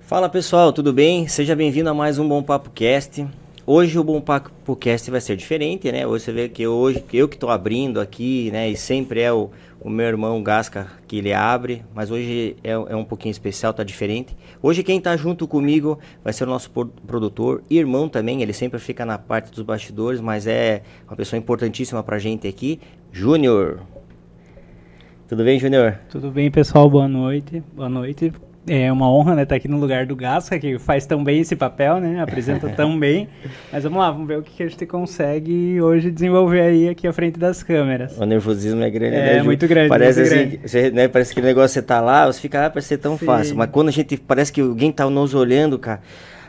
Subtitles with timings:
[0.00, 1.28] Fala pessoal, tudo bem?
[1.28, 3.26] Seja bem-vindo a mais um Bom Papo Cast.
[3.66, 6.06] Hoje o Bom Papo Cast vai ser diferente, né?
[6.06, 8.70] Hoje você vê que hoje eu que estou abrindo aqui, né?
[8.70, 12.96] E sempre é o, o meu irmão Gasca que ele abre, mas hoje é, é
[12.96, 14.34] um pouquinho especial, tá diferente.
[14.62, 19.04] Hoje quem está junto comigo vai ser o nosso produtor, irmão também, ele sempre fica
[19.04, 22.80] na parte dos bastidores, mas é uma pessoa importantíssima pra gente aqui,
[23.12, 23.80] Júnior.
[25.28, 25.98] Tudo bem, Júnior?
[26.08, 26.88] Tudo bem, pessoal.
[26.88, 27.62] Boa noite.
[27.74, 28.32] Boa noite.
[28.66, 31.40] É uma honra, né, estar tá aqui no lugar do Gasca, que faz tão bem
[31.40, 33.28] esse papel, né, apresenta tão bem.
[33.72, 37.06] Mas vamos lá, vamos ver o que, que a gente consegue hoje desenvolver aí aqui
[37.06, 38.18] à frente das câmeras.
[38.18, 39.88] O nervosismo é grande, é, né, muito grande.
[39.88, 40.68] Parece muito assim, grande.
[40.68, 43.16] Você, né, parece que o negócio você tá lá, você fica, ah, parece ser tão
[43.16, 43.24] Sim.
[43.24, 43.56] fácil.
[43.56, 46.00] Mas quando a gente, parece que alguém tá nos olhando, cara,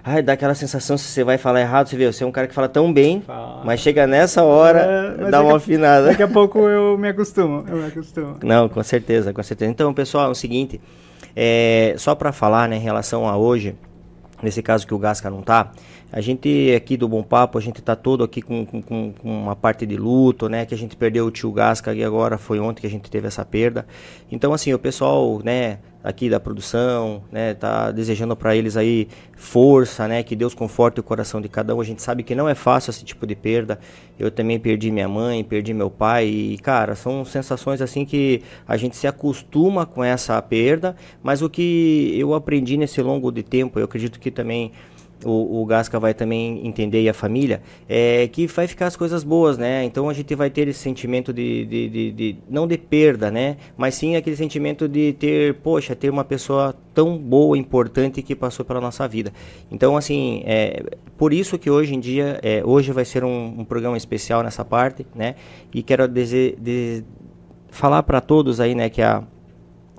[0.03, 2.47] ai, dá aquela sensação, se você vai falar errado, você vê, você é um cara
[2.47, 3.61] que fala tão bem, Fala.
[3.63, 6.07] mas chega nessa hora, É, dá uma afinada.
[6.07, 8.37] Daqui a pouco eu me acostumo, eu me acostumo.
[8.43, 9.71] Não, com certeza, com certeza.
[9.71, 10.81] Então, pessoal, é o seguinte,
[11.35, 13.75] é, só para falar, né, em relação a hoje,
[14.41, 15.71] nesse caso que o Gasca não tá,
[16.11, 19.55] a gente aqui do Bom Papo, a gente tá todo aqui com, com, com uma
[19.55, 22.81] parte de luto, né, que a gente perdeu o tio Gasca e agora foi ontem
[22.81, 23.85] que a gente teve essa perda.
[24.31, 30.07] Então, assim, o pessoal, né, aqui da produção, né, tá desejando para eles aí força,
[30.07, 31.81] né, que Deus conforte o coração de cada um.
[31.81, 33.79] A gente sabe que não é fácil esse tipo de perda.
[34.17, 38.77] Eu também perdi minha mãe, perdi meu pai e, cara, são sensações assim que a
[38.77, 43.79] gente se acostuma com essa perda, mas o que eu aprendi nesse longo de tempo,
[43.79, 44.71] eu acredito que também
[45.25, 49.23] o, o Gasca vai também entender e a família, é que vai ficar as coisas
[49.23, 49.83] boas, né?
[49.83, 53.57] Então a gente vai ter esse sentimento de, de, de- de- não de perda, né?
[53.77, 58.65] Mas sim aquele sentimento de ter, poxa, ter uma pessoa tão boa, importante que passou
[58.65, 59.31] pela nossa vida.
[59.71, 60.83] Então, assim, é,
[61.17, 64.63] por isso que hoje em dia, é, hoje vai ser um, um programa especial nessa
[64.63, 65.35] parte, né?
[65.73, 67.03] E quero de-
[67.69, 69.23] falar para todos aí, né, que a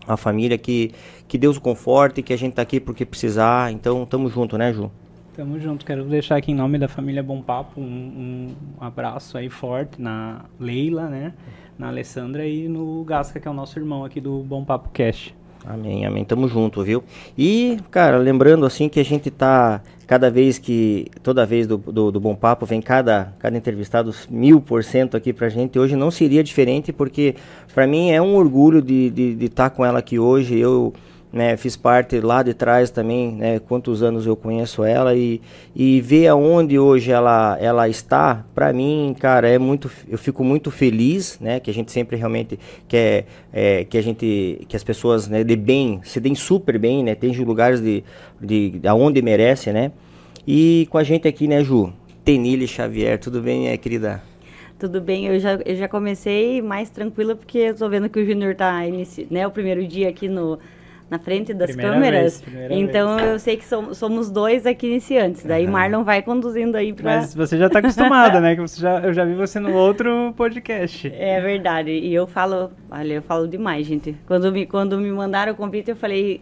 [0.06, 0.92] a família que
[1.28, 3.70] que Deus o conforte, que a gente tá aqui porque precisar.
[3.72, 4.90] Então, tamo junto, né, Ju?
[5.40, 9.48] Tamo junto, quero deixar aqui em nome da família Bom Papo um, um abraço aí
[9.48, 11.32] forte na Leila, né?
[11.78, 15.32] Na Alessandra e no Gasca, que é o nosso irmão aqui do Bom Papo Cash.
[15.64, 16.26] Amém, amém.
[16.26, 17.02] Tamo junto, viu?
[17.38, 22.12] E, cara, lembrando assim que a gente tá cada vez que, toda vez do, do,
[22.12, 25.78] do Bom Papo, vem cada, cada entrevistado mil por cento aqui pra gente.
[25.78, 27.34] Hoje não seria diferente, porque
[27.72, 30.58] pra mim é um orgulho de estar de, de tá com ela aqui hoje.
[30.58, 30.92] Eu
[31.32, 35.40] né, fiz parte lá de trás também, né, quantos anos eu conheço ela e,
[35.74, 40.70] e ver aonde hoje ela, ela está, pra mim, cara, é muito, eu fico muito
[40.70, 42.58] feliz, né, que a gente sempre realmente
[42.88, 47.04] quer, é, que a gente, que as pessoas, né, de bem, se deem super bem,
[47.04, 48.02] né, tem lugares de,
[48.40, 49.92] de, aonde merece, né,
[50.46, 51.92] e com a gente aqui, né, Ju,
[52.24, 54.22] Tenille Xavier, tudo bem, minha querida?
[54.80, 58.24] Tudo bem, eu já, eu já comecei mais tranquila porque eu tô vendo que o
[58.24, 59.26] Júnior tá inici...
[59.30, 60.58] né, o primeiro dia aqui no,
[61.10, 62.40] na frente das Primeira câmeras.
[62.40, 65.44] vez, então eu sei que som- somos dois aqui iniciantes.
[65.44, 67.16] Daí Marlon vai conduzindo aí pra.
[67.16, 68.54] Mas você já tá acostumada, né?
[68.54, 71.12] Que você já, eu já vi você no outro podcast.
[71.12, 71.90] É verdade.
[71.90, 74.14] E eu falo, olha, eu falo demais, gente.
[74.26, 76.40] Quando me, quando me mandaram o convite, eu falei,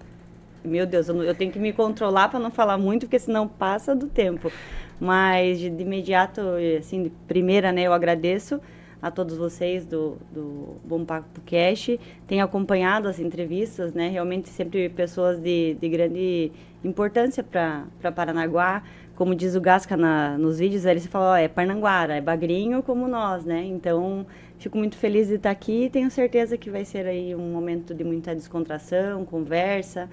[0.63, 4.07] meu Deus, eu tenho que me controlar para não falar muito, porque senão passa do
[4.07, 4.53] tempo.
[5.01, 6.41] Mas de, de imediato,
[6.79, 8.61] assim, de primeira, né, eu agradeço
[9.01, 11.99] a todos vocês do, do Bom Papo Cash.
[12.27, 14.09] Tenho acompanhado as entrevistas, né?
[14.09, 16.53] Realmente sempre pessoas de, de grande
[16.85, 18.83] importância para Paranaguá.
[19.15, 22.83] Como diz o Gasca na, nos vídeos, ele se fala, ó, é Parnanguara, é bagrinho
[22.83, 23.65] como nós, né?
[23.65, 24.25] Então,
[24.59, 27.95] fico muito feliz de estar aqui e tenho certeza que vai ser aí um momento
[27.95, 30.09] de muita descontração, conversa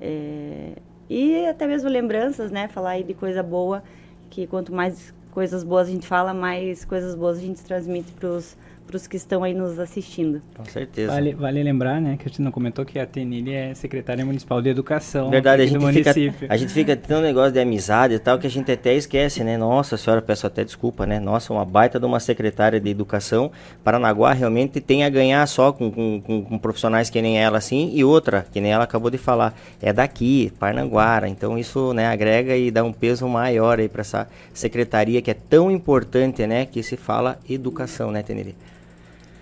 [0.00, 0.72] é,
[1.08, 2.68] e até mesmo lembranças, né?
[2.68, 3.82] Falar aí de coisa boa,
[4.28, 8.28] que quanto mais coisas boas a gente fala, mais coisas boas a gente transmite para
[8.28, 8.56] os
[9.06, 10.40] que estão aí nos assistindo.
[10.56, 11.12] Com certeza.
[11.12, 14.60] Vale, vale lembrar, né, que a gente não comentou que a Tenille é secretária municipal
[14.62, 16.46] de educação Verdade, a aqui do gente, fica, município.
[16.50, 19.44] a gente fica tendo um negócio de amizade e tal que a gente até esquece,
[19.44, 19.56] né?
[19.56, 21.18] Nossa senhora, peço até desculpa, né?
[21.20, 23.50] Nossa, uma baita de uma secretária de educação.
[23.84, 27.90] Paranaguá realmente tem a ganhar só com, com, com- com profissionais que nem ela, assim.
[27.94, 31.28] E outra, que nem ela acabou de falar, é daqui, Parnaguara.
[31.28, 35.34] Então isso, né, agrega e dá um peso maior aí para essa secretaria que é
[35.34, 36.66] tão importante, né?
[36.66, 38.54] Que se fala educação, né, Teneri?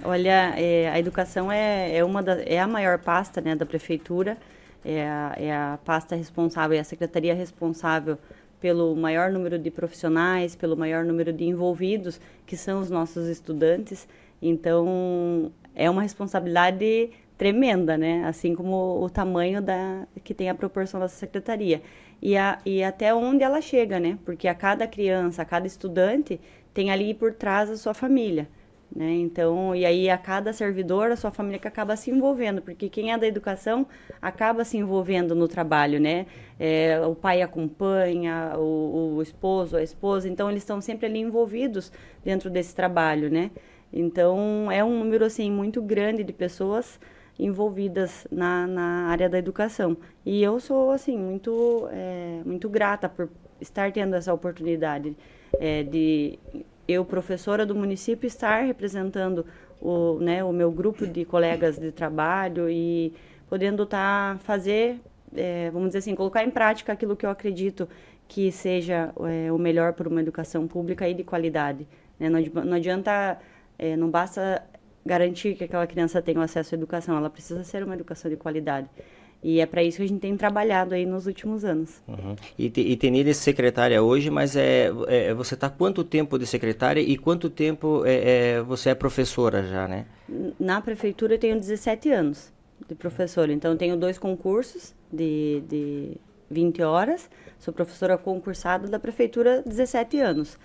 [0.05, 4.39] Olha, é, a educação é, é uma da, é a maior pasta né, da prefeitura,
[4.85, 8.17] é a, é a pasta responsável, é a secretaria responsável
[8.61, 14.09] pelo maior número de profissionais, pelo maior número de envolvidos, que são os nossos estudantes.
[14.41, 18.25] Então, é uma responsabilidade tremenda, né?
[18.25, 21.83] Assim como o tamanho da que tem a proporção dessa secretaria.
[22.21, 24.19] E, a, e até onde ela chega, né?
[24.25, 26.41] Porque a cada criança, a cada estudante
[26.75, 28.49] tem ali por trás a sua família.
[28.95, 29.13] Né?
[29.17, 33.13] Então, e aí a cada servidor, a sua família que acaba se envolvendo, porque quem
[33.13, 33.87] é da educação
[34.21, 36.27] acaba se envolvendo no trabalho, né?
[36.59, 41.93] É, o pai acompanha, o, o, esposo, a esposa, então eles estão sempre ali envolvidos
[42.25, 43.51] dentro desse trabalho, né?
[43.93, 46.99] Então, é um número, assim, muito grande de pessoas
[47.39, 49.97] envolvidas na, na área da educação.
[50.27, 53.29] E eu sou, assim, muito, é, muito grata por
[53.61, 55.17] estar tendo essa oportunidade
[55.61, 56.39] é, de
[56.89, 59.45] eu, professora do município, estar representando
[59.81, 63.13] o, né, o meu grupo de colegas de trabalho e
[63.49, 64.99] podendo estar tá, fazer,
[65.37, 67.89] é, vamos dizer assim, colocar em prática aquilo que eu acredito
[68.27, 71.87] que seja é, o melhor para uma educação pública e de qualidade.
[72.19, 72.29] Né?
[72.29, 73.39] Não, adianta,
[73.79, 74.63] é, não basta
[75.05, 78.89] garantir que aquela criança tenha acesso à educação, ela precisa ser uma educação de qualidade.
[79.43, 82.03] E é para isso que a gente tem trabalhado aí nos últimos anos.
[82.09, 82.35] Uhum.
[82.59, 87.01] E, e Tenir é secretária hoje, mas é, é você está quanto tempo de secretária
[87.01, 90.07] e quanto tempo é, é, você é professora já, né?
[90.59, 92.53] Na prefeitura eu tenho 17 anos
[92.89, 93.53] de professora.
[93.53, 96.17] Então eu tenho dois concursos de, de
[96.51, 97.31] 20 horas.
[97.59, 100.59] Sou professora concursada da prefeitura 17 anos.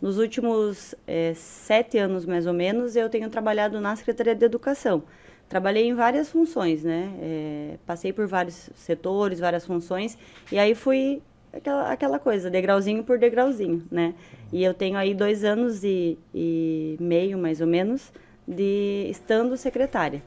[0.00, 5.02] Nos últimos é, sete anos, mais ou menos, eu tenho trabalhado na Secretaria de Educação.
[5.50, 7.12] Trabalhei em várias funções, né?
[7.20, 10.16] É, passei por vários setores, várias funções,
[10.52, 11.20] e aí fui
[11.52, 14.14] aquela, aquela coisa, degrauzinho por degrauzinho, né?
[14.52, 18.12] E eu tenho aí dois anos e, e meio, mais ou menos,
[18.46, 20.22] de estando secretária.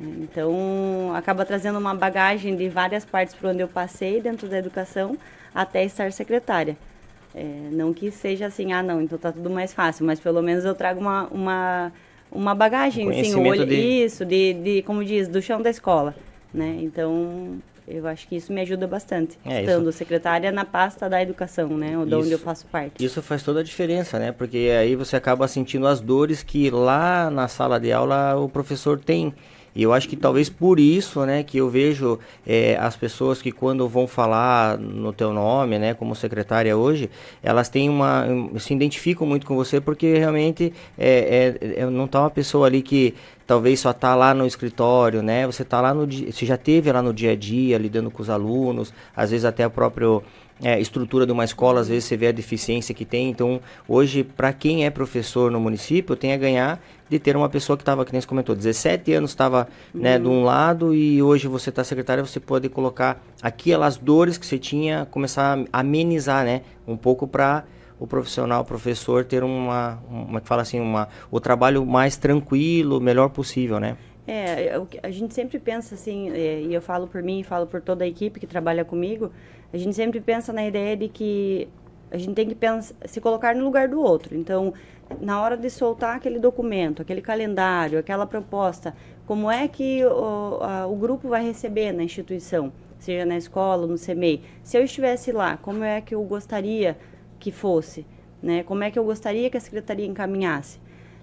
[0.00, 5.16] Então, acaba trazendo uma bagagem de várias partes por onde eu passei dentro da educação
[5.54, 6.76] até estar secretária.
[7.32, 10.64] É, não que seja assim, ah, não, então tá tudo mais fácil, mas pelo menos
[10.64, 11.92] eu trago uma, uma
[12.30, 13.74] uma bagagem, um assim, o olho, de...
[13.74, 16.14] isso, de, de, como diz, do chão da escola,
[16.52, 16.78] né?
[16.80, 19.98] Então, eu acho que isso me ajuda bastante, é, estando isso...
[19.98, 21.92] secretária na pasta da educação, né?
[22.06, 23.04] De onde eu faço parte.
[23.04, 24.32] Isso faz toda a diferença, né?
[24.32, 28.98] Porque aí você acaba sentindo as dores que lá na sala de aula o professor
[28.98, 29.32] tem.
[29.76, 33.52] E eu acho que talvez por isso, né, que eu vejo é, as pessoas que
[33.52, 37.10] quando vão falar no teu nome, né, como secretária hoje,
[37.42, 38.24] elas têm uma,
[38.58, 43.14] se identificam muito com você porque realmente é, é, não está uma pessoa ali que
[43.46, 45.46] talvez só está lá no escritório, né?
[45.46, 48.30] Você está lá no você já teve lá no dia a dia lidando com os
[48.30, 50.20] alunos, às vezes até a própria
[50.62, 53.28] é, estrutura de uma escola, às vezes você vê a deficiência que tem.
[53.28, 57.76] Então, hoje, para quem é professor no município, tem a ganhar de ter uma pessoa
[57.76, 61.46] que estava, que nem você comentou, 17 anos estava né, de um lado e hoje
[61.46, 66.62] você está secretária, você pode colocar aquelas dores que você tinha, começar a amenizar, né,
[66.86, 67.64] um pouco para
[67.98, 73.00] o profissional, o professor ter uma, uma que fala assim, uma, o trabalho mais tranquilo,
[73.00, 73.96] melhor possível, né?
[74.26, 78.04] É, a gente sempre pensa assim, é, e eu falo por mim, falo por toda
[78.04, 79.30] a equipe que trabalha comigo,
[79.72, 81.68] a gente sempre pensa na ideia de que
[82.10, 84.36] a gente tem que pensar, se colocar no lugar do outro.
[84.36, 84.74] Então,
[85.20, 88.94] na hora de soltar aquele documento, aquele calendário, aquela proposta,
[89.26, 93.98] como é que o, a, o grupo vai receber na instituição, seja na escola, no
[93.98, 94.42] CMEI?
[94.62, 96.96] Se eu estivesse lá, como é que eu gostaria
[97.38, 98.06] que fosse?
[98.42, 98.62] Né?
[98.62, 100.78] Como é que eu gostaria que a secretaria encaminhasse?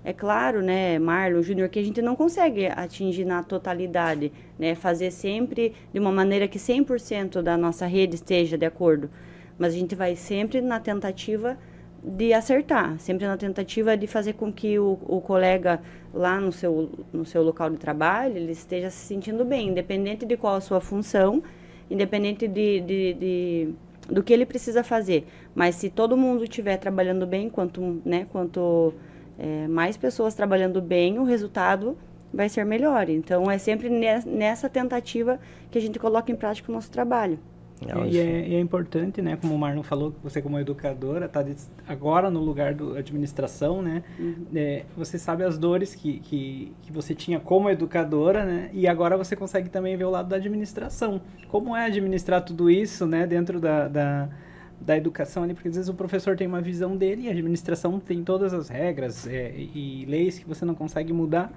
[0.06, 5.12] É claro, né, Marlon Júnior, que a gente não consegue atingir na totalidade, né, fazer
[5.12, 9.10] sempre de uma maneira que 100% da nossa rede esteja de acordo.
[9.58, 11.58] Mas a gente vai sempre na tentativa
[12.04, 15.82] de acertar, sempre na tentativa de fazer com que o, o colega
[16.14, 20.36] lá no seu, no seu local de trabalho ele esteja se sentindo bem, independente de
[20.36, 21.42] qual a sua função,
[21.90, 23.70] independente de, de, de
[24.10, 25.25] do que ele precisa fazer.
[25.56, 28.94] Mas se todo mundo estiver trabalhando bem, quanto, né, quanto
[29.39, 31.98] é, mais pessoas trabalhando bem, o resultado
[32.34, 33.10] vai ser melhor.
[33.10, 35.39] Então, é sempre nessa tentativa
[35.72, 37.39] que a gente coloca em prática o nosso trabalho.
[37.82, 41.44] É, e, é, e é, importante, né, como o Marlon falou, você como educadora está
[41.88, 44.46] agora no lugar da administração, né, uhum.
[44.56, 49.18] é, você sabe as dores que, que, que, você tinha como educadora, né, e agora
[49.18, 51.22] você consegue também ver o lado da administração.
[51.50, 54.30] Como é administrar tudo isso, né, dentro da, da,
[54.80, 58.00] da educação ali, porque às vezes o professor tem uma visão dele e a administração
[58.00, 61.51] tem todas as regras é, e leis que você não consegue mudar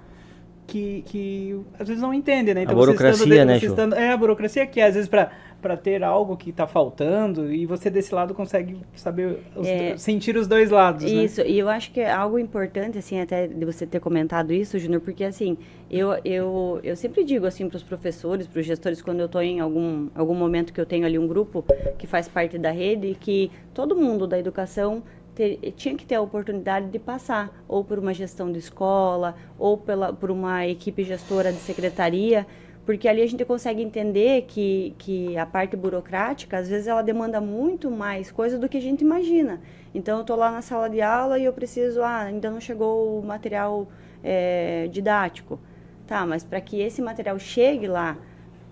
[0.67, 2.63] que, que às vezes não entende, né?
[2.63, 5.31] Então, a burocracia, né, estando, É, a burocracia que às vezes para
[5.75, 10.47] ter algo que está faltando e você desse lado consegue saber, os, é, sentir os
[10.47, 11.25] dois lados, né?
[11.25, 11.49] Isso, né?
[11.49, 15.01] e eu acho que é algo importante, assim, até de você ter comentado isso, Júnior,
[15.01, 15.57] porque, assim,
[15.89, 19.41] eu, eu, eu sempre digo, assim, para os professores, para os gestores, quando eu estou
[19.41, 21.65] em algum, algum momento que eu tenho ali um grupo
[21.97, 25.01] que faz parte da rede, que todo mundo da educação
[25.37, 29.77] ter, tinha que ter a oportunidade de passar ou por uma gestão de escola ou
[29.77, 32.45] pela, por uma equipe gestora de secretaria,
[32.87, 37.41] porque ali a gente consegue entender que, que a parte burocrática, às vezes, ela demanda
[37.41, 39.59] muito mais coisa do que a gente imagina.
[39.93, 43.19] Então, eu estou lá na sala de aula e eu preciso, ah, ainda não chegou
[43.19, 43.89] o material
[44.23, 45.59] é, didático.
[46.07, 48.17] Tá, mas para que esse material chegue lá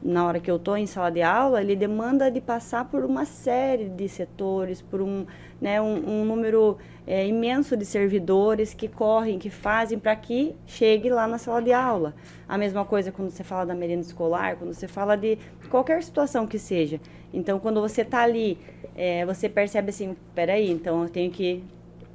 [0.01, 3.25] na hora que eu estou em sala de aula, ele demanda de passar por uma
[3.25, 5.25] série de setores, por um,
[5.65, 11.09] né, um, um número é, imenso de servidores que correm, que fazem para que chegue
[11.09, 12.13] lá na sala de aula.
[12.47, 16.45] A mesma coisa quando você fala da merenda escolar, quando você fala de qualquer situação
[16.45, 17.01] que seja.
[17.33, 18.59] Então, quando você está ali,
[18.95, 21.63] é, você percebe assim, peraí, então eu tenho que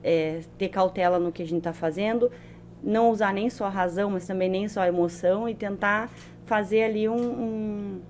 [0.05, 2.31] é, ter cautela no que a gente está fazendo,
[2.81, 6.09] não usar nem só a razão, mas também nem só a emoção e tentar
[6.47, 8.01] fazer ali um, um,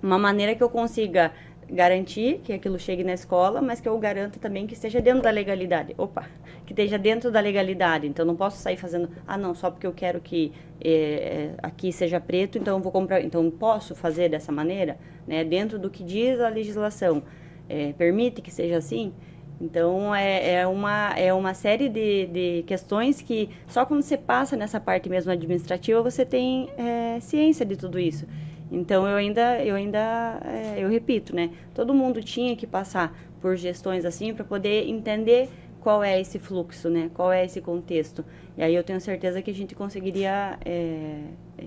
[0.00, 1.32] uma maneira que eu consiga
[1.70, 5.30] garantir que aquilo chegue na escola, mas que eu garanta também que esteja dentro da
[5.30, 5.94] legalidade.
[5.96, 6.26] Opa,
[6.66, 8.06] que esteja dentro da legalidade.
[8.06, 12.20] Então não posso sair fazendo, ah não, só porque eu quero que é, aqui seja
[12.20, 13.20] preto, então eu vou comprar.
[13.22, 15.44] Então posso fazer dessa maneira, né?
[15.44, 17.22] Dentro do que diz a legislação,
[17.68, 19.12] é, permite que seja assim.
[19.60, 24.56] Então, é, é, uma, é uma série de, de questões que só quando você passa
[24.56, 28.26] nessa parte mesmo administrativa você tem é, ciência de tudo isso.
[28.70, 31.50] Então, eu ainda, eu ainda, é, eu repito, né?
[31.74, 35.48] Todo mundo tinha que passar por gestões assim para poder entender
[35.80, 37.10] qual é esse fluxo, né?
[37.14, 38.24] Qual é esse contexto.
[38.56, 41.22] E aí eu tenho certeza que a gente conseguiria é,
[41.58, 41.64] é,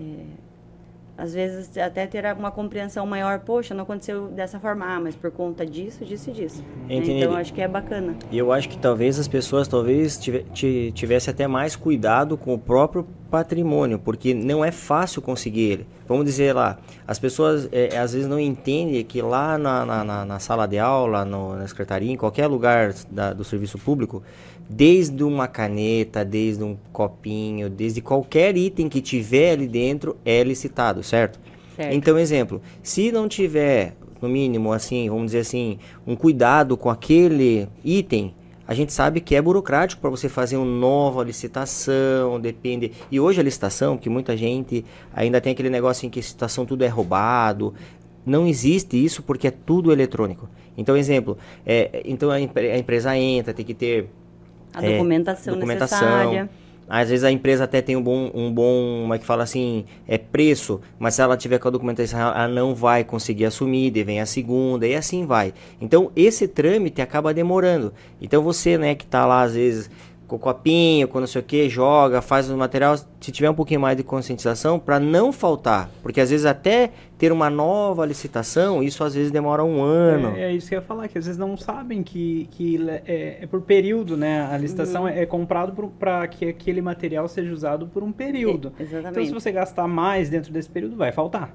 [1.16, 5.30] às vezes até ter uma compreensão maior, poxa, não aconteceu dessa forma, ah, mas por
[5.30, 6.64] conta disso, disso e disso.
[6.88, 6.96] Né?
[6.96, 8.16] Então acho que é bacana.
[8.30, 10.18] E eu acho que talvez as pessoas talvez
[10.92, 15.86] tivessem até mais cuidado com o próprio patrimônio, porque não é fácil conseguir ele.
[16.06, 20.38] Vamos dizer lá, as pessoas é, às vezes não entendem que lá na, na, na
[20.38, 24.22] sala de aula, no, na secretaria, em qualquer lugar da, do serviço público,
[24.68, 31.02] desde uma caneta, desde um copinho, desde qualquer item que tiver ali dentro é licitado,
[31.02, 31.38] certo?
[31.76, 31.94] certo?
[31.94, 37.68] Então, exemplo, se não tiver, no mínimo, assim, vamos dizer assim, um cuidado com aquele
[37.84, 38.34] item,
[38.66, 42.92] a gente sabe que é burocrático para você fazer uma nova licitação, depende.
[43.10, 46.64] E hoje a licitação, que muita gente ainda tem aquele negócio em que a licitação
[46.64, 47.74] tudo é roubado,
[48.24, 50.48] não existe isso porque é tudo eletrônico.
[50.78, 54.08] Então, exemplo, é, então a, a empresa entra, tem que ter
[54.74, 56.50] a é, documentação, documentação necessária.
[56.88, 59.86] Às vezes a empresa até tem um bom, um bom, como é que fala assim,
[60.06, 64.04] é preço, mas se ela tiver com a documentação, ela não vai conseguir assumir, daí
[64.04, 65.54] vem a segunda e assim vai.
[65.80, 67.92] Então esse trâmite acaba demorando.
[68.20, 69.90] Então você, né, que está lá às vezes
[70.26, 73.80] com copinho, com não sei o que, joga, faz o material, se tiver um pouquinho
[73.80, 75.90] mais de conscientização, para não faltar.
[76.02, 80.36] Porque às vezes até ter uma nova licitação, isso às vezes demora um ano.
[80.36, 83.38] É, é isso que eu ia falar, que às vezes não sabem que, que é,
[83.42, 84.48] é por período, né?
[84.50, 85.08] A licitação uhum.
[85.08, 88.72] é, é comprado para que aquele material seja usado por um período.
[88.78, 89.10] É, exatamente.
[89.10, 91.54] Então se você gastar mais dentro desse período, vai faltar.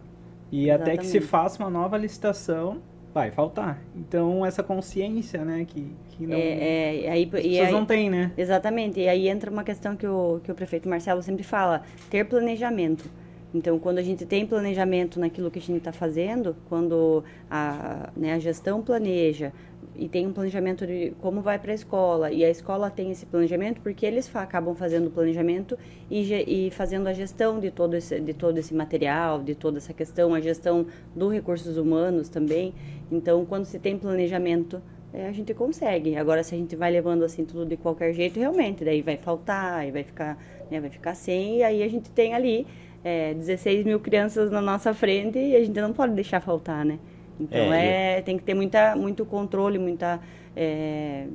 [0.52, 0.90] E exatamente.
[0.90, 2.82] até que se faça uma nova licitação,
[3.20, 3.82] vai faltar.
[3.96, 8.10] Então, essa consciência, né, que, que não, é, é, aí, as pessoas aí, não têm,
[8.10, 8.32] né?
[8.38, 9.00] Exatamente.
[9.00, 13.10] E aí entra uma questão que o, que o prefeito Marcelo sempre fala, ter planejamento.
[13.54, 18.34] Então, quando a gente tem planejamento naquilo que a gente está fazendo, quando a, né,
[18.34, 19.52] a gestão planeja,
[19.96, 23.26] e tem um planejamento de como vai para a escola e a escola tem esse
[23.26, 25.78] planejamento porque eles acabam fazendo o planejamento
[26.10, 29.94] e, e, fazendo a gestão de todo esse de todo esse material de toda essa
[29.94, 32.74] questão a gestão dos recursos humanos também
[33.12, 36.16] então quando se tem planejamento é, a gente consegue.
[36.16, 39.88] Agora se a gente vai levando assim tudo de qualquer jeito realmente daí vai faltar
[39.88, 40.38] e vai ficar
[40.70, 42.68] né, vai ficar sem e aí a gente tem ali
[43.04, 47.00] é, 16 mil crianças na nossa frente e a gente não pode deixar faltar né?
[47.40, 50.20] Então é, é tem que ter muita, muito controle, muita,
[50.56, 51.26] é,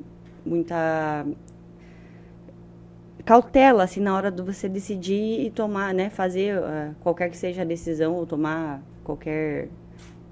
[0.44, 1.26] muita
[3.24, 7.62] cautela assim na hora de você decidir e tomar, né, fazer uh, qualquer que seja
[7.62, 9.68] a decisão ou tomar qualquer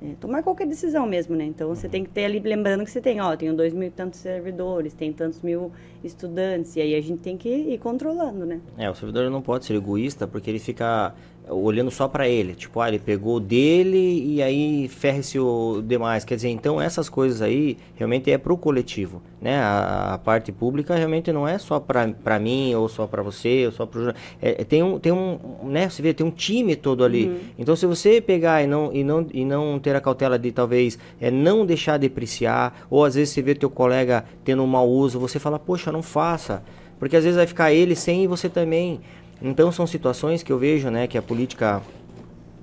[0.02, 1.44] é, tomar qualquer decisão mesmo, né?
[1.44, 3.90] Então você tem que ter ali lembrando que você tem, ó, tenho dois mil e
[3.90, 5.70] tantos servidores, tem tantos mil
[6.04, 8.60] estudantes e aí a gente tem que ir controlando, né?
[8.76, 11.14] É, o servidor não pode ser egoísta porque ele fica
[11.48, 16.24] olhando só para ele, tipo, ah, ele pegou dele e aí ferre-se o demais.
[16.24, 19.58] Quer dizer, então essas coisas aí realmente é pro coletivo, né?
[19.58, 23.72] A, a parte pública realmente não é só para mim ou só para você ou
[23.72, 27.04] só pro é, é, tem um tem um, né, você vê, tem um time todo
[27.04, 27.26] ali.
[27.26, 27.38] Uhum.
[27.58, 30.98] Então se você pegar e não e não e não ter a cautela de talvez
[31.20, 35.18] é não deixar depreciar ou às vezes você vê teu colega tendo um mau uso,
[35.18, 36.62] você fala, poxa, não faça.
[36.98, 39.00] Porque às vezes vai ficar ele sem e você também.
[39.40, 41.82] Então são situações que eu vejo, né, que a política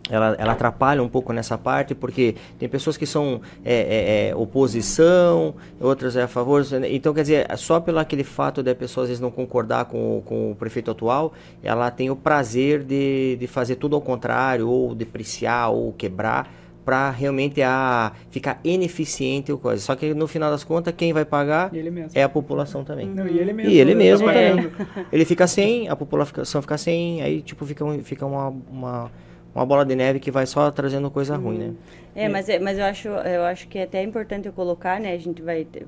[0.10, 4.36] ela, ela atrapalha um pouco nessa parte, porque tem pessoas que são é, é, é,
[4.36, 6.66] oposição, outras é a favor.
[6.90, 10.52] Então, quer dizer, só pelo aquele fato a pessoa às vezes não concordar com, com
[10.52, 11.34] o prefeito atual,
[11.64, 16.52] ela tem o prazer de, de fazer tudo ao contrário, ou depreciar, ou quebrar,
[16.90, 19.80] para realmente a ficar ineficiente ou coisa.
[19.80, 21.70] Só que no final das contas, quem vai pagar
[22.16, 23.06] é a população também.
[23.06, 23.72] Não, e ele mesmo.
[23.72, 24.72] E ele mesmo também.
[25.12, 29.12] Ele fica sem, a população fica sem, aí tipo fica, fica uma, uma,
[29.54, 31.74] uma bola de neve que vai só trazendo coisa ruim, né?
[32.16, 35.14] É, mas, é, mas eu, acho, eu acho que é até importante eu colocar, né?
[35.14, 35.66] A gente vai.
[35.66, 35.86] Ter,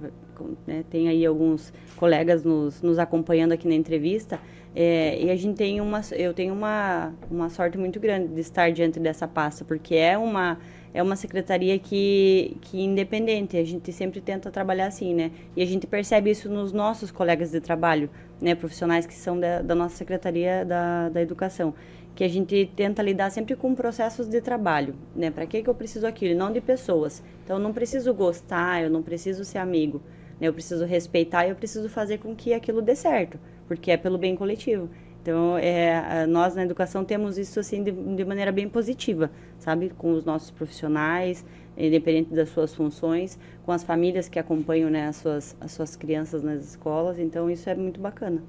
[0.67, 4.39] né, tem aí alguns colegas nos, nos acompanhando aqui na entrevista.
[4.75, 6.01] É, e a gente tem uma.
[6.11, 10.59] Eu tenho uma, uma sorte muito grande de estar diante dessa pasta, porque é uma
[10.93, 15.31] é uma secretaria que, que é independente, a gente sempre tenta trabalhar assim, né?
[15.55, 18.09] E a gente percebe isso nos nossos colegas de trabalho,
[18.41, 18.55] né?
[18.55, 21.73] Profissionais que são da, da nossa secretaria da, da educação
[22.15, 25.31] que a gente tenta lidar sempre com processos de trabalho, né?
[25.31, 27.23] Para que que eu preciso aquilo, não de pessoas.
[27.43, 30.01] Então eu não preciso gostar, eu não preciso ser amigo,
[30.39, 30.47] né?
[30.47, 34.17] Eu preciso respeitar e eu preciso fazer com que aquilo dê certo, porque é pelo
[34.17, 34.89] bem coletivo.
[35.21, 39.91] Então, é, nós na educação temos isso assim de, de, maneira bem positiva, sabe?
[39.95, 41.45] Com os nossos profissionais,
[41.77, 46.41] independente das suas funções, com as famílias que acompanham né, as, suas, as suas crianças
[46.41, 47.19] nas escolas.
[47.19, 48.41] Então, isso é muito bacana.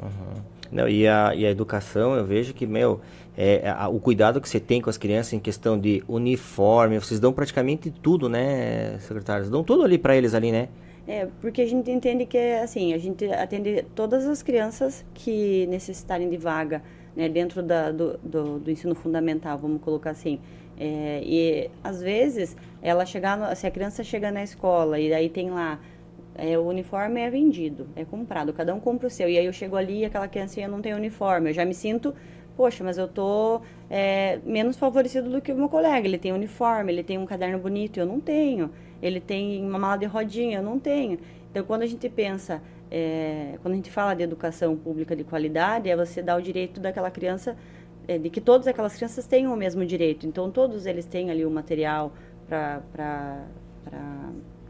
[0.00, 0.42] Uhum.
[0.70, 3.00] Não, e, a, e a educação, eu vejo que, meu,
[3.36, 7.18] é, a, o cuidado que você tem com as crianças em questão de uniforme, vocês
[7.18, 9.50] dão praticamente tudo, né, secretários?
[9.50, 10.68] Dão tudo ali para eles ali, né?
[11.06, 16.28] É, porque a gente entende que, assim, a gente atende todas as crianças que necessitarem
[16.28, 16.82] de vaga,
[17.16, 20.38] né, dentro da, do, do, do, ensino fundamental, vamos colocar assim.
[20.78, 25.28] É, e, às vezes, ela chegar, no, se a criança chega na escola e aí
[25.28, 25.80] tem lá
[26.34, 29.28] é, o uniforme é vendido, é comprado, cada um compra o seu.
[29.28, 31.50] E aí eu chego ali e aquela criancinha não tem uniforme.
[31.50, 32.14] Eu já me sinto,
[32.56, 36.06] poxa, mas eu tô é, menos favorecido do que o meu colega.
[36.06, 38.70] Ele tem uniforme, ele tem um caderno bonito, eu não tenho.
[39.02, 41.18] Ele tem uma mala de rodinha, eu não tenho.
[41.50, 45.88] Então, quando a gente pensa, é, quando a gente fala de educação pública de qualidade,
[45.88, 47.56] é você dar o direito daquela criança,
[48.06, 50.26] é, de que todas aquelas crianças tenham o mesmo direito.
[50.26, 52.12] Então, todos eles têm ali o material
[52.46, 53.44] para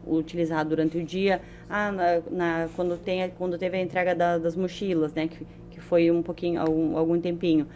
[0.05, 1.41] utilizar durante o dia.
[1.69, 5.79] Ah, na, na, quando, tem, quando teve a entrega da, das mochilas, né, que, que
[5.79, 7.67] foi um pouquinho, algum, algum tempinho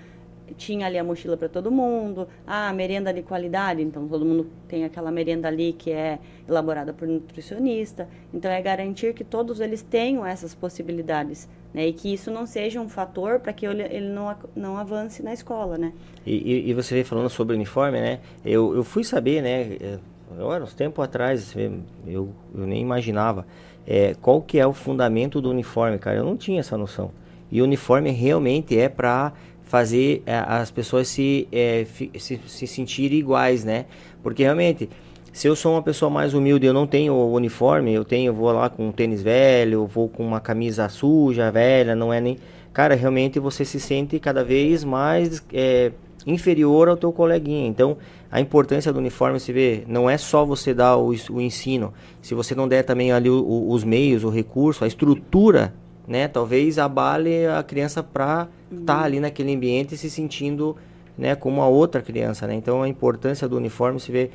[0.58, 4.84] tinha ali a mochila para todo mundo, ah, merenda de qualidade, então todo mundo tem
[4.84, 8.08] aquela merenda ali que é elaborada por nutricionista.
[8.34, 11.88] Então é garantir que todos eles tenham essas possibilidades, né?
[11.88, 15.77] E que isso não seja um fator para que ele, não, não avance na escola,
[15.77, 15.94] né?
[16.25, 18.20] E, e, você veio falando sobre uniforme, né?
[18.44, 20.00] Eu, eu fui saber, né?
[20.31, 23.46] Agora, uns tempos atrás, eu, eu nem imaginava
[23.86, 26.18] é, qual que é o fundamento do uniforme, cara.
[26.18, 27.12] Eu não tinha essa noção.
[27.51, 29.34] E o uniforme realmente é para
[29.66, 31.86] fazer é, as pessoas se, é,
[32.18, 33.86] se, se sentirem iguais, né?
[34.24, 34.90] Porque realmente,
[35.34, 38.51] se eu sou uma pessoa mais humilde, eu não tenho o uniforme, eu tenho, vou
[38.51, 42.38] lá com um tênis velho, vou com uma camisa suja, velha, não é nem.
[42.72, 45.92] Cara, realmente você se sente cada vez mais é,
[46.28, 47.68] inferior ao teu coleguinha.
[47.68, 47.98] Então,
[48.30, 51.94] a importância do uniforme se vê, não é só você dar o, o ensino.
[52.22, 55.74] Se você não der também ali o, o, os meios, o recurso, a estrutura
[56.08, 56.28] né?
[56.28, 60.75] Talvez abale a criança para tá ali naquele ambiente se sentindo,
[61.18, 62.53] né, como a outra criança, né?
[62.55, 64.29] Então a importância do uniforme se vê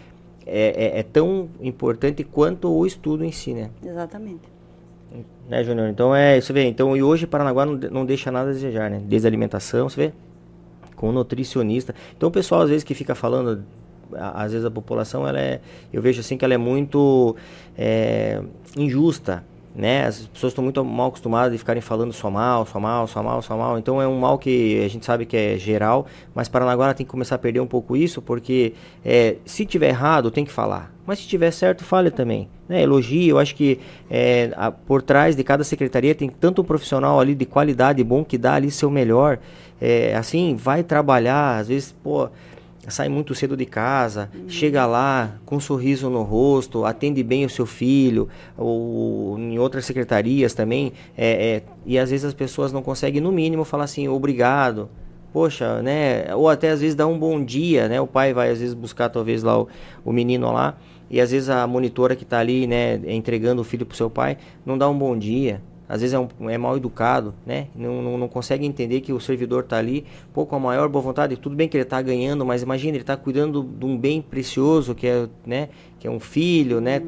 [0.47, 3.71] é, é, é tão importante quanto o estudo em si, né?
[3.85, 4.49] Exatamente.
[5.49, 5.89] Né, Júnior?
[5.89, 6.65] Então é isso vê.
[6.65, 9.03] Então e hoje Paranaguá não, não deixa nada a desejar, né?
[9.05, 10.13] Desde alimentação, você vê,
[10.95, 11.95] com nutricionista.
[12.17, 13.65] Então o pessoal às vezes que fica falando
[14.13, 15.61] às vezes a população ela é
[15.93, 17.37] eu vejo assim que ela é muito
[17.79, 18.43] é,
[18.77, 20.07] injusta né?
[20.07, 23.43] As pessoas estão muito mal acostumadas de ficarem falando só mal, só mal, só mal,
[23.43, 23.79] só mal.
[23.79, 27.11] Então é um mal que a gente sabe que é geral, mas Paranaguá tem que
[27.11, 30.93] começar a perder um pouco isso, porque é, se tiver errado, tem que falar.
[31.07, 32.49] Mas se tiver certo, fale também.
[32.69, 32.83] Né?
[32.83, 33.81] Elogie, eu acho que
[34.11, 38.25] é, a, por trás de cada secretaria tem tanto um profissional ali de qualidade bom
[38.25, 39.39] que dá ali seu melhor.
[39.81, 42.29] É, assim, vai trabalhar, às vezes, pô
[42.89, 44.49] sai muito cedo de casa, uhum.
[44.49, 49.85] chega lá com um sorriso no rosto, atende bem o seu filho, ou em outras
[49.85, 54.09] secretarias também, é, é, e às vezes as pessoas não conseguem, no mínimo, falar assim,
[54.09, 54.89] obrigado,
[55.33, 58.61] poxa, né, ou até às vezes dar um bom dia, né, o pai vai às
[58.61, 59.69] vezes buscar talvez lá o,
[60.05, 60.77] o menino lá,
[61.11, 64.09] e às vezes a monitora que está ali, né, entregando o filho para o seu
[64.09, 67.67] pai, não dá um bom dia, às vezes é, um, é mal educado, né?
[67.75, 71.03] Não, não, não consegue entender que o servidor está ali, pô, com a maior boa
[71.03, 71.37] vontade.
[71.37, 74.95] Tudo bem que ele está ganhando, mas imagina, ele está cuidando de um bem precioso
[74.95, 75.69] que é, né?
[75.99, 77.03] Que é um filho, né?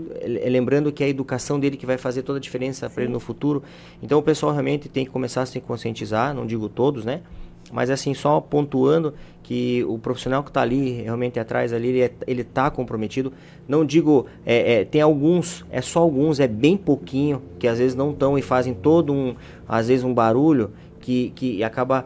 [0.50, 3.20] Lembrando que é a educação dele que vai fazer toda a diferença para ele no
[3.20, 3.62] futuro.
[4.02, 7.20] Então o pessoal realmente tem que começar a se conscientizar, não digo todos, né?
[7.72, 12.12] Mas assim, só pontuando que o profissional que está ali, realmente atrás ali, ele, é,
[12.26, 13.32] ele tá comprometido.
[13.66, 17.96] Não digo, é, é, tem alguns, é só alguns, é bem pouquinho, que às vezes
[17.96, 19.34] não estão e fazem todo um,
[19.66, 22.04] às vezes um barulho que, que acaba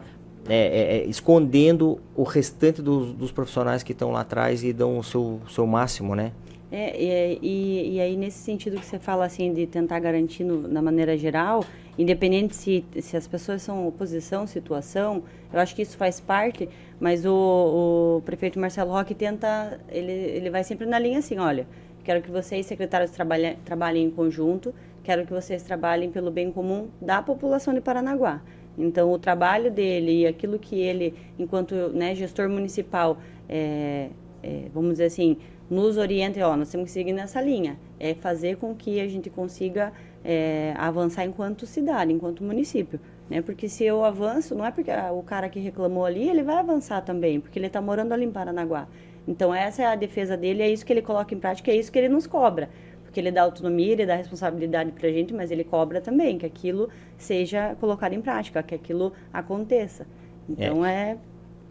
[0.49, 4.97] é, é, é, escondendo o restante dos, dos profissionais que estão lá atrás e dão
[4.97, 6.31] o seu, seu máximo, né?
[6.71, 10.81] É, e, e, aí nesse sentido que você fala assim de tentar garantir no, na
[10.81, 11.63] maneira geral,
[11.97, 17.25] independente se, se as pessoas são oposição, situação, eu acho que isso faz parte, mas
[17.25, 21.67] o, o prefeito Marcelo Roque tenta, ele, ele vai sempre na linha assim, olha,
[22.03, 26.87] quero que vocês, secretários, trabalhem, trabalhem em conjunto, quero que vocês trabalhem pelo bem comum
[27.01, 28.41] da população de Paranaguá.
[28.77, 33.17] Então, o trabalho dele e aquilo que ele, enquanto né, gestor municipal,
[33.49, 34.09] é,
[34.43, 35.37] é, vamos dizer assim,
[35.69, 39.29] nos orienta, ó, nós temos que seguir nessa linha, é fazer com que a gente
[39.29, 39.91] consiga
[40.27, 42.99] é, avançar enquanto cidade, enquanto município.
[43.29, 43.41] Né?
[43.41, 47.01] Porque se eu avanço, não é porque o cara que reclamou ali, ele vai avançar
[47.01, 48.87] também, porque ele está morando ali em Paranaguá.
[49.25, 51.91] Então, essa é a defesa dele, é isso que ele coloca em prática, é isso
[51.91, 52.69] que ele nos cobra
[53.03, 56.45] porque ele dá autonomia, ele dá responsabilidade para a gente, mas ele cobra também que
[56.45, 60.05] aquilo seja colocado em prática, que aquilo aconteça.
[60.47, 61.17] Então é, é,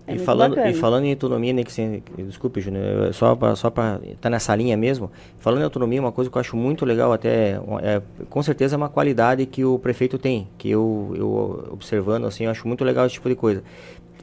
[0.09, 4.31] e falando, e falando em autonomia, né, que desculpe, Júnior, só para só estar tá
[4.31, 8.03] nessa linha mesmo, falando em autonomia, uma coisa que eu acho muito legal, até, é,
[8.31, 12.51] com certeza é uma qualidade que o prefeito tem, que eu, eu observando, assim, eu
[12.51, 13.63] acho muito legal esse tipo de coisa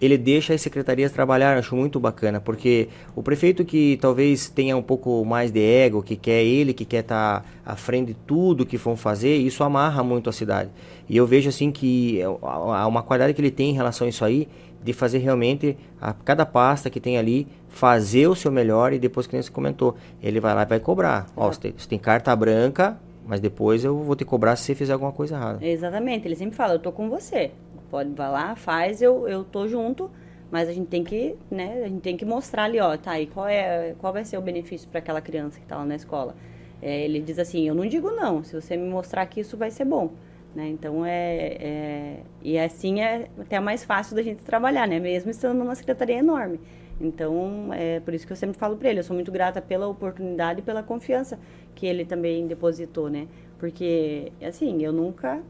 [0.01, 4.81] ele deixa as secretarias trabalhar, acho muito bacana, porque o prefeito que talvez tenha um
[4.81, 8.65] pouco mais de ego, que quer ele, que quer estar tá à frente de tudo
[8.65, 10.69] que vão fazer, isso amarra muito a cidade.
[11.07, 14.25] E eu vejo assim que há uma qualidade que ele tem em relação a isso
[14.25, 14.47] aí,
[14.83, 19.25] de fazer realmente a cada pasta que tem ali fazer o seu melhor e depois
[19.25, 21.27] que nem você comentou, ele vai lá e vai cobrar.
[21.35, 24.75] Ó, você tem, você tem carta branca, mas depois eu vou te cobrar se você
[24.75, 25.65] fizer alguma coisa errada.
[25.65, 27.51] Exatamente, ele sempre fala, eu tô com você
[27.93, 30.09] pode vai lá, faz, eu, eu tô junto,
[30.49, 33.27] mas a gente tem que, né, a gente tem que mostrar ali, ó, tá, e
[33.27, 36.35] qual é, qual vai ser o benefício para aquela criança que está lá na escola?
[36.81, 39.69] É, ele diz assim, eu não digo não, se você me mostrar que isso vai
[39.69, 40.09] ser bom,
[40.55, 45.31] né, então é, é e assim é até mais fácil da gente trabalhar, né, mesmo
[45.31, 46.59] estando numa secretaria enorme.
[47.01, 49.87] Então, é por isso que eu sempre falo para ele, eu sou muito grata pela
[49.87, 51.39] oportunidade e pela confiança
[51.73, 53.27] que ele também depositou, né?
[53.57, 55.41] Porque, assim, eu nunca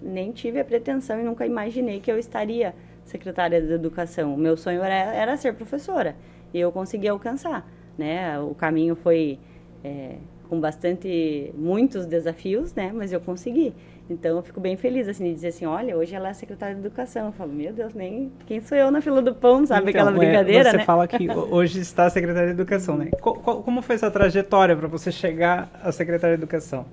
[0.00, 4.34] nem tive a pretensão e nunca imaginei que eu estaria secretária de educação.
[4.34, 6.16] O meu sonho era, era ser professora
[6.52, 8.38] e eu consegui alcançar, né?
[8.40, 9.38] O caminho foi
[9.82, 10.16] é,
[10.48, 12.92] com bastante muitos desafios, né?
[12.94, 13.74] Mas eu consegui.
[14.10, 16.80] Então eu fico bem feliz assim de dizer assim, olha, hoje ela é secretária de
[16.80, 17.26] educação.
[17.26, 20.16] Eu falo, meu Deus, nem quem sou eu na fila do pão, sabe então, aquela
[20.16, 20.84] brincadeira, é, você né?
[20.84, 23.10] fala que hoje está secretária de educação, né?
[23.20, 26.86] como foi essa trajetória para você chegar a secretária de educação?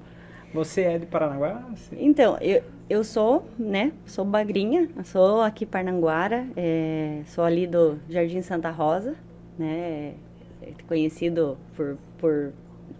[0.54, 1.64] Você é de Paranaguá?
[1.92, 3.92] Então, eu, eu sou, né?
[4.06, 9.16] Sou bagrinha, sou aqui Parnanguara, é, sou ali do Jardim Santa Rosa,
[9.58, 10.14] né?
[10.62, 12.52] É conhecido por, por,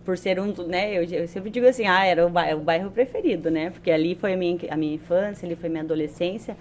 [0.10, 0.92] por ser um, né?
[0.98, 3.70] Eu, eu sempre digo assim, ah, era o bairro, o bairro preferido, né?
[3.70, 6.58] Porque ali foi a minha, a minha infância, ali foi minha adolescência.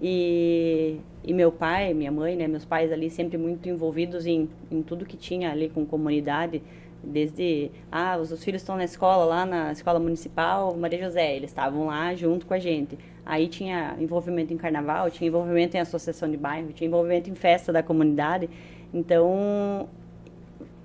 [0.00, 2.46] E, e meu pai, minha mãe, né?
[2.46, 6.62] Meus pais ali sempre muito envolvidos em, em tudo que tinha ali com comunidade
[7.02, 11.86] desde ah os, filhos estão na escola lá na escola municipal Maria José eles estavam
[11.86, 16.36] lá junto com a gente aí tinha envolvimento em carnaval tinha envolvimento em associação de
[16.36, 18.48] bairro tinha envolvimento em festa da comunidade
[18.94, 19.88] então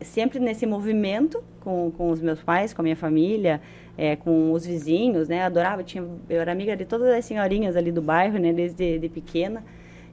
[0.01, 3.59] sempre nesse movimento com, com os meus pais com a minha família
[3.97, 7.91] é, com os vizinhos né adorava tinha eu era amiga de todas as senhorinhas ali
[7.91, 9.63] do bairro né desde de pequena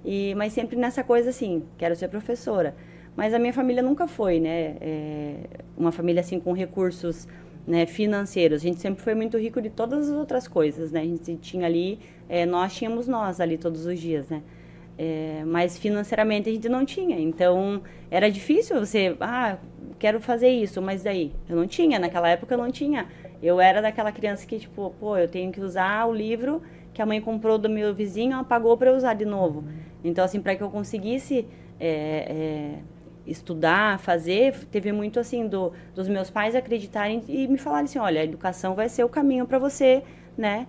[0.05, 2.75] e mas sempre nessa coisa assim quero ser professora
[3.17, 4.77] mas a minha família nunca foi, né?
[4.81, 5.37] É
[5.77, 7.29] uma família assim com recursos
[7.67, 8.61] né, financeiros.
[8.61, 11.01] A gente sempre foi muito rico de todas as outras coisas, né?
[11.01, 14.43] A gente tinha ali, é, nós tínhamos nós ali todos os dias, né?
[14.97, 17.19] É, mas financeiramente a gente não tinha.
[17.19, 19.59] Então era difícil você, ah,
[19.99, 21.99] quero fazer isso, mas daí eu não tinha.
[21.99, 23.09] Naquela época eu não tinha.
[23.43, 27.07] Eu era daquela criança que tipo, pô, eu tenho que usar o livro que a
[27.07, 29.65] mãe comprou do meu vizinho, ela pagou para eu usar de novo.
[30.05, 31.47] Então assim, para que eu conseguisse
[31.81, 32.79] é, é
[33.27, 38.21] estudar, fazer, teve muito assim do, dos meus pais acreditarem e me falarem assim, olha,
[38.21, 40.03] a educação vai ser o caminho para você,
[40.37, 40.67] né?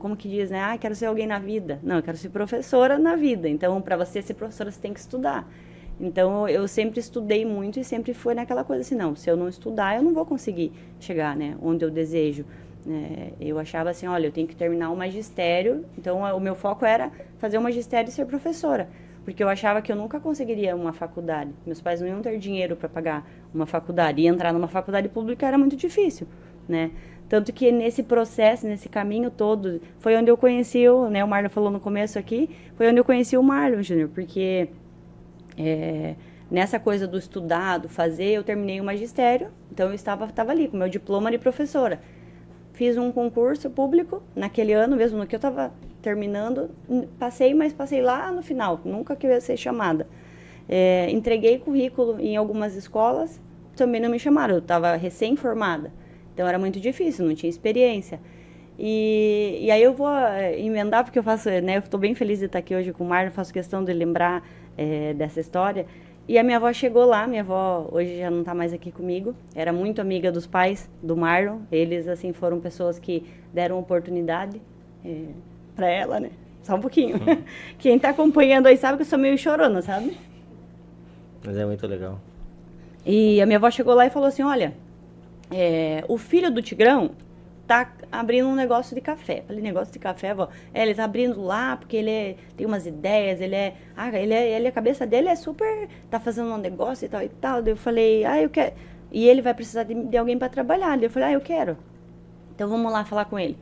[0.00, 0.60] Como que diz, né?
[0.60, 1.80] Ah, quero ser alguém na vida.
[1.82, 3.48] Não, eu quero ser professora na vida.
[3.48, 5.48] Então, para você ser professora, você tem que estudar.
[6.00, 9.48] Então, eu sempre estudei muito e sempre foi naquela coisa assim, não, se eu não
[9.48, 12.44] estudar, eu não vou conseguir chegar, né, onde eu desejo.
[12.88, 16.84] É, eu achava assim, olha, eu tenho que terminar o magistério, então o meu foco
[16.84, 18.88] era fazer o magistério e ser professora
[19.24, 21.50] porque eu achava que eu nunca conseguiria uma faculdade.
[21.64, 25.46] Meus pais não iam ter dinheiro para pagar uma faculdade e entrar numa faculdade pública
[25.46, 26.26] era muito difícil,
[26.68, 26.90] né?
[27.32, 31.48] Tanto que nesse processo, nesse caminho todo, foi onde eu conheci o, né, o Marlon
[31.48, 34.68] falou no começo aqui, foi onde eu conheci o Marlon Júnior, porque
[35.56, 36.14] é,
[36.50, 40.68] nessa coisa do estudar, do fazer, eu terminei o magistério, então eu estava, estava ali
[40.68, 42.02] com meu diploma de professora.
[42.74, 46.68] Fiz um concurso público naquele ano mesmo, no que eu estava terminando,
[47.18, 50.06] passei, mas passei lá no final, nunca que ia ser chamada.
[50.68, 53.40] É, entreguei currículo em algumas escolas,
[53.74, 56.01] também não me chamaram, eu estava recém-formada.
[56.42, 58.18] Então era muito difícil, não tinha experiência.
[58.76, 62.40] E, e aí eu vou é, emendar, porque eu faço, né, eu estou bem feliz
[62.40, 64.44] de estar aqui hoje com o Marlon, faço questão de lembrar
[64.76, 65.86] é, dessa história.
[66.26, 69.36] E a minha avó chegou lá, minha avó hoje já não está mais aqui comigo,
[69.54, 73.24] era muito amiga dos pais do Marlon, eles assim foram pessoas que
[73.54, 74.60] deram oportunidade
[75.04, 75.26] é,
[75.76, 76.30] para ela, né?
[76.64, 77.20] Só um pouquinho.
[77.78, 80.18] Quem está acompanhando aí sabe que eu sou meio chorona, sabe?
[81.46, 82.18] Mas é muito legal.
[83.06, 84.74] E a minha avó chegou lá e falou assim, olha,
[85.52, 87.12] é, o filho do Tigrão
[87.66, 89.44] tá abrindo um negócio de café.
[89.46, 90.48] Falei, negócio de café, avó?
[90.74, 94.34] É, ele tá abrindo lá porque ele é, tem umas ideias, ele é, ah, ele
[94.34, 97.62] é, ele, a cabeça dele é super, tá fazendo um negócio e tal e tal.
[97.62, 98.74] Daí eu falei, ah, eu quero.
[99.10, 100.96] E ele vai precisar de, de alguém para trabalhar.
[100.96, 101.76] Daí eu falei, ah, eu quero.
[102.54, 103.56] Então vamos lá falar com ele.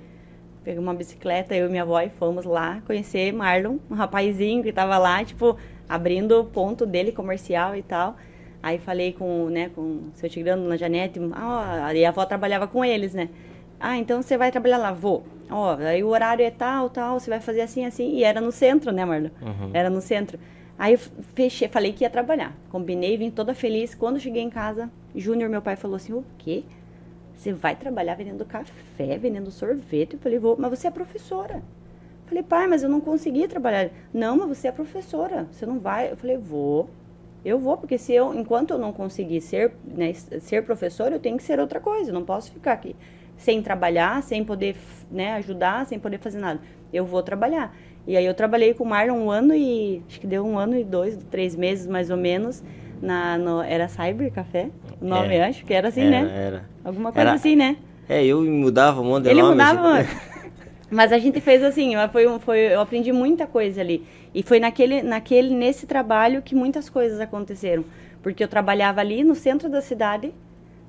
[0.62, 4.72] Peguei uma bicicleta, eu e minha avó e fomos lá conhecer Marlon, um rapazinho que
[4.72, 5.56] tava lá, tipo,
[5.88, 8.16] abrindo o ponto dele comercial e tal.
[8.62, 12.66] Aí falei com, né, com o seu Tigrano, na Janete, ah, e a avó trabalhava
[12.66, 13.28] com eles, né?
[13.78, 15.24] Ah, então você vai trabalhar lá, vou.
[15.50, 18.14] Ó, aí o horário é tal, tal, você vai fazer assim, assim.
[18.14, 19.30] E era no centro, né, Marlon?
[19.40, 19.70] Uhum.
[19.72, 20.38] Era no centro.
[20.78, 20.98] Aí eu
[21.34, 22.54] fechei, falei que ia trabalhar.
[22.70, 23.94] Combinei, vim toda feliz.
[23.94, 26.62] Quando cheguei em casa, Júnior, meu pai, falou assim: o quê?
[27.34, 30.12] Você vai trabalhar vendendo café, vendendo sorvete?
[30.12, 31.62] Eu falei, vou, mas você é professora.
[32.26, 33.88] falei, pai, mas eu não consegui trabalhar.
[34.12, 36.12] Não, mas você é professora, você não vai.
[36.12, 36.90] Eu falei, vou.
[37.44, 41.36] Eu vou, porque se eu, enquanto eu não conseguir ser, né, ser professora, eu tenho
[41.36, 42.94] que ser outra coisa, eu não posso ficar aqui
[43.40, 44.76] sem trabalhar, sem poder
[45.10, 46.60] né, ajudar, sem poder fazer nada.
[46.92, 47.74] Eu vou trabalhar.
[48.06, 50.76] E aí eu trabalhei com o Marlon um ano e acho que deu um ano
[50.76, 52.62] e dois, três meses mais ou menos.
[53.00, 54.68] Na, no, era Cyber Café,
[55.00, 56.46] o nome é, acho que era assim, era, né?
[56.46, 56.64] Era.
[56.84, 57.78] Alguma coisa era, assim, né?
[58.06, 60.16] É, eu mudava monte de Ele nome, mudava, assim.
[60.90, 64.06] mas a gente fez assim, foi, foi, eu aprendi muita coisa ali.
[64.34, 67.84] E foi naquele, naquele, nesse trabalho que muitas coisas aconteceram.
[68.22, 70.32] Porque eu trabalhava ali no centro da cidade,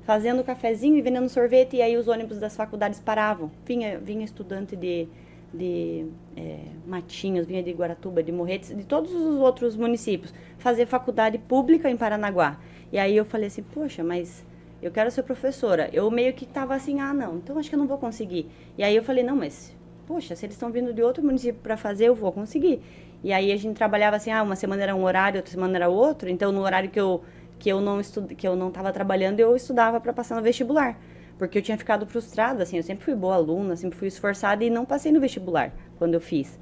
[0.03, 3.51] fazendo cafezinho e vendendo sorvete, e aí os ônibus das faculdades paravam.
[3.65, 5.07] Vinha, vinha estudante de,
[5.53, 11.37] de é, Matinhos, vinha de Guaratuba, de Morretes, de todos os outros municípios, fazer faculdade
[11.37, 12.59] pública em Paranaguá.
[12.91, 14.45] E aí eu falei assim, poxa, mas
[14.81, 15.89] eu quero ser professora.
[15.93, 18.47] Eu meio que estava assim, ah, não, então acho que eu não vou conseguir.
[18.77, 19.75] E aí eu falei, não, mas,
[20.07, 22.81] poxa, se eles estão vindo de outro município para fazer, eu vou conseguir.
[23.23, 25.89] E aí a gente trabalhava assim, ah, uma semana era um horário, outra semana era
[25.89, 26.29] outro.
[26.29, 27.23] Então, no horário que eu
[27.61, 30.99] que eu não estude, que eu não estava trabalhando, eu estudava para passar no vestibular,
[31.37, 34.69] porque eu tinha ficado frustrada, assim, eu sempre fui boa aluna, sempre fui esforçada e
[34.71, 36.59] não passei no vestibular quando eu fiz.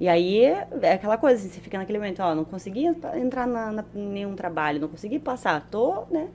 [0.00, 3.70] E aí é aquela coisa, assim, você fica naquele momento, ó, não consegui entrar na,
[3.70, 6.28] na, nenhum trabalho, não consegui passar, tô, né?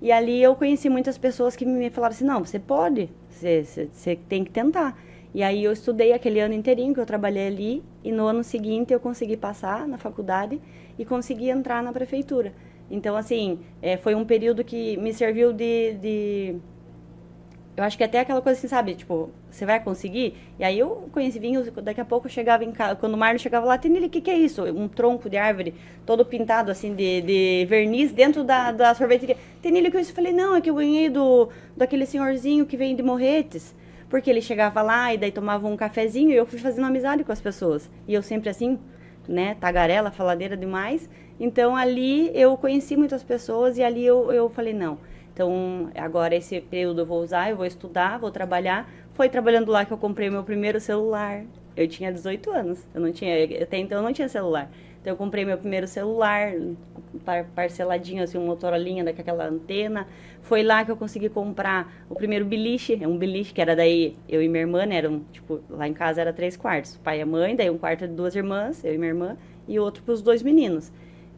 [0.00, 3.88] E ali eu conheci muitas pessoas que me falaram assim, não, você pode, você, você,
[3.92, 4.98] você tem que tentar.
[5.36, 8.94] E aí eu estudei aquele ano inteirinho que eu trabalhei ali e no ano seguinte
[8.94, 10.58] eu consegui passar na faculdade
[10.98, 12.54] e consegui entrar na prefeitura.
[12.90, 16.56] Então, assim, é, foi um período que me serviu de, de,
[17.76, 18.94] Eu acho que até aquela coisa assim, sabe?
[18.94, 20.38] Tipo, você vai conseguir?
[20.58, 23.36] E aí eu conheci vinhos, daqui a pouco eu chegava em casa, quando o Marlon
[23.36, 24.64] chegava lá, Tenille, o que, que é isso?
[24.64, 25.74] Um tronco de árvore,
[26.06, 29.36] todo pintado, assim, de, de verniz dentro da, da sorveteria.
[29.60, 30.12] Tenille, que é isso?
[30.12, 33.74] Eu falei, não, é que eu ganhei do, daquele senhorzinho que vem de Morretes.
[34.08, 37.32] Porque ele chegava lá e daí tomava um cafezinho e eu fui fazendo amizade com
[37.32, 37.90] as pessoas.
[38.06, 38.78] E eu sempre assim,
[39.28, 41.08] né, tagarela, faladeira demais.
[41.38, 44.98] Então ali eu conheci muitas pessoas e ali eu, eu falei, não.
[45.32, 48.88] Então agora esse período eu vou usar, eu vou estudar, vou trabalhar.
[49.12, 51.44] Foi trabalhando lá que eu comprei meu primeiro celular.
[51.76, 54.70] Eu tinha 18 anos, eu não tinha, até então eu não tinha celular.
[55.06, 56.52] Então eu comprei meu primeiro celular,
[57.54, 60.04] parceladinho assim, um Motorolinha daquela antena.
[60.42, 64.42] Foi lá que eu consegui comprar o primeiro beliche, um beliche que era daí eu
[64.42, 67.70] e minha irmã, né, tipo, lá em casa era três quartos, pai e mãe, daí
[67.70, 69.36] um quarto de duas irmãs, eu e minha irmã,
[69.68, 70.90] e outro para os dois meninos.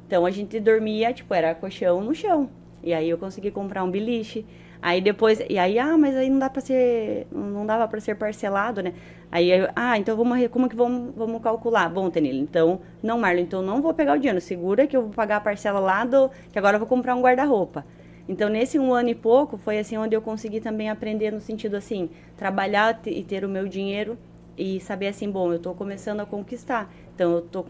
[0.07, 2.49] Então a gente dormia, tipo, era colchão no chão.
[2.83, 4.47] E aí eu consegui comprar um beliche.
[4.81, 8.15] Aí depois, e aí, ah, mas aí não dá para ser, não dava para ser
[8.15, 8.95] parcelado, né?
[9.31, 11.89] Aí, ah, então vamos, como que vamos, vamos calcular?
[11.89, 15.11] Bom, Tenilo, então, não, Marlon, então não vou pegar o dinheiro, segura que eu vou
[15.11, 17.85] pagar a parcela lá do, que agora eu vou comprar um guarda-roupa.
[18.29, 21.77] Então, nesse um ano e pouco, foi assim onde eu consegui também aprender no sentido
[21.77, 24.19] assim, trabalhar e ter o meu dinheiro
[24.57, 26.93] e saber assim, bom, eu estou começando a conquistar.
[27.15, 27.67] Então, eu estou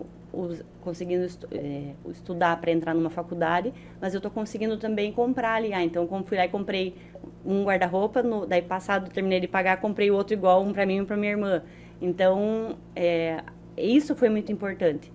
[0.81, 5.73] conseguindo estu é, estudar para entrar numa faculdade, mas eu estou conseguindo também comprar ali.
[5.73, 6.95] Ah, então, como fui lá e comprei
[7.45, 11.05] um guarda-roupa, daí passado terminei de pagar, comprei outro igual, um para mim e um
[11.05, 11.62] para minha irmã.
[12.01, 13.43] Então, é,
[13.77, 15.11] isso foi muito importante.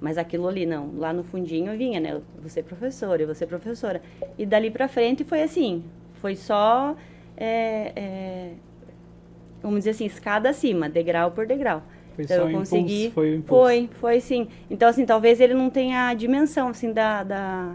[0.00, 0.92] Mas aquilo ali, não.
[0.96, 2.20] Lá no fundinho vinha, né?
[2.42, 4.00] Você professora, você professora.
[4.36, 5.84] E dali para frente foi assim.
[6.14, 6.96] Foi só,
[7.36, 8.52] é, é,
[9.60, 11.82] vamos dizer assim, escada acima, degrau por degrau.
[12.18, 13.06] Foi então só eu consegui.
[13.06, 13.46] impulso, foi impulso.
[13.46, 14.48] Foi, foi sim.
[14.68, 17.74] Então, assim, talvez ele não tenha a dimensão, assim, da, da,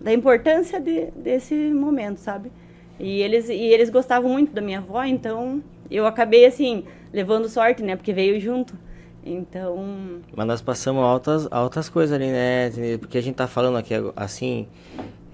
[0.00, 2.50] da importância de, desse momento, sabe?
[2.98, 7.82] E eles, e eles gostavam muito da minha avó, então eu acabei, assim, levando sorte,
[7.82, 7.94] né?
[7.94, 8.74] Porque veio junto.
[9.22, 12.70] Então, Mas nós passamos altas, altas coisas ali, né?
[12.98, 14.66] Porque a gente tá falando aqui assim,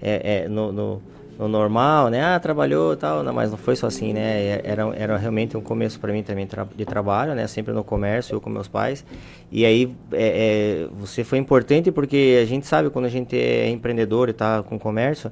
[0.01, 1.01] é, é, no, no,
[1.37, 2.23] no normal, né?
[2.23, 4.61] Ah, trabalhou tal, não, mas não foi só assim, né?
[4.63, 7.47] Era, era realmente um começo para mim também de trabalho, né?
[7.47, 9.05] Sempre no comércio, eu com meus pais.
[9.51, 13.69] E aí, é, é, você foi importante porque a gente sabe quando a gente é
[13.69, 15.31] empreendedor e tá com comércio,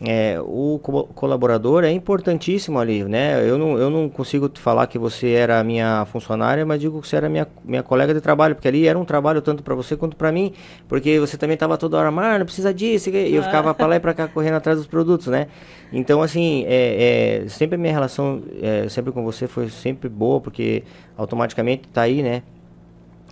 [0.00, 3.42] é, o co colaborador é importantíssimo ali, né?
[3.48, 7.16] Eu não, eu não consigo falar que você era minha funcionária, mas digo que você
[7.16, 10.16] era minha, minha colega de trabalho, porque ali era um trabalho tanto para você quanto
[10.16, 10.52] para mim,
[10.86, 14.00] porque você também estava toda hora, mano, precisa disso, e eu ficava para lá e
[14.00, 15.48] para cá correndo atrás dos produtos, né?
[15.92, 20.40] Então, assim, é, é sempre a minha relação, é, sempre com você foi sempre boa,
[20.40, 20.84] porque
[21.16, 22.42] automaticamente tá aí, né?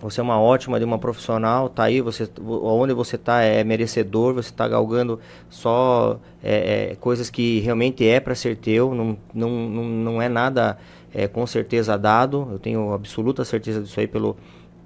[0.01, 4.33] Você é uma ótima de uma profissional, tá aí, você, onde você está é merecedor,
[4.35, 9.49] você está galgando só é, é, coisas que realmente é para ser teu, não, não,
[9.49, 10.77] não, não é nada
[11.13, 14.37] é, com certeza dado, eu tenho absoluta certeza disso aí pelo,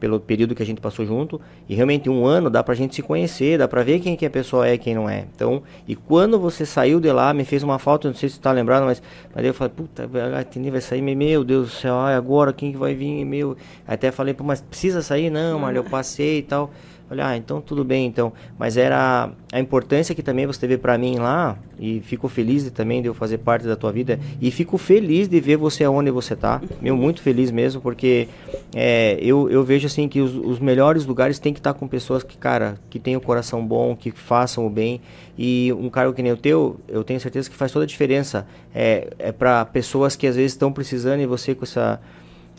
[0.02, 1.40] pelo período que a gente passou junto.
[1.70, 4.30] E realmente um ano dá pra gente se conhecer, dá pra ver quem que a
[4.30, 5.28] pessoa é e quem não é.
[5.34, 8.42] Então, e quando você saiu de lá, me fez uma falta, não sei se você
[8.42, 9.02] tá lembrado, mas,
[9.34, 12.72] mas eu falei, puta, a Tini vai sair, meu Deus do céu, ai, agora quem
[12.72, 13.56] que vai vir, meu.
[13.88, 15.30] Até falei, pô, mas precisa sair?
[15.30, 16.72] Não, mas eu passei e tal.
[17.12, 18.32] Falei, ah, então tudo bem, então.
[18.58, 22.71] Mas era a importância que também você teve para mim lá, e fico feliz de,
[22.71, 26.10] também de eu fazer parte da tua vida, e fico feliz de ver você aonde
[26.10, 26.62] você tá.
[26.82, 28.30] Meu, muito feliz mesmo, porque
[28.74, 31.86] é, eu, eu vejo assim que os, os melhores lugares tem que estar tá com
[31.86, 35.02] pessoas que, cara, que tenham o coração bom, que façam o bem.
[35.38, 38.47] E um cargo que nem o teu, eu tenho certeza que faz toda a diferença.
[38.74, 42.00] É, é para pessoas que às vezes estão precisando e você com essa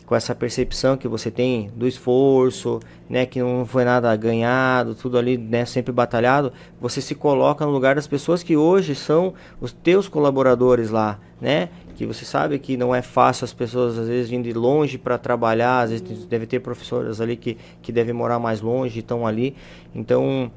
[0.05, 5.17] com essa percepção que você tem do esforço, né, que não foi nada ganhado, tudo
[5.17, 9.71] ali, né, sempre batalhado, você se coloca no lugar das pessoas que hoje são os
[9.71, 11.69] teus colaboradores lá, né?
[11.95, 15.17] Que você sabe que não é fácil as pessoas às vezes vindo de longe para
[15.17, 19.55] trabalhar, às vezes deve ter professoras ali que que devem morar mais longe, estão ali.
[19.93, 20.51] Então,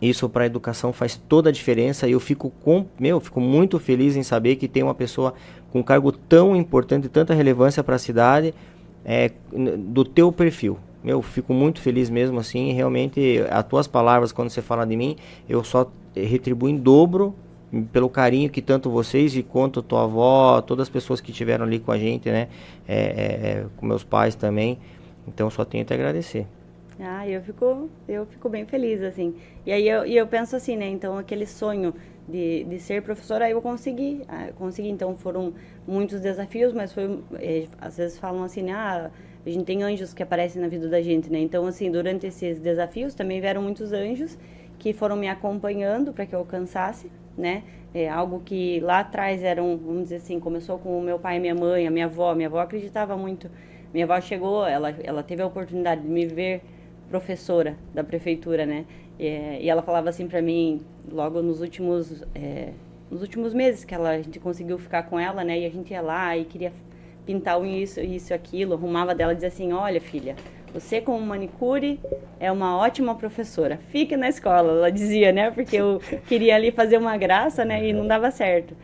[0.00, 3.78] isso para a educação faz toda a diferença e eu fico com, meu, fico muito
[3.80, 5.34] feliz em saber que tem uma pessoa
[5.70, 8.54] com um cargo tão importante tanta relevância para a cidade
[9.04, 9.30] é,
[9.78, 10.78] do teu perfil.
[11.02, 15.16] Meu, fico muito feliz mesmo assim, realmente as tuas palavras quando você fala de mim,
[15.48, 17.34] eu só retribuo em dobro
[17.92, 21.78] pelo carinho que tanto vocês e quanto tua avó, todas as pessoas que estiveram ali
[21.78, 22.48] com a gente, né,
[22.86, 24.78] é, é, é com meus pais também,
[25.26, 26.46] então só tenho te agradecer.
[27.00, 29.34] Ah, eu fico, eu fico bem feliz, assim.
[29.64, 30.88] E aí eu, eu penso assim, né?
[30.88, 31.94] Então, aquele sonho
[32.28, 34.22] de, de ser professora, aí eu consegui.
[34.28, 35.54] Ah, consegui, então foram
[35.86, 37.20] muitos desafios, mas foi...
[37.34, 38.72] É, às vezes falam assim, né?
[38.72, 39.10] Ah,
[39.44, 41.38] a gente tem anjos que aparecem na vida da gente, né?
[41.38, 44.36] Então, assim, durante esses desafios também vieram muitos anjos
[44.78, 47.62] que foram me acompanhando para que eu alcançasse, né?
[47.94, 51.54] É algo que lá atrás eram, vamos dizer assim, começou com o meu pai minha
[51.54, 52.34] mãe, a minha avó.
[52.34, 53.50] Minha avó acreditava muito.
[53.92, 56.62] Minha avó chegou, ela, ela teve a oportunidade de me ver
[57.08, 58.84] professora da prefeitura, né?
[59.18, 62.70] E, e ela falava assim para mim, logo nos últimos, é,
[63.10, 65.60] nos últimos meses que ela, a gente conseguiu ficar com ela, né?
[65.60, 66.72] E a gente ia lá e queria
[67.26, 70.34] pintar isso, isso, aquilo, arrumava dela e dizia assim, olha filha,
[70.72, 72.00] você como manicure
[72.40, 75.50] é uma ótima professora, fique na escola, ela dizia, né?
[75.50, 77.86] Porque eu queria ali fazer uma graça, né?
[77.86, 78.74] E não dava certo.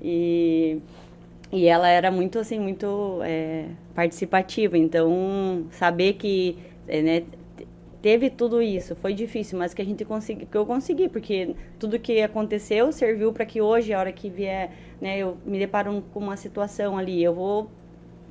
[0.00, 0.78] E,
[1.52, 7.22] e ela era muito, assim, muito é, participativa, então saber que, é, né?
[8.02, 11.98] Teve tudo isso, foi difícil, mas que a gente consegui, que eu consegui, porque tudo
[11.98, 16.20] que aconteceu serviu para que hoje, a hora que vier, né, eu me deparo com
[16.20, 17.70] uma situação ali, eu vou,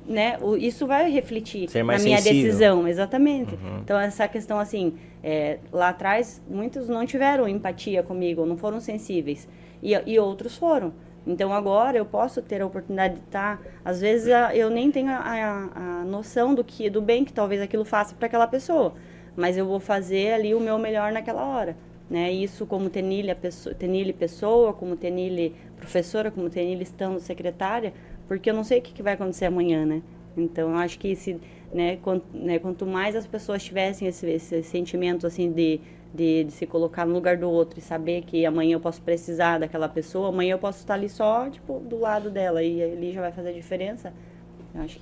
[0.04, 2.22] né, isso vai refletir na minha sensível.
[2.22, 3.54] decisão, exatamente.
[3.54, 3.80] Uhum.
[3.84, 9.48] Então essa questão assim, é, lá atrás muitos não tiveram empatia comigo, não foram sensíveis
[9.82, 10.92] e, e outros foram.
[11.24, 15.16] Então agora eu posso ter a oportunidade de estar, às vezes eu nem tenho a,
[15.16, 18.94] a, a noção do que, do bem que talvez aquilo faça para aquela pessoa
[19.36, 21.76] mas eu vou fazer ali o meu melhor naquela hora.
[22.08, 22.32] Né?
[22.32, 27.92] Isso como Tenile, pessoa, Tenile pessoa, como Tenile professora, como Tenile estando secretária,
[28.26, 30.02] porque eu não sei o que, que vai acontecer amanhã, né?
[30.36, 31.40] Então, eu acho que se,
[31.72, 35.80] né, quanto, né, quanto mais as pessoas tivessem esse, esse sentimento assim de,
[36.14, 39.58] de, de, se colocar no lugar do outro e saber que amanhã eu posso precisar
[39.58, 43.20] daquela pessoa, amanhã eu posso estar ali só, tipo, do lado dela e ali já
[43.20, 44.12] vai fazer a diferença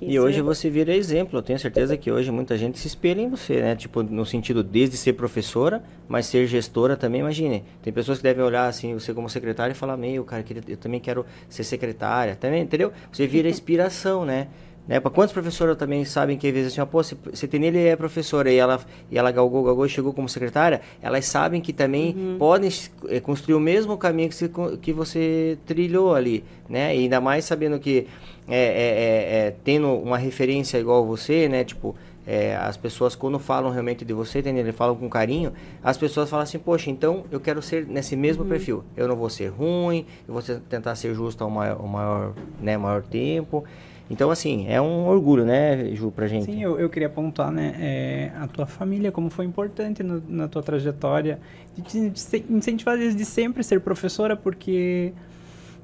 [0.01, 0.41] e hoje é...
[0.41, 1.37] você vira exemplo.
[1.37, 3.75] Eu tenho certeza que hoje muita gente se espelha em você, né?
[3.75, 7.63] Tipo, no sentido desde ser professora, mas ser gestora também, imagine.
[7.81, 10.99] Tem pessoas que devem olhar assim, você como secretária e falar, meio, cara, eu também
[10.99, 12.35] quero ser secretária.
[12.35, 12.91] Também, entendeu?
[13.11, 14.47] Você vira inspiração, né?
[14.89, 14.99] Né?
[14.99, 16.99] Para quantos professores também sabem que às vezes assim, ó, pô,
[17.47, 18.79] Tenille é professora e ela,
[19.11, 22.37] e ela galgou, galgou e chegou como secretária, elas sabem que também uhum.
[22.39, 22.71] podem
[23.07, 24.49] é, construir o mesmo caminho que, se,
[24.81, 26.95] que você trilhou ali, né?
[26.95, 28.07] E ainda mais sabendo que
[28.47, 31.63] é, é, é, é tendo uma referência igual você, né?
[31.63, 36.31] Tipo, é, as pessoas quando falam realmente de você, Tenille, falam com carinho, as pessoas
[36.31, 38.49] falam assim, poxa, então eu quero ser nesse mesmo uhum.
[38.49, 38.83] perfil.
[38.97, 42.75] Eu não vou ser ruim, eu vou tentar ser justo ao maior, ao maior, né,
[42.75, 43.63] maior tempo.
[44.09, 46.45] Então, assim, é um orgulho, né, Ju, pra gente.
[46.45, 50.47] Sim, eu, eu queria apontar, né, é, a tua família, como foi importante no, na
[50.47, 51.39] tua trajetória,
[51.75, 55.13] de te incentivar desde sempre ser professora, porque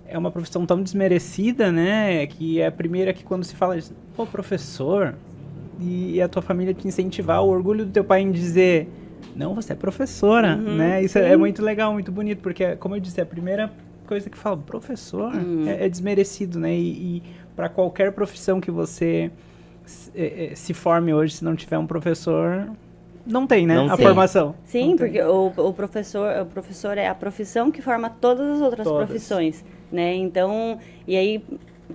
[0.07, 3.77] é uma profissão tão desmerecida, né, que é a primeira que quando se fala,
[4.15, 5.13] pô, professor,
[5.79, 8.89] e, e a tua família te incentivar, o orgulho do teu pai em dizer,
[9.35, 12.95] não, você é professora, uhum, né, isso é, é, muito legal, muito bonito, porque, como
[12.95, 13.71] eu disse, é a primeira
[14.07, 15.67] coisa que fala, professor, uhum.
[15.67, 17.23] é, é, desmerecido, né, e, e
[17.55, 19.31] para qualquer profissão que você
[19.85, 22.69] se, é, é, se forme hoje, se não tiver um professor,
[23.25, 23.75] não tem, né?
[23.75, 24.05] Não a tem.
[24.05, 24.55] formação.
[24.65, 28.85] Sim, porque o, o, professor, o professor é a profissão que forma todas as outras
[28.85, 29.07] todas.
[29.07, 30.13] profissões, né?
[30.13, 30.77] Então,
[31.07, 31.43] e aí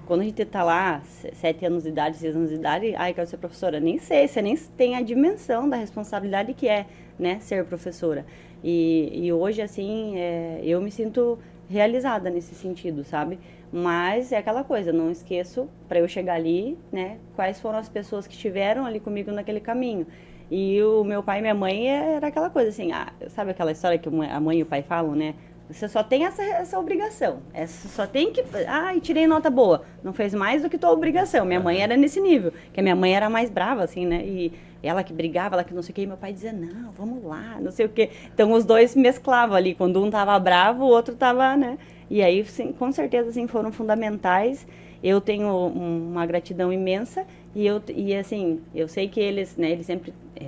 [0.07, 1.03] quando a gente tá lá,
[1.35, 3.81] sete anos de idade, seis anos de idade, ai, quero ser professora.
[3.81, 6.87] Nem sei, você nem tem a dimensão da responsabilidade que é,
[7.19, 8.25] né, ser professora.
[8.63, 11.39] E, e hoje, assim, é, eu me sinto
[11.69, 13.39] realizada nesse sentido, sabe?
[13.73, 18.27] Mas é aquela coisa, não esqueço, para eu chegar ali, né, quais foram as pessoas
[18.27, 20.07] que estiveram ali comigo naquele caminho.
[20.51, 23.99] E o meu pai e minha mãe era aquela coisa assim, ah, sabe aquela história
[23.99, 25.35] que a mãe e o pai falam, né?
[25.71, 27.43] Você só tem essa, essa obrigação.
[27.55, 28.43] Essa, só tem que.
[28.67, 29.85] Ah, tirei nota boa.
[30.03, 31.47] Não fez mais do que tua obrigação.
[31.47, 32.53] Minha mãe era nesse nível.
[32.73, 34.21] Que a minha mãe era mais brava, assim, né?
[34.25, 34.53] E
[34.83, 36.03] ela que brigava, ela que não sei o quê.
[36.03, 38.11] E meu pai dizia, não, vamos lá, não sei o quê.
[38.35, 39.73] Então os dois mesclavam ali.
[39.77, 41.79] Quando um tava bravo, o outro tava, né?
[42.11, 44.67] E aí, sim, com certeza, assim, foram fundamentais.
[45.03, 49.87] Eu tenho uma gratidão imensa e eu e assim eu sei que eles né eles
[49.87, 50.45] sempre é,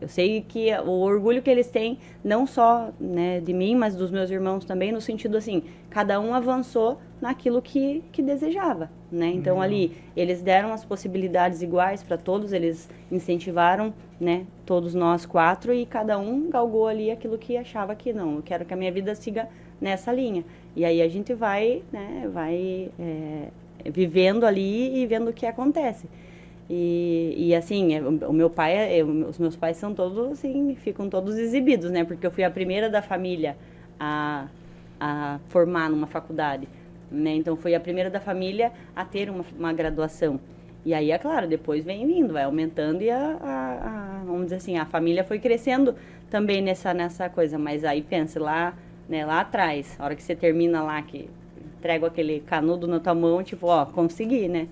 [0.00, 4.10] eu sei que o orgulho que eles têm não só né de mim mas dos
[4.10, 9.56] meus irmãos também no sentido assim cada um avançou naquilo que, que desejava né então
[9.56, 9.62] uhum.
[9.62, 15.86] ali eles deram as possibilidades iguais para todos eles incentivaram né todos nós quatro e
[15.86, 19.14] cada um galgou ali aquilo que achava que não eu quero que a minha vida
[19.14, 19.48] siga
[19.80, 20.44] nessa linha
[20.76, 23.48] e aí a gente vai, né, vai é,
[23.90, 26.06] vivendo ali e vendo o que acontece.
[26.68, 31.10] E, e assim, é, o meu pai, eu, os meus pais são todos assim, ficam
[31.10, 32.04] todos exibidos, né?
[32.04, 33.56] Porque eu fui a primeira da família
[33.98, 34.46] a,
[35.00, 36.68] a formar numa faculdade,
[37.10, 37.34] né?
[37.34, 40.38] Então fui a primeira da família a ter uma, uma graduação.
[40.84, 44.56] E aí, é claro, depois vem vindo, vai aumentando e a, a, a, vamos dizer
[44.56, 45.94] assim, a família foi crescendo
[46.30, 47.58] também nessa, nessa coisa.
[47.58, 48.74] Mas aí pensa lá
[49.10, 51.28] né, lá atrás, a hora que você termina lá, que
[51.78, 54.68] entrega aquele canudo na tua mão, tipo, ó, consegui, né?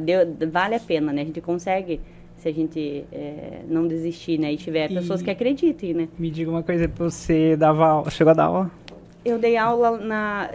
[0.00, 1.20] Deu, vale a pena, né?
[1.20, 2.00] A gente consegue
[2.38, 4.50] se a gente é, não desistir, né?
[4.50, 6.08] E tiver e pessoas que acreditem, né?
[6.18, 8.70] Me diga uma coisa, você dava aula, chegou a dar aula?
[9.22, 10.50] Eu dei aula na...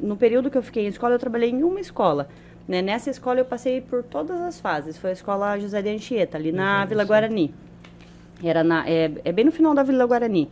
[0.00, 2.28] No período que eu fiquei em escola, eu trabalhei em uma escola.
[2.66, 2.80] Né?
[2.80, 4.96] Nessa escola eu passei por todas as fases.
[4.96, 7.52] Foi a escola José de Anchieta, ali na Vila Guarani.
[8.42, 10.48] Era na, é, é bem no final da Vila Guarani.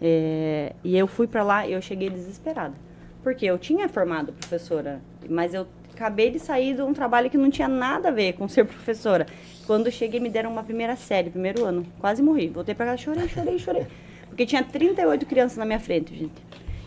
[0.00, 2.74] É, e eu fui para lá e eu cheguei desesperada.
[3.22, 7.50] Porque eu tinha formado professora, mas eu acabei de sair de um trabalho que não
[7.50, 9.26] tinha nada a ver com ser professora.
[9.66, 11.84] Quando cheguei, me deram uma primeira série, primeiro ano.
[11.98, 12.48] Quase morri.
[12.48, 13.86] Voltei para casa, chorei, chorei, chorei.
[14.28, 16.40] Porque tinha 38 crianças na minha frente, gente.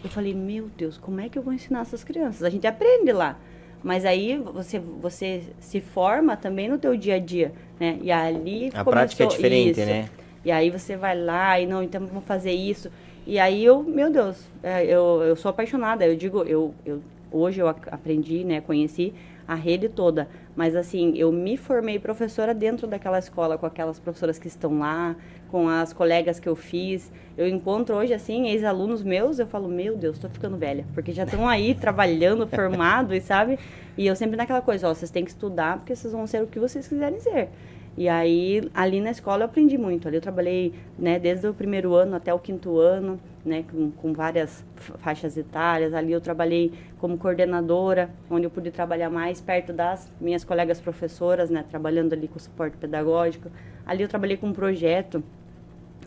[0.04, 2.44] Eu falei, meu Deus, como é que eu vou ensinar essas crianças?
[2.44, 3.38] A gente aprende lá.
[3.84, 8.00] Mas aí você, você se forma também no teu dia a dia, né?
[8.02, 9.90] E ali a prática é diferente, isso.
[9.90, 10.10] né?
[10.44, 12.90] E aí você vai lá e não, então vamos fazer isso.
[13.26, 16.06] E aí eu, meu Deus, é, eu, eu sou apaixonada.
[16.06, 19.14] Eu digo, eu, eu hoje eu aprendi, né, conheci
[19.48, 20.28] a rede toda.
[20.56, 25.16] Mas assim, eu me formei professora dentro daquela escola, com aquelas professoras que estão lá,
[25.50, 27.12] com as colegas que eu fiz.
[27.38, 30.86] Eu encontro hoje, assim, ex-alunos meus, eu falo, meu Deus, estou ficando velha.
[30.94, 33.60] Porque já estão aí trabalhando, formados, sabe?
[33.98, 36.48] E eu sempre naquela coisa, ó, vocês têm que estudar porque vocês vão ser o
[36.48, 37.50] que vocês quiserem ser.
[37.98, 40.08] E aí, ali na escola eu aprendi muito.
[40.08, 44.14] Ali eu trabalhei, né, desde o primeiro ano até o quinto ano, né, com, com
[44.14, 44.64] várias
[45.00, 45.94] faixas etárias.
[45.94, 51.50] Ali eu trabalhei como coordenadora, onde eu pude trabalhar mais perto das minhas colegas professoras,
[51.50, 53.50] né, trabalhando ali com suporte pedagógico.
[53.86, 55.24] Ali eu trabalhei com um projeto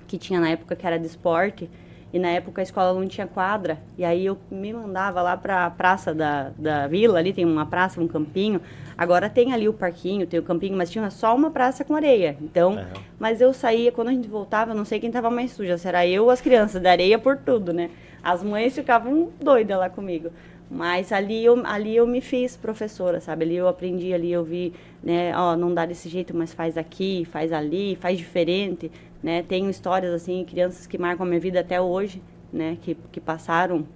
[0.07, 1.68] que tinha na época que era de esporte,
[2.14, 3.78] e na época a escola não tinha quadra.
[3.99, 7.66] E aí eu me mandava lá para a praça da, da vila, ali tem uma
[7.66, 8.61] praça, um campinho.
[8.97, 12.36] Agora tem ali o parquinho, tem o campinho, mas tinha só uma praça com areia.
[12.40, 13.03] Então, uhum.
[13.18, 16.07] mas eu saía, quando a gente voltava, não sei quem estava mais suja, se era
[16.07, 17.90] eu ou as crianças, da areia por tudo, né?
[18.22, 20.30] As mães ficavam doidas lá comigo.
[20.70, 23.45] Mas ali eu, ali eu me fiz professora, sabe?
[23.45, 24.72] Ali eu aprendi, ali eu vi,
[25.03, 25.36] né?
[25.36, 28.90] Ó, não dá desse jeito, mas faz aqui, faz ali, faz diferente,
[29.22, 29.42] né?
[29.42, 32.22] Tenho histórias, assim, crianças que marcam a minha vida até hoje,
[32.53, 32.78] né?
[32.80, 33.86] Que, que passaram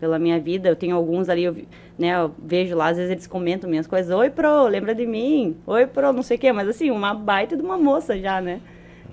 [0.00, 0.68] pela minha vida.
[0.68, 1.54] Eu tenho alguns ali, eu,
[1.98, 4.10] né, eu vejo lá, às vezes eles comentam minhas coisas.
[4.16, 5.56] Oi, pro, lembra de mim?
[5.66, 6.52] Oi, pro, não sei o quê.
[6.52, 8.60] Mas assim, uma baita de uma moça já, né?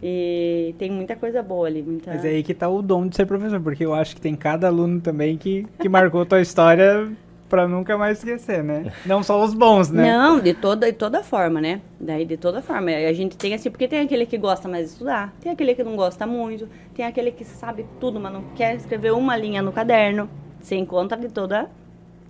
[0.02, 1.82] E tem muita coisa boa ali.
[1.82, 2.12] Muita...
[2.12, 4.36] Mas é aí que tá o dom de ser professor, porque eu acho que tem
[4.36, 7.10] cada aluno também que, que marcou tua história
[7.50, 8.92] para nunca mais esquecer, né?
[9.06, 10.12] Não só os bons, né?
[10.12, 11.82] Não, de toda, de toda forma, né?
[12.00, 12.92] Daí de toda forma.
[12.92, 15.84] A gente tem assim, porque tem aquele que gosta mais de estudar, tem aquele que
[15.84, 19.72] não gosta muito, tem aquele que sabe tudo, mas não quer escrever uma linha no
[19.72, 20.30] caderno.
[20.60, 21.70] Você encontra de toda.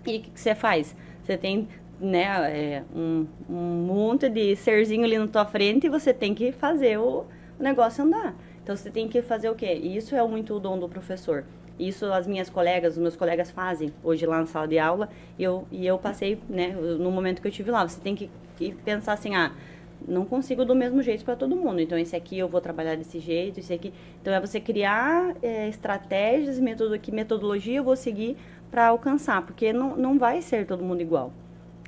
[0.06, 0.96] E o que, que você faz?
[1.24, 1.68] Você tem
[2.00, 6.52] né, é, um, um monte de serzinho ali na tua frente e você tem que
[6.52, 7.26] fazer o,
[7.60, 8.36] o negócio andar.
[8.64, 9.80] Então você tem que fazer o quê?
[9.82, 11.46] E isso é muito o dom do professor.
[11.80, 15.10] Isso as minhas colegas, os meus colegas fazem hoje lá na sala de aula.
[15.38, 18.30] E eu, e eu passei, né, no momento que eu tive lá, você tem que,
[18.58, 19.52] que pensar assim, ah,
[20.06, 21.80] não consigo do mesmo jeito para todo mundo.
[21.80, 23.93] Então, esse aqui eu vou trabalhar desse jeito, esse aqui.
[24.22, 28.36] Então, é você criar é, estratégias, metodo, que metodologia eu vou seguir
[28.70, 31.32] para alcançar, porque não, não vai ser todo mundo igual.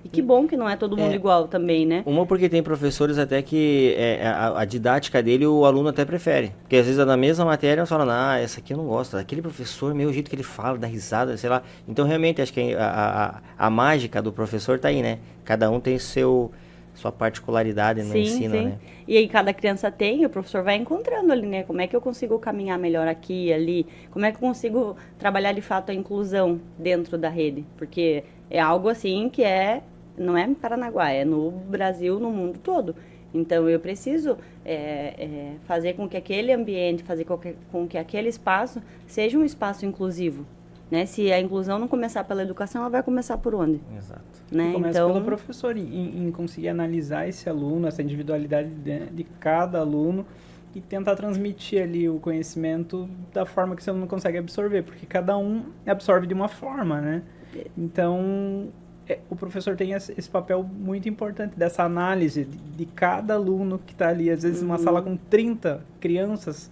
[0.03, 2.03] E que bom que não é todo mundo é, igual também, né?
[2.05, 6.53] Uma porque tem professores até que é, a, a, didática dele o aluno até prefere.
[6.61, 9.17] Porque às vezes na mesma matéria eles falam, ah, essa aqui eu não gosto.
[9.17, 11.63] Aquele professor, meu jeito que ele fala, dá risada, sei lá.
[11.87, 15.19] Então realmente acho que a, a, a mágica do professor tá aí, né?
[15.43, 16.51] Cada um tem seu
[16.99, 18.65] sua particularidade no sim, ensino, sim.
[18.65, 18.79] né?
[19.07, 21.63] E aí cada criança tem, o professor vai encontrando ali, né?
[21.63, 23.87] Como é que eu consigo caminhar melhor aqui ali?
[24.11, 27.65] Como é que eu consigo trabalhar de fato a inclusão dentro da rede?
[27.77, 29.81] Porque é algo assim que é
[30.17, 32.95] não é em Paranaguá, é no Brasil, no mundo todo.
[33.33, 34.75] Então eu preciso é,
[35.17, 39.45] é, fazer com que aquele ambiente, fazer com que, com que aquele espaço seja um
[39.45, 40.45] espaço inclusivo.
[40.89, 41.05] Né?
[41.05, 43.79] Se a inclusão não começar pela educação, ela vai começar por onde?
[43.95, 44.21] Exato.
[44.51, 44.73] Né?
[44.73, 45.13] Começa então...
[45.13, 50.25] pelo professor, em, em, conseguir analisar esse aluno, essa individualidade de, de, cada aluno
[50.73, 55.37] e tentar transmitir ali o conhecimento da forma que você não consegue absorver, porque cada
[55.37, 57.23] um absorve de uma forma, né?
[57.55, 57.67] É.
[57.77, 58.69] Então,
[59.07, 63.79] é, o professor tem esse, esse, papel muito importante dessa análise de, de cada aluno
[63.79, 64.67] que está ali, às vezes, uhum.
[64.67, 66.71] uma sala com 30 crianças,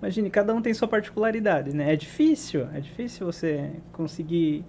[0.00, 1.92] Imagine, cada um tem sua particularidade, né?
[1.92, 4.64] É difícil, é difícil você conseguir.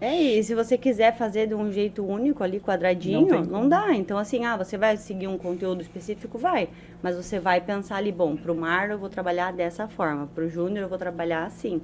[0.00, 3.94] É, e se você quiser fazer de um jeito único ali, quadradinho, não, não dá.
[3.94, 6.38] Então, assim, ah, você vai seguir um conteúdo específico?
[6.38, 6.70] Vai.
[7.02, 10.84] Mas você vai pensar ali, bom, pro Mar eu vou trabalhar dessa forma, pro Júnior
[10.84, 11.82] eu vou trabalhar assim.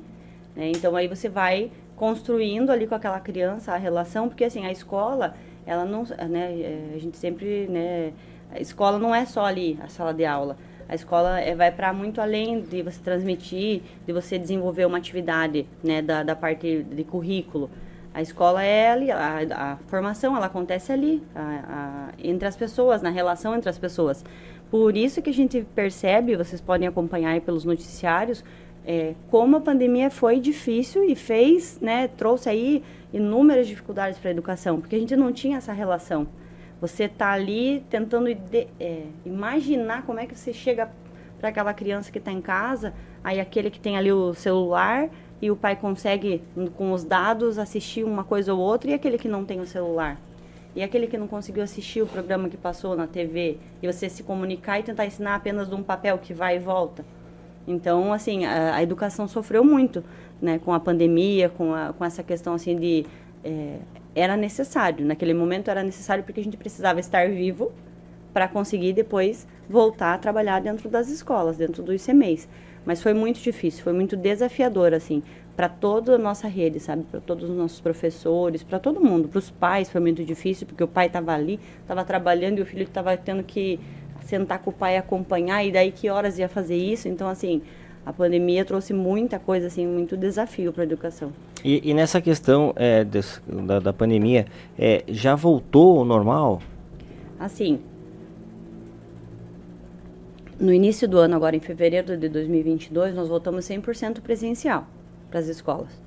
[0.56, 0.72] Né?
[0.74, 5.34] Então, aí você vai construindo ali com aquela criança a relação, porque, assim, a escola,
[5.66, 8.12] ela não, né, a gente sempre, né,
[8.50, 10.56] a escola não é só ali a sala de aula
[10.92, 15.66] a escola é, vai para muito além de você transmitir, de você desenvolver uma atividade,
[15.82, 17.70] né, da, da parte de currículo.
[18.12, 23.00] A escola é ali, a, a formação ela acontece ali, a, a, entre as pessoas,
[23.00, 24.22] na relação entre as pessoas.
[24.70, 28.44] Por isso que a gente percebe, vocês podem acompanhar pelos noticiários,
[28.84, 32.84] é, como a pandemia foi difícil e fez, né, trouxe aí
[33.14, 36.28] inúmeras dificuldades para a educação, porque a gente não tinha essa relação.
[36.82, 40.90] Você está ali tentando é, imaginar como é que você chega
[41.38, 45.08] para aquela criança que está em casa, aí aquele que tem ali o celular
[45.40, 46.42] e o pai consegue,
[46.76, 50.20] com os dados, assistir uma coisa ou outra, e aquele que não tem o celular.
[50.74, 54.24] E aquele que não conseguiu assistir o programa que passou na TV, e você se
[54.24, 57.04] comunicar e tentar ensinar apenas de um papel que vai e volta.
[57.64, 60.02] Então, assim, a, a educação sofreu muito,
[60.40, 63.06] né, com a pandemia, com, a, com essa questão, assim, de...
[63.44, 63.78] É,
[64.14, 65.04] era necessário.
[65.04, 67.72] Naquele momento era necessário porque a gente precisava estar vivo
[68.32, 72.48] para conseguir depois voltar a trabalhar dentro das escolas, dentro dos ICMEIs.
[72.84, 75.22] Mas foi muito difícil, foi muito desafiador, assim,
[75.54, 77.04] para toda a nossa rede, sabe?
[77.04, 79.28] Para todos os nossos professores, para todo mundo.
[79.28, 82.66] Para os pais foi muito difícil, porque o pai estava ali, estava trabalhando e o
[82.66, 83.78] filho estava tendo que
[84.24, 87.08] sentar com o pai e acompanhar, e daí que horas ia fazer isso.
[87.08, 87.62] Então, assim,
[88.04, 91.32] a pandemia trouxe muita coisa, assim, muito desafio para a educação.
[91.64, 94.46] E, e, nessa questão é, desse, da, da, pandemia,
[94.76, 96.60] é, já voltou ao normal?
[97.38, 97.80] Assim,
[100.58, 104.86] no início do ano, agora em fevereiro de 2022, nós voltamos 100% presencial
[105.30, 106.00] para as escolas.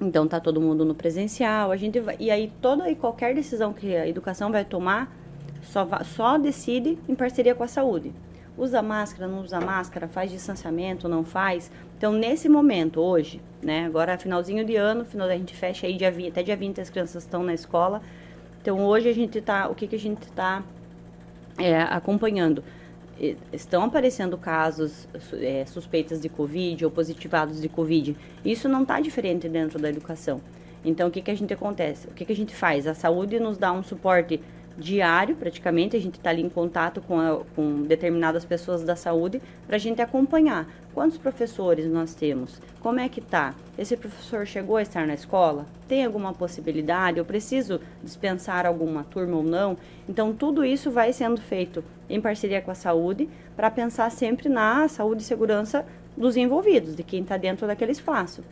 [0.00, 3.72] Então tá todo mundo no presencial, a gente vai, e aí toda e qualquer decisão
[3.72, 5.14] que a educação vai tomar
[5.60, 8.12] só, só decide em parceria com a saúde
[8.58, 11.70] usa máscara, não usa máscara, faz distanciamento, não faz.
[11.96, 16.10] Então, nesse momento, hoje, né, agora finalzinho de ano, final a gente fecha aí dia
[16.10, 18.02] 20, até dia 20 as crianças estão na escola.
[18.60, 20.62] Então, hoje a gente tá, o que, que a gente está
[21.56, 22.62] é, acompanhando?
[23.52, 28.16] Estão aparecendo casos é, suspeitas de Covid ou positivados de Covid.
[28.44, 30.40] Isso não está diferente dentro da educação.
[30.84, 32.06] Então, o que, que a gente acontece?
[32.08, 32.86] O que, que a gente faz?
[32.86, 34.40] A saúde nos dá um suporte
[34.78, 39.42] diário, praticamente, a gente está ali em contato com, a, com determinadas pessoas da saúde
[39.66, 40.68] para a gente acompanhar.
[40.94, 45.66] Quantos professores nós temos, como é que tá, esse professor chegou a estar na escola,
[45.88, 49.76] tem alguma possibilidade, eu preciso dispensar alguma turma ou não,
[50.08, 54.88] então tudo isso vai sendo feito em parceria com a saúde para pensar sempre na
[54.88, 55.84] saúde e segurança
[56.16, 58.42] dos envolvidos, de quem está dentro daquele espaço.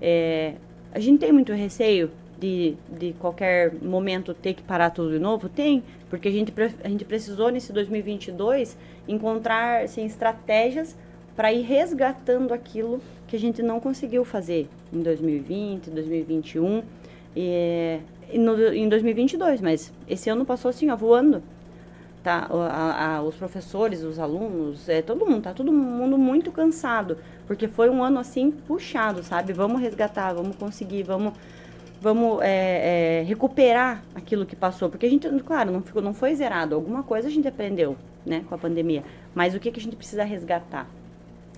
[0.00, 0.54] É,
[0.92, 5.48] a gente tem muito receio de, de qualquer momento ter que parar tudo de novo?
[5.48, 6.52] Tem, porque a gente,
[6.84, 8.76] a gente precisou nesse 2022
[9.08, 10.96] encontrar assim, estratégias
[11.34, 16.82] para ir resgatando aquilo que a gente não conseguiu fazer em 2020, 2021
[17.36, 18.00] e,
[18.32, 21.42] e no, em 2022, mas esse ano passou assim, ó, voando.
[22.22, 27.18] Tá, a, a, os professores, os alunos, é, todo mundo, tá todo mundo muito cansado,
[27.46, 29.52] porque foi um ano assim puxado, sabe?
[29.52, 31.34] Vamos resgatar, vamos conseguir, vamos
[32.00, 36.34] vamos é, é, recuperar aquilo que passou, porque a gente, claro, não, ficou, não foi
[36.34, 39.02] zerado, alguma coisa a gente aprendeu, né, com a pandemia,
[39.34, 40.86] mas o que, que a gente precisa resgatar?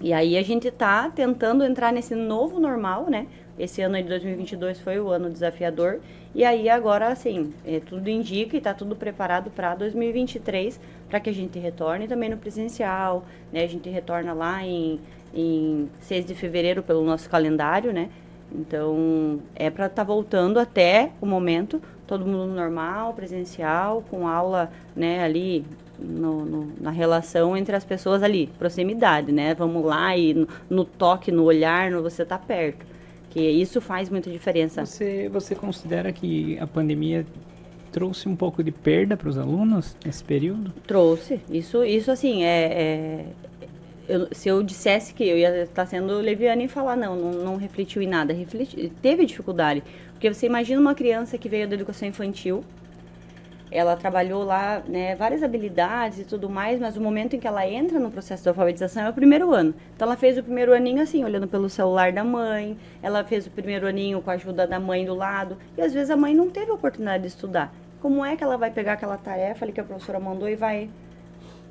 [0.01, 3.27] E aí a gente está tentando entrar nesse novo normal, né,
[3.59, 5.99] esse ano de 2022 foi o ano desafiador,
[6.35, 10.79] e aí agora, assim, é, tudo indica e está tudo preparado para 2023,
[11.09, 15.01] para que a gente retorne também no presencial, né, a gente retorna lá em,
[15.35, 18.09] em 6 de fevereiro pelo nosso calendário, né,
[18.53, 24.71] então, é para estar tá voltando até o momento, todo mundo normal, presencial, com aula
[24.97, 25.65] né, ali
[25.99, 29.55] no, no, na relação entre as pessoas ali, proximidade, né?
[29.55, 32.87] Vamos lá e no, no toque, no olhar, no você tá perto.
[33.31, 34.87] Que isso faz muita diferença.
[34.87, 37.27] Você, você considera que a pandemia
[37.93, 40.73] trouxe um pouco de perda para os alunos nesse período?
[40.87, 41.41] Trouxe.
[41.51, 43.25] Isso, isso assim, é, é
[44.09, 47.57] eu, se eu dissesse que eu ia estar sendo leviana e falar, não, não, não
[47.57, 49.83] refletiu em nada, refleti, teve dificuldade.
[50.13, 52.65] Porque você imagina uma criança que veio da educação infantil,
[53.71, 57.69] ela trabalhou lá né, várias habilidades e tudo mais, mas o momento em que ela
[57.69, 59.75] entra no processo de alfabetização é o primeiro ano.
[59.95, 63.51] Então ela fez o primeiro aninho assim, olhando pelo celular da mãe, ela fez o
[63.51, 66.49] primeiro aninho com a ajuda da mãe do lado, e às vezes a mãe não
[66.49, 67.75] teve a oportunidade de estudar.
[68.01, 70.89] Como é que ela vai pegar aquela tarefa ali que a professora mandou e vai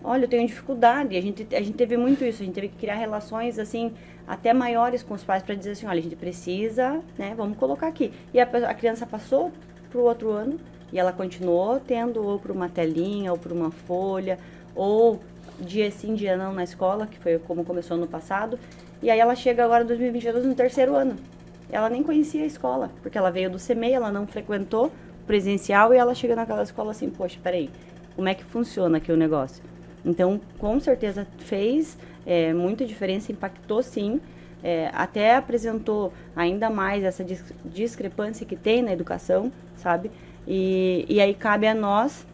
[0.03, 1.15] olha, eu tenho dificuldade.
[1.15, 3.91] A gente, a gente teve muito isso, a gente teve que criar relações assim
[4.27, 7.87] até maiores com os pais para dizer assim, olha, a gente precisa, né, vamos colocar
[7.87, 8.11] aqui.
[8.33, 9.51] E a, a criança passou
[9.89, 10.59] para o outro ano
[10.91, 14.37] e ela continuou tendo ou para uma telinha ou para uma folha
[14.75, 15.19] ou
[15.59, 18.59] dia sim, dia não na escola, que foi como começou no passado.
[19.01, 21.15] E aí ela chega agora em 2022 no terceiro ano.
[21.69, 24.91] Ela nem conhecia a escola, porque ela veio do CMEI, ela não frequentou
[25.25, 27.69] presencial e ela chega naquela escola assim, poxa, peraí,
[28.15, 29.61] como é que funciona aqui o negócio?
[30.07, 34.21] Então, com certeza fez é, muita diferença, impactou sim.
[34.63, 37.23] É, até apresentou ainda mais essa
[37.63, 40.09] discrepância que tem na educação, sabe?
[40.47, 42.25] E, e aí cabe a nós,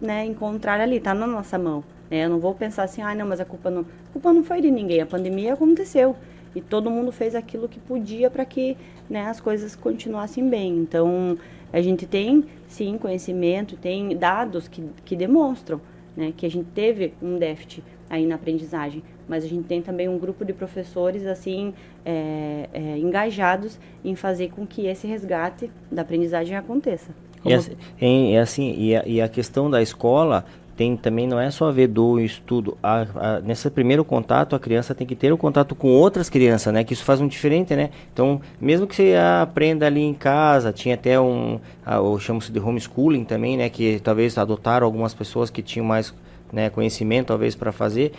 [0.00, 1.82] né, encontrar ali, tá na nossa mão.
[2.10, 2.24] Né?
[2.24, 4.60] Eu não vou pensar assim, ah, não, mas a culpa não, a culpa não foi
[4.60, 6.14] de ninguém, a pandemia aconteceu
[6.54, 8.76] e todo mundo fez aquilo que podia para que
[9.08, 10.76] né, as coisas continuassem bem.
[10.76, 11.38] Então,
[11.72, 15.80] a gente tem sim conhecimento, tem dados que, que demonstram
[16.16, 20.08] né, que a gente teve um déficit aí na aprendizagem, mas a gente tem também
[20.08, 21.72] um grupo de professores assim
[22.04, 27.10] é, é, engajados em fazer com que esse resgate da aprendizagem aconteça.
[27.44, 30.44] E assim, e, assim e, a, e a questão da escola
[30.76, 32.76] tem também não é só ver do estudo.
[32.82, 36.72] A, a, nesse primeiro contato, a criança tem que ter o contato com outras crianças,
[36.72, 36.82] né?
[36.84, 37.90] Que isso faz um diferente, né?
[38.12, 42.58] Então, mesmo que você aprenda ali em casa, tinha até um, a, ou chama-se de
[42.58, 43.68] homeschooling também, né?
[43.68, 46.14] Que talvez adotaram algumas pessoas que tinham mais
[46.52, 48.12] né, conhecimento, talvez, para fazer.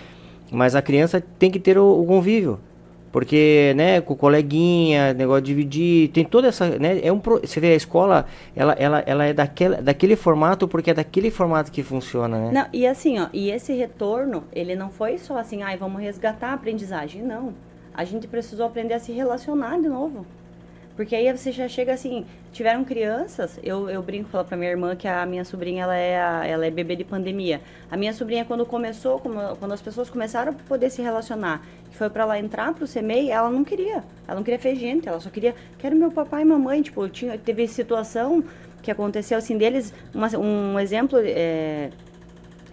[0.52, 2.60] Mas a criança tem que ter o, o convívio.
[3.14, 7.60] Porque, né, com o coleguinha, negócio de dividir, tem toda essa, né, é um, você
[7.60, 11.84] vê a escola, ela, ela, ela é daquele, daquele formato porque é daquele formato que
[11.84, 12.52] funciona, né?
[12.52, 16.48] Não, e assim, ó, e esse retorno, ele não foi só assim, ai, vamos resgatar
[16.48, 17.54] a aprendizagem, não.
[17.94, 20.26] A gente precisou aprender a se relacionar de novo.
[20.96, 24.96] Porque aí você já chega assim, tiveram crianças, eu, eu brinco, falo pra minha irmã
[24.96, 27.62] que a minha sobrinha, ela é, a, ela é bebê de pandemia.
[27.90, 32.12] A minha sobrinha, quando começou, quando as pessoas começaram a poder se relacionar, que foi
[32.12, 34.04] para ela entrar pro CMEI, ela não queria.
[34.28, 36.84] Ela não queria ver gente, ela só queria, quero meu papai e mamãe.
[36.84, 38.44] Tipo, tinha, teve situação
[38.84, 41.90] que aconteceu assim deles, uma, um exemplo, é,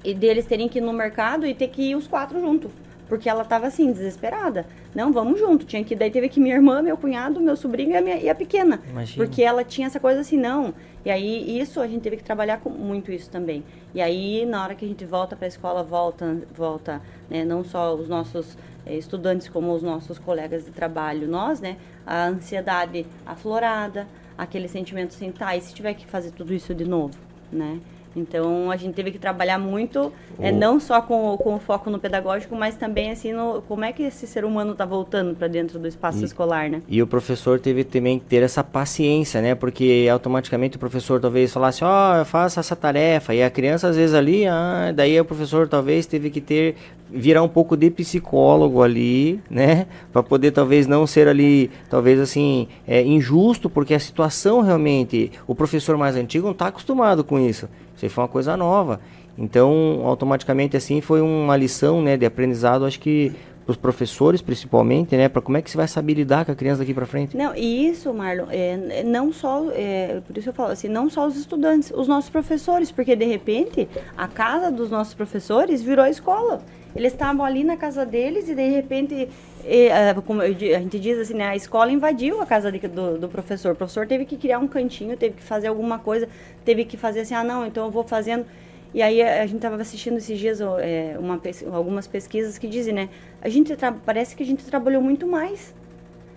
[0.05, 2.71] deles terem que ir no mercado e ter que ir os quatro juntos.
[3.11, 4.65] Porque ela tava assim, desesperada.
[4.95, 5.67] Não, vamos junto.
[5.67, 8.29] Tinha que, daí teve que minha irmã, meu cunhado, meu sobrinho e a, minha, e
[8.29, 8.81] a pequena.
[8.89, 9.27] Imagina.
[9.27, 10.73] Porque ela tinha essa coisa assim, não.
[11.05, 13.65] E aí, isso, a gente teve que trabalhar com muito isso também.
[13.93, 17.65] E aí, na hora que a gente volta para a escola, volta, volta né, não
[17.65, 18.57] só os nossos
[18.87, 24.07] é, estudantes, como os nossos colegas de trabalho, nós, né, a ansiedade aflorada,
[24.39, 27.19] aquele sentimento assim, tá, e se tiver que fazer tudo isso de novo,
[27.51, 27.81] né?
[28.15, 31.99] Então a gente teve que trabalhar muito, é, não só com, com o foco no
[31.99, 35.79] pedagógico, mas também assim no como é que esse ser humano está voltando para dentro
[35.79, 36.83] do espaço E- escolar, né?
[36.89, 39.55] E o professor teve também que ter essa paciência, né?
[39.55, 43.35] Porque automaticamente o professor talvez falasse, ó, faça essa tarefa.
[43.35, 46.75] E a criança às vezes ali, ah, daí o professor talvez teve que ter
[47.13, 49.87] virar um pouco de psicólogo ali, né?
[50.13, 55.55] Para poder talvez não ser ali, talvez assim, é, injusto, porque a situação realmente, o
[55.55, 57.69] professor mais antigo não está acostumado com isso.
[58.07, 59.01] Isso foi uma coisa nova.
[59.39, 63.33] Então, automaticamente assim foi uma lição, né, de aprendizado, acho que
[63.65, 66.55] para os professores principalmente, né, para como é que você vai saber lidar com a
[66.55, 67.37] criança daqui para frente.
[67.37, 71.27] Não, e isso, Marlon, é, não só, é, por isso eu falo assim, não só
[71.27, 76.61] os estudantes, os nossos professores, porque de repente a casa dos nossos professores virou escola.
[76.95, 79.29] Eles estavam ali na casa deles e de repente,
[79.65, 82.79] é, é, como eu a gente diz assim, né, a escola invadiu a casa de-
[82.89, 83.73] do, do professor.
[83.73, 86.29] O professor teve que criar um cantinho, teve que fazer alguma coisa,
[86.65, 88.45] teve que fazer assim, ah não, então eu vou fazendo.
[88.93, 91.41] E aí a a gente estava assistindo esses dias é, uma,
[91.73, 93.09] algumas pesquisas que dizem, né,
[93.41, 93.73] a gente
[94.05, 95.75] parece que a gente trabalhou muito mais.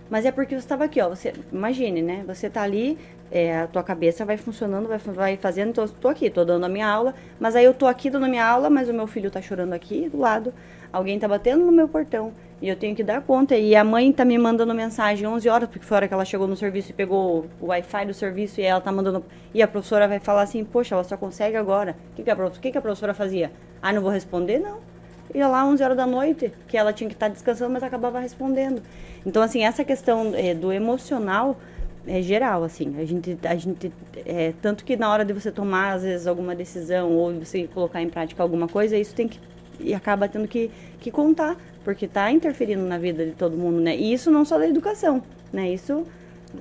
[0.09, 1.09] Mas é porque você estava aqui, ó.
[1.09, 2.23] Você, imagine, né?
[2.27, 2.97] Você tá ali,
[3.35, 5.69] é, a tua cabeça vai funcionando, vai, vai fazendo.
[5.69, 7.15] Então, tô aqui, tô dando a minha aula.
[7.39, 9.73] Mas aí eu tô aqui dando a minha aula, mas o meu filho tá chorando
[9.73, 10.53] aqui do lado.
[10.91, 12.31] Alguém tá batendo no meu portão.
[12.61, 13.57] E eu tenho que dar conta.
[13.57, 16.25] E a mãe tá me mandando mensagem 11 horas, porque foi a hora que ela
[16.25, 19.25] chegou no serviço e pegou o Wi-Fi do serviço e ela tá mandando.
[19.51, 21.95] E a professora vai falar assim: Poxa, ela só consegue agora.
[22.11, 23.51] O que, que, a, que, que a professora fazia?
[23.81, 24.59] Ah, não vou responder?
[24.59, 24.77] Não
[25.33, 28.83] ia lá 11 horas da noite, que ela tinha que estar descansando, mas acabava respondendo.
[29.25, 31.57] Então, assim, essa questão eh, do emocional
[32.07, 32.95] é geral, assim.
[32.97, 33.91] A gente, a gente
[34.25, 38.01] é, tanto que na hora de você tomar, às vezes, alguma decisão ou você colocar
[38.01, 39.39] em prática alguma coisa, isso tem que
[39.79, 43.95] e acaba tendo que, que contar, porque está interferindo na vida de todo mundo, né?
[43.95, 45.69] E isso não só da educação, né?
[45.71, 46.03] Isso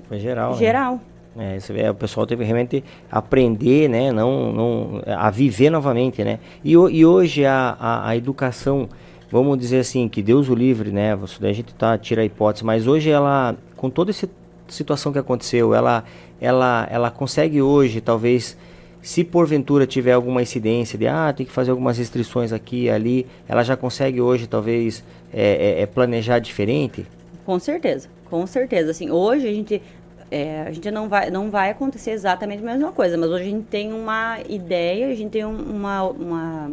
[0.08, 0.52] Foi geral.
[0.52, 0.58] né?
[0.58, 1.00] geral.
[1.36, 6.38] É, você vê, o pessoal teve realmente aprender, né, não, não, a viver novamente, né.
[6.62, 8.86] E, e hoje a, a, a educação,
[9.30, 12.86] vamos dizer assim, que Deus o livre, né, a gente tá, tira a hipótese, mas
[12.86, 14.28] hoje ela, com toda essa
[14.72, 16.04] situação que aconteceu, ela,
[16.40, 18.56] ela, ela consegue hoje, talvez,
[19.00, 23.26] se porventura tiver alguma incidência de, ah, tem que fazer algumas restrições aqui e ali,
[23.48, 27.06] ela já consegue hoje, talvez, é, é, é planejar diferente?
[27.44, 28.92] Com certeza, com certeza.
[28.92, 29.82] Assim, hoje a gente,
[30.30, 33.50] é, a gente não vai, não vai acontecer exatamente a mesma coisa, mas hoje a
[33.50, 36.72] gente tem uma ideia, a gente tem um- uma, uma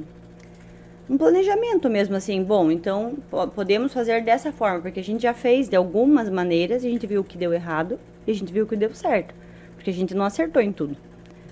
[1.10, 2.44] um planejamento mesmo assim.
[2.44, 6.84] Bom, então po- podemos fazer dessa forma, porque a gente já fez de algumas maneiras,
[6.86, 9.34] a gente viu o que deu errado e a gente viu o que deu certo,
[9.76, 10.96] porque a gente não acertou em tudo.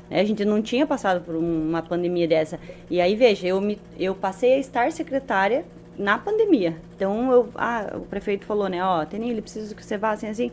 [0.09, 0.21] né?
[0.21, 2.57] A gente não tinha passado por um- uma pandemia dessa.
[2.89, 5.65] E aí, veja, eu, me, eu passei a estar secretária
[5.97, 6.75] na pandemia.
[6.95, 10.51] Então, eu, ah, o prefeito falou, né, ó, Tenille, preciso que você vá assim, assim.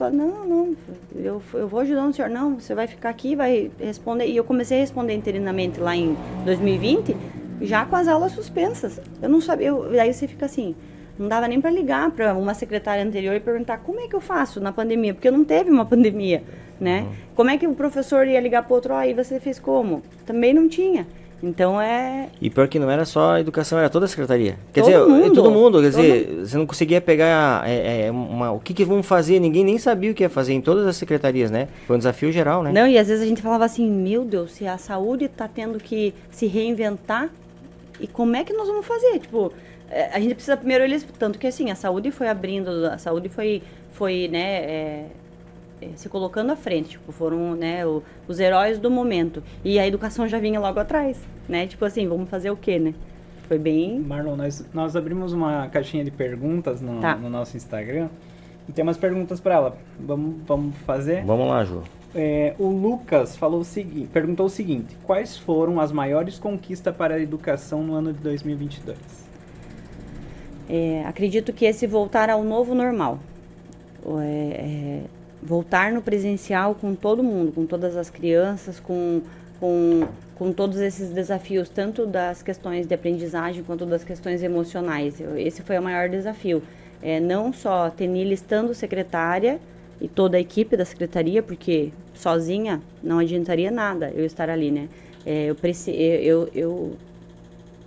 [0.00, 0.76] Eu não, não,
[1.14, 2.30] eu, eu vou ajudando o senhor.
[2.30, 4.26] Não, você vai ficar aqui, vai responder.
[4.26, 6.16] E eu comecei a responder interinamente lá em
[6.46, 7.14] 2020,
[7.60, 9.00] já com as aulas suspensas.
[9.22, 10.74] Eu não sabia, eu, daí você fica assim,
[11.18, 14.20] não dava nem para ligar para uma secretária anterior e perguntar como é que eu
[14.20, 16.42] faço na pandemia, porque não teve uma pandemia,
[16.80, 17.06] né?
[17.34, 20.02] Como é que o professor ia ligar para outro, aí você fez como?
[20.26, 21.06] Também não tinha.
[21.42, 24.58] Então é E pior que não era só a educação, era toda a secretaria.
[24.74, 25.34] Quer Todo dizer, mundo.
[25.34, 28.84] todo mundo, quer Todo dizer, você não conseguia pegar é, é, uma- o que, que
[28.84, 31.68] vão fazer, ninguém nem sabia o que ia fazer em todas as secretarias, né?
[31.86, 32.70] Foi um desafio geral, né?
[32.72, 35.78] Não, e às vezes a gente falava assim, meu Deus, se a saúde está tendo
[35.78, 37.30] que se reinventar,
[38.00, 39.18] e como é que nós vamos fazer?
[39.20, 39.52] Tipo,
[39.90, 43.28] eh, a gente precisa primeiro eles, tanto que assim, a saúde foi abrindo, a saúde
[43.28, 45.06] foi, foi né, é,
[45.82, 49.42] é, se colocando à frente, tipo, foram, né, o- os heróis do momento.
[49.64, 51.66] E a educação já vinha logo atrás, né?
[51.66, 52.94] Tipo assim, vamos fazer o quê, né?
[53.48, 53.98] Foi bem...
[53.98, 57.16] Marlon, nós, nós abrimos uma caixinha de perguntas no, Tá.
[57.16, 58.08] no nosso Instagram.
[58.68, 59.76] E tem umas perguntas para ela.
[59.98, 61.24] Vamos, vamos fazer?
[61.24, 61.82] Vamos lá, Ju.
[62.14, 67.14] É, o Lucas falou o seguinte, perguntou o seguinte: Quais foram as maiores conquistas para
[67.14, 68.98] a educação no ano de 2022?
[70.68, 73.18] É, acredito que esse voltar ao novo normal.
[74.22, 75.02] É, é,
[75.42, 79.22] voltar no presencial com todo mundo, com todas as crianças, com,
[79.58, 80.06] com,
[80.36, 85.20] com todos esses desafios, tanto das questões de aprendizagem quanto das questões emocionais.
[85.36, 86.62] Esse foi o maior desafio.
[87.02, 89.58] É, não só Tenille estando secretária
[90.00, 94.88] e toda a equipe da secretaria, porque sozinha não adiantaria nada eu estar ali, né?
[95.26, 96.96] É, eu, eu, eu, eu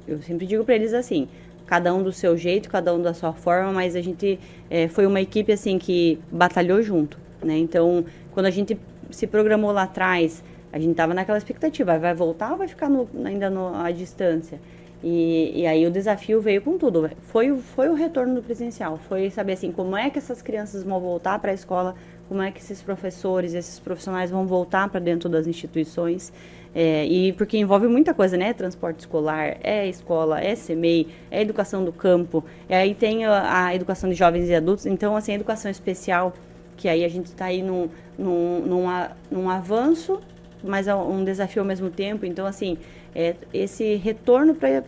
[0.08, 1.28] eu sempre digo para eles assim,
[1.66, 4.40] cada um do seu jeito, cada um da sua forma, mas a gente
[4.70, 7.58] eh, foi uma equipe assim que batalhou junto, né?
[7.58, 8.78] Então, quando a gente
[9.10, 13.08] se programou lá atrás, a gente tava naquela expectativa, vai voltar ou vai ficar no-
[13.24, 14.60] ainda no, à distância?
[15.04, 17.12] E, e aí o desafio veio com tudo.
[17.24, 21.00] Foi, foi o retorno do presencial, foi saber assim como é que essas crianças vão
[21.00, 21.94] voltar para a escola,
[22.30, 26.32] como é que esses professores, esses profissionais vão voltar para dentro das instituições.
[26.74, 28.54] É, e porque envolve muita coisa, né?
[28.54, 33.76] Transporte escolar, é escola, é CMEI, é educação do campo, e aí tem a, a,
[33.76, 36.34] educação de jovens e adultos, então, assim, a educação especial,
[36.76, 38.86] que aí a gente está aí num, num, num,
[39.30, 40.20] num avanço,
[40.64, 42.26] mas é um desafio ao mesmo tempo.
[42.26, 42.78] Então, assim,
[43.16, 44.84] é esse retorno para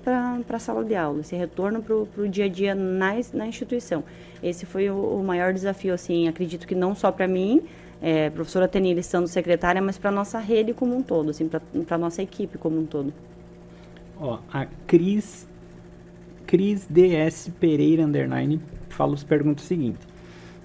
[0.50, 4.04] a sala de aula, esse retorno para o dia a dia na, na instituição.
[4.42, 7.64] Esse foi o, o maior desafio, assim, acredito que não só para mim,
[8.02, 12.22] é, professora Tenille estando secretária, mas para nossa rede como um todo, assim, para nossa
[12.22, 13.14] equipe como um todo.
[14.20, 15.48] Ó, a Cris,
[16.48, 20.00] Cris DS Pereira Underline fala, pergunta o seguinte.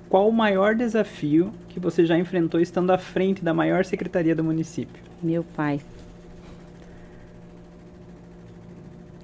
[0.09, 4.43] Qual o maior desafio que você já enfrentou estando à frente da maior secretaria do
[4.43, 5.03] município?
[5.23, 5.81] Meu pai.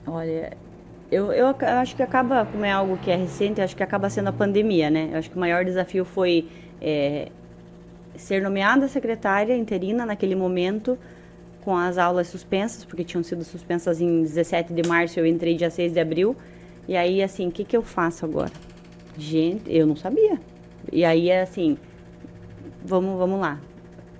[0.06, 0.56] Olha,
[1.10, 4.28] eu, eu acho que acaba, como é algo que é recente, acho que acaba sendo
[4.28, 5.10] a pandemia, né?
[5.12, 6.48] Eu acho que o maior desafio foi
[6.80, 7.28] é,
[8.16, 10.98] ser nomeada secretária interina naquele momento,
[11.62, 15.70] com as aulas suspensas, porque tinham sido suspensas em 17 de março, eu entrei dia
[15.70, 16.36] 6 de abril.
[16.86, 18.52] E aí, assim, o que, que eu faço agora?
[19.18, 20.38] Gente, eu não sabia.
[20.92, 21.76] E aí, assim,
[22.84, 23.60] vamos, vamos lá.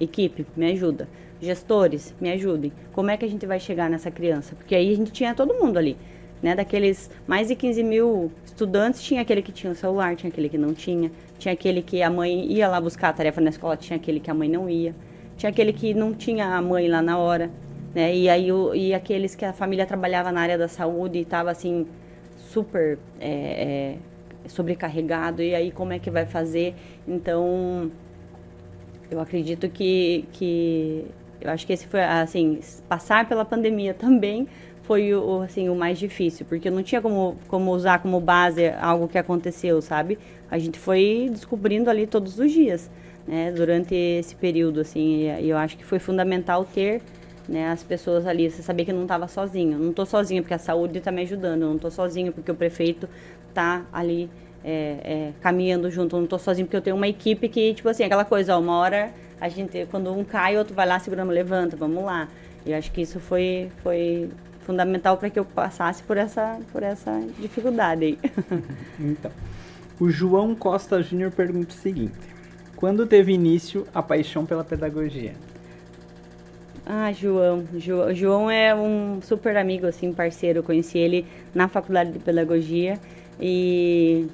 [0.01, 1.09] Equipe, me ajuda.
[1.41, 2.73] Gestores, me ajudem.
[2.93, 4.55] Como é que a gente vai chegar nessa criança?
[4.55, 5.97] Porque aí a gente tinha todo mundo ali.
[6.43, 10.51] Né, daqueles mais de 15 mil estudantes, tinha aquele que tinha o celular, tinha aquele
[10.51, 13.75] que não tinha, tinha aquele que a mãe ia lá buscar a tarefa na escola,
[13.75, 14.95] tinha aquele que a mãe não ia.
[15.39, 17.51] Tinha aquele que não tinha a mãe lá na hora.
[17.95, 18.15] Né?
[18.15, 21.51] E aí o, e aqueles que a família trabalhava na área da saúde e estava
[21.51, 21.87] assim
[22.37, 23.97] super é,
[24.45, 25.43] é, sobrecarregado.
[25.43, 26.75] E aí como é que vai fazer?
[27.09, 27.91] Então
[29.11, 31.07] eu acredito que, que
[31.47, 34.47] eu acho que esse foi assim passar pela pandemia também
[34.87, 39.09] foi o, assim, o mais difícil, porque não tinha como, como usar como base algo
[39.09, 40.17] que aconteceu, sabe?
[40.49, 42.89] A gente foi descobrindo ali todos os dias,
[43.27, 43.51] né?
[43.51, 47.03] Durante esse período, assim, e eu acho que foi fundamental ter
[47.49, 49.77] né, as pessoas ali, você saber que não estava sozinho.
[49.77, 53.09] Não estou sozinho porque a saúde está me ajudando, não estou sozinho porque o prefeito
[53.49, 54.31] está ali
[54.65, 58.05] é, é, caminhando junto, não estou sozinho porque eu tenho uma equipe que, tipo assim,
[58.05, 61.77] aquela coisa, ó, uma hora a gente, quando um cai, outro vai lá, segurando, levanta,
[61.77, 62.29] vamos lá.
[62.65, 64.31] Eu acho que isso foi, foi
[64.61, 68.19] fundamental para que eu passasse por essa, por essa dificuldade aí.
[68.99, 69.31] então,
[70.01, 72.15] o João Costa Júnior pergunta o seguinte:
[72.75, 75.35] Quando teve início a paixão pela pedagogia?
[76.85, 77.65] Ah, João.
[77.77, 80.61] Jo, João é um super amigo, assim, parceiro.
[80.61, 82.99] Eu conheci ele na faculdade de pedagogia
[83.41, 84.29] e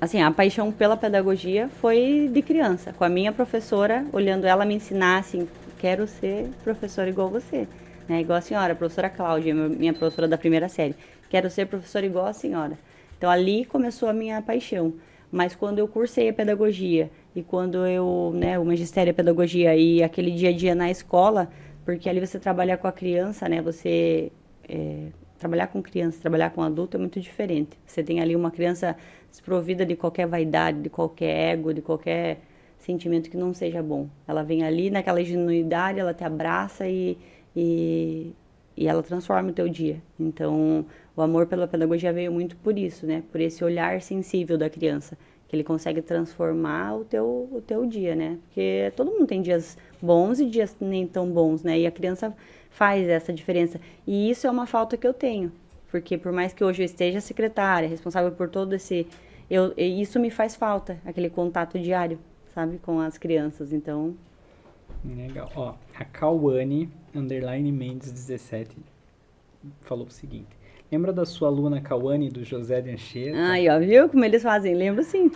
[0.00, 4.74] assim, a paixão pela pedagogia foi de criança, com a minha professora, olhando ela me
[4.74, 7.66] ensinar assim, quero ser professora igual você
[8.08, 8.20] né?
[8.20, 10.94] Igual a senhora, a professora Cláudia, minha professora da primeira série.
[11.28, 12.78] Quero ser professora igual a senhora.
[13.18, 14.94] Então ali começou a minha paixão.
[15.30, 20.02] Mas quando eu cursei a pedagogia e quando eu, né, o magistério a pedagogia e
[20.02, 21.50] aquele dia a dia na escola,
[21.84, 23.60] porque ali você trabalha com a criança, né?
[23.60, 24.30] Você
[24.68, 27.76] é, trabalhar com criança, trabalhar com adulto é muito diferente.
[27.84, 28.96] Você tem ali uma criança
[29.36, 32.40] desprovida de qualquer vaidade, de qualquer ego, de qualquer
[32.78, 34.08] sentimento que não seja bom.
[34.26, 37.16] Ela vem ali naquela ingenuidade, ela te abraça e
[37.56, 38.34] e,
[38.76, 40.00] e ela transforma o teu dia.
[40.20, 40.84] Então,
[41.16, 43.22] o amor pela pedagogia veio muito por isso, né?
[43.32, 45.16] Por esse olhar sensível da criança,
[45.48, 48.38] que ele consegue transformar o teu, o teu dia, né?
[48.44, 51.78] Porque todo mundo tem dias bons e dias nem tão bons, né?
[51.80, 52.36] E a criança
[52.68, 53.80] faz essa diferença.
[54.06, 55.50] E isso é uma falta que eu tenho,
[55.90, 59.06] porque por mais que hoje eu esteja secretária, responsável por todo esse,
[59.50, 62.18] eu, isso me faz falta, aquele contato diário,
[62.54, 63.72] sabe, com as crianças.
[63.72, 64.14] Então,
[65.04, 65.50] Legal.
[65.54, 68.76] Ó, a Cauane, underline Mendes 17,
[69.82, 70.48] falou o seguinte.
[70.90, 73.36] Lembra da sua aluna Cauane, do José de Anchieta?
[73.38, 74.74] Ai, ó, viu como eles fazem?
[74.74, 75.30] Lembro sim.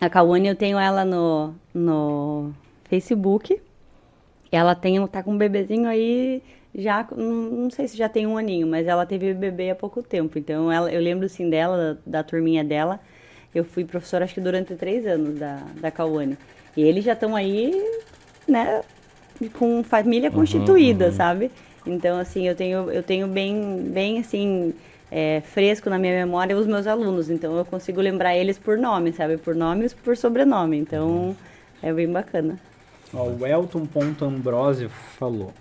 [0.00, 2.52] A Cauane, eu tenho ela no, no
[2.84, 3.60] Facebook.
[4.50, 6.42] Ela tem, tá com um bebezinho aí,
[6.74, 10.38] já, não sei se já tem um aninho, mas ela teve bebê há pouco tempo.
[10.38, 13.00] Então, ela, eu lembro sim dela, da, da turminha dela.
[13.54, 16.36] Eu fui professora, acho que durante três anos da, da Cauane.
[16.76, 17.72] E eles já estão aí,
[18.46, 18.82] né,
[19.54, 21.16] com família constituída, uhum, uhum.
[21.16, 21.50] sabe?
[21.86, 24.74] Então, assim, eu tenho, eu tenho bem, bem assim,
[25.10, 27.30] é, fresco na minha memória os meus alunos.
[27.30, 29.36] Então, eu consigo lembrar eles por nome, sabe?
[29.36, 30.76] Por nome e por sobrenome.
[30.76, 31.36] Então,
[31.82, 32.58] é bem bacana.
[33.14, 35.52] Ó, o Elton Ponto Ambrosio falou.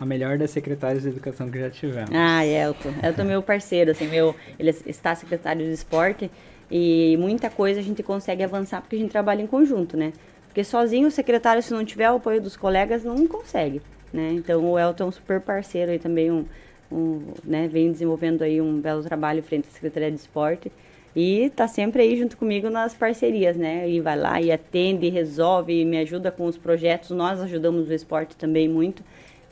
[0.00, 2.10] A melhor das secretárias de educação que já tivemos.
[2.12, 2.92] Ah, Elton.
[3.00, 6.28] Elton é meu parceiro, assim, meu, ele está secretário de esporte
[6.70, 10.12] e muita coisa a gente consegue avançar porque a gente trabalha em conjunto, né?
[10.46, 13.82] Porque sozinho o secretário, se não tiver o apoio dos colegas, não consegue.
[14.12, 14.32] Né?
[14.34, 16.44] Então o Elton é um super parceiro e também um,
[16.90, 20.70] um, né, vem desenvolvendo aí um belo trabalho frente à Secretaria de Esporte.
[21.16, 23.88] E tá sempre aí junto comigo nas parcerias, né?
[23.88, 27.10] E vai lá e atende, resolve, me ajuda com os projetos.
[27.10, 29.02] Nós ajudamos o esporte também muito.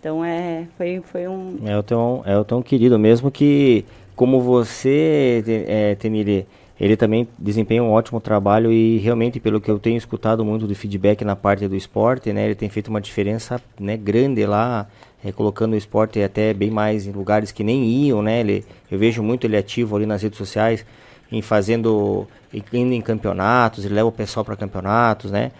[0.00, 1.58] Então é, foi, foi um.
[1.86, 3.84] Tão, é tão querido mesmo que,
[4.16, 6.46] como você, é, Tenili,
[6.82, 10.74] ele também desempenha um ótimo trabalho e realmente, pelo que eu tenho escutado muito do
[10.74, 14.88] feedback na parte do esporte, né, ele tem feito uma diferença né, grande lá,
[15.24, 18.40] é, colocando o esporte até bem mais em lugares que nem iam, né?
[18.40, 20.84] Ele, eu vejo muito ele ativo ali nas redes sociais,
[21.30, 25.52] em fazendo, indo em campeonatos, ele leva o pessoal para campeonatos, né?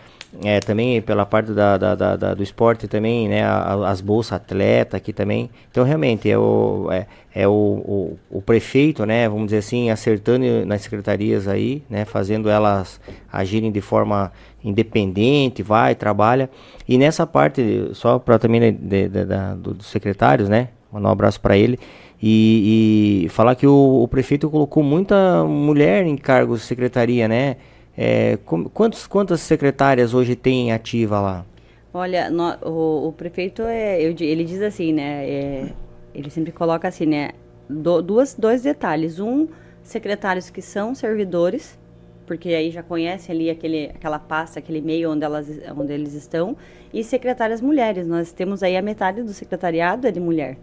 [0.43, 3.43] É, também pela parte da, da, da, da, do esporte também, né,
[3.87, 5.51] as bolsas atleta aqui também.
[5.71, 10.65] Então realmente é o, é, é o, o, o, prefeito, né, vamos dizer assim, acertando
[10.65, 12.99] nas secretarias aí, né, fazendo elas
[13.31, 14.33] agirem de forma
[14.65, 16.49] independente, vai, trabalha.
[16.89, 21.41] E nessa parte, só para também de, de, de, dos secretários, né, mandar um abraço
[21.41, 21.79] para ele.
[22.23, 27.57] E, e, falar que o, o prefeito colocou muita mulher em cargos de secretaria, né?
[27.97, 31.47] É, com, quantos, quantas secretárias hoje tem ativa lá?
[31.93, 35.29] Olha, no, o, o, prefeito, é, eu, ele diz assim, né?
[35.29, 35.73] É,
[36.15, 37.31] ele sempre coloca assim, né?
[37.69, 39.21] Do, duas, dois detalhes.
[39.21, 39.47] Um,
[39.83, 41.79] secretários que são servidores,
[42.27, 46.57] porque aí já conhece ali aquele, aquela pasta, aquele meio onde, elas, onde eles estão,
[46.93, 48.07] e secretárias mulheres.
[48.07, 50.57] Nós temos aí a metade do secretariado é de mulher.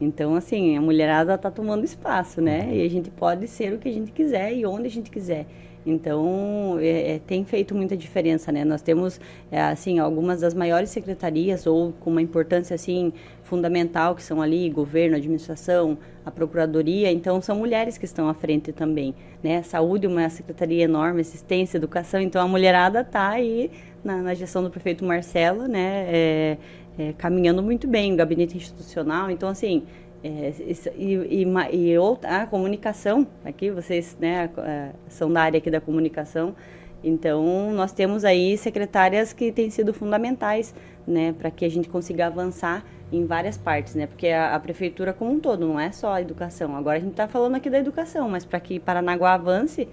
[0.00, 2.68] Então, assim, a mulherada está tomando espaço, né?
[2.72, 5.46] E a gente pode ser o que a gente quiser e onde a gente quiser.
[5.86, 8.64] Então, é, é, tem feito muita diferença, né?
[8.64, 9.20] Nós temos,
[9.50, 13.12] é, assim, algumas das maiores secretarias ou com uma importância, assim,
[13.42, 17.12] fundamental, que são ali governo, administração, a procuradoria.
[17.12, 19.62] Então, são mulheres que estão à frente também, né?
[19.62, 22.20] Saúde, uma secretaria enorme, assistência, educação.
[22.20, 23.70] Então, a mulherada está aí
[24.02, 26.06] na, na, gestão do prefeito Marcelo, né?
[26.08, 26.58] É,
[26.98, 29.30] é, caminhando muito bem, o gabinete institucional.
[29.30, 29.82] Então, assim,
[30.24, 30.54] é,
[30.96, 35.82] e, e, e outra, a comunicação, aqui vocês né, é, são da área aqui da
[35.82, 36.56] comunicação,
[37.02, 40.74] então nós temos aí secretárias que têm sido fundamentais
[41.06, 44.06] né, para que a gente consiga avançar em várias partes, né?
[44.06, 46.74] Porque a, a, prefeitura como um todo, não é só a educação.
[46.74, 49.86] Agora a gente está falando aqui da educação, mas para que Paranaguá avance,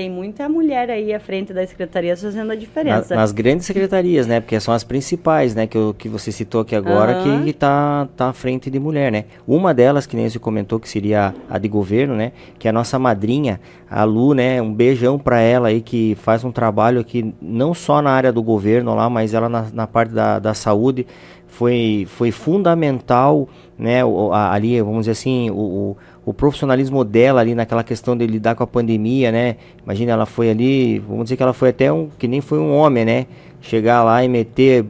[0.00, 3.14] tem muita mulher aí à frente da secretaria fazendo a diferença.
[3.14, 4.40] Na, nas grandes secretarias, né?
[4.40, 5.66] Porque são as principais, né?
[5.66, 7.44] Que, eu, que você citou aqui agora, uhum.
[7.44, 9.26] que está tá à frente de mulher, né?
[9.46, 12.32] Uma delas, que nem você comentou, que seria a de governo, né?
[12.58, 14.62] Que é a nossa madrinha, a Lu, né?
[14.62, 18.42] Um beijão para ela aí, que faz um trabalho aqui, não só na área do
[18.42, 21.06] governo lá, mas ela na, na parte da, da saúde
[21.46, 23.46] foi, foi fundamental,
[23.78, 24.02] né?
[24.02, 25.96] O, a, ali, vamos dizer assim, o, o,
[26.32, 29.56] profissionalismo dela ali naquela questão de lidar com a pandemia, né?
[29.82, 32.74] Imagina, ela foi ali, vamos dizer que ela foi até um, que nem foi um
[32.74, 33.26] homem, né?
[33.60, 34.84] Chegar lá e meter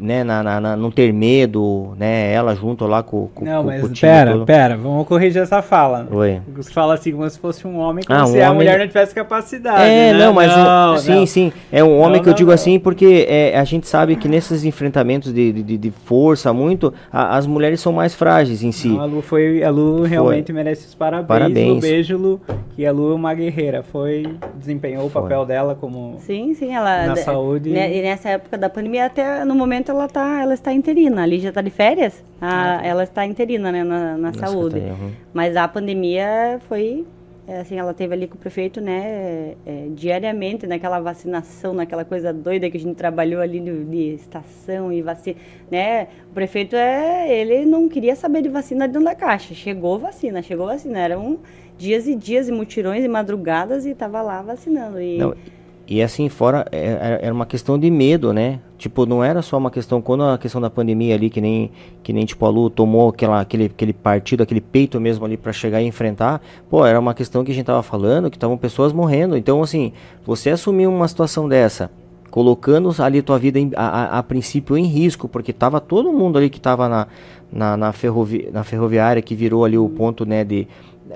[0.00, 3.66] né, na, na, na, não ter medo, né, ela junto lá com, com Não, com,
[3.68, 4.46] mas com pera, todo.
[4.46, 6.06] pera, vamos corrigir essa fala.
[6.10, 6.40] Oi.
[6.56, 8.86] Você fala assim como se fosse um homem, como ah, se um a mulher não
[8.86, 10.18] tivesse capacidade, É, né?
[10.18, 11.26] não, mas não, sim, não.
[11.26, 14.28] sim, é um homem não, que eu digo assim porque é, a gente sabe que
[14.28, 18.96] nesses enfrentamentos de, de, de força muito, a, as mulheres são mais frágeis em si.
[18.98, 20.54] a Lu foi, a Lu realmente foi.
[20.54, 21.76] merece os parabéns, parabéns.
[21.76, 22.40] Um beijo, Lu,
[22.74, 24.26] que a Lu é uma guerreira, foi,
[24.56, 25.20] desempenhou foi.
[25.20, 27.70] o papel dela como Sim, sim, ela na saúde.
[27.70, 31.22] Né, e nessa época da pandemia até no momento ela tá, ela está interina.
[31.22, 34.78] A Lígia está de férias, a, ah, ela está interina, né, na, na saúde.
[34.78, 35.10] Uhum.
[35.32, 37.04] Mas a pandemia foi,
[37.46, 42.32] é, assim, ela teve ali com o prefeito, né, é, diariamente, naquela vacinação, naquela coisa
[42.32, 45.36] doida que a gente trabalhou ali de, de estação e vacina,
[45.70, 46.08] né.
[46.30, 49.54] O prefeito, é, ele não queria saber de vacina dentro da caixa.
[49.54, 50.98] Chegou vacina, chegou vacina.
[50.98, 51.38] Eram
[51.76, 55.00] dias e dias e mutirões e madrugadas e estava lá vacinando.
[55.00, 55.18] E...
[55.18, 55.34] Não,
[55.90, 58.60] e assim, fora, é, é, era uma questão de medo, né?
[58.78, 62.12] Tipo, não era só uma questão, quando a questão da pandemia ali, que nem, que
[62.12, 65.82] nem tipo, a Lu tomou aquela, aquele, aquele partido, aquele peito mesmo ali para chegar
[65.82, 69.36] e enfrentar, pô, era uma questão que a gente tava falando, que estavam pessoas morrendo.
[69.36, 69.92] Então, assim,
[70.24, 71.90] você assumir uma situação dessa,
[72.30, 76.38] colocando ali tua vida em, a, a, a, princípio em risco, porque tava todo mundo
[76.38, 77.08] ali que tava na,
[77.52, 80.68] na, na, ferrovi, na ferroviária, que virou ali o ponto, né, de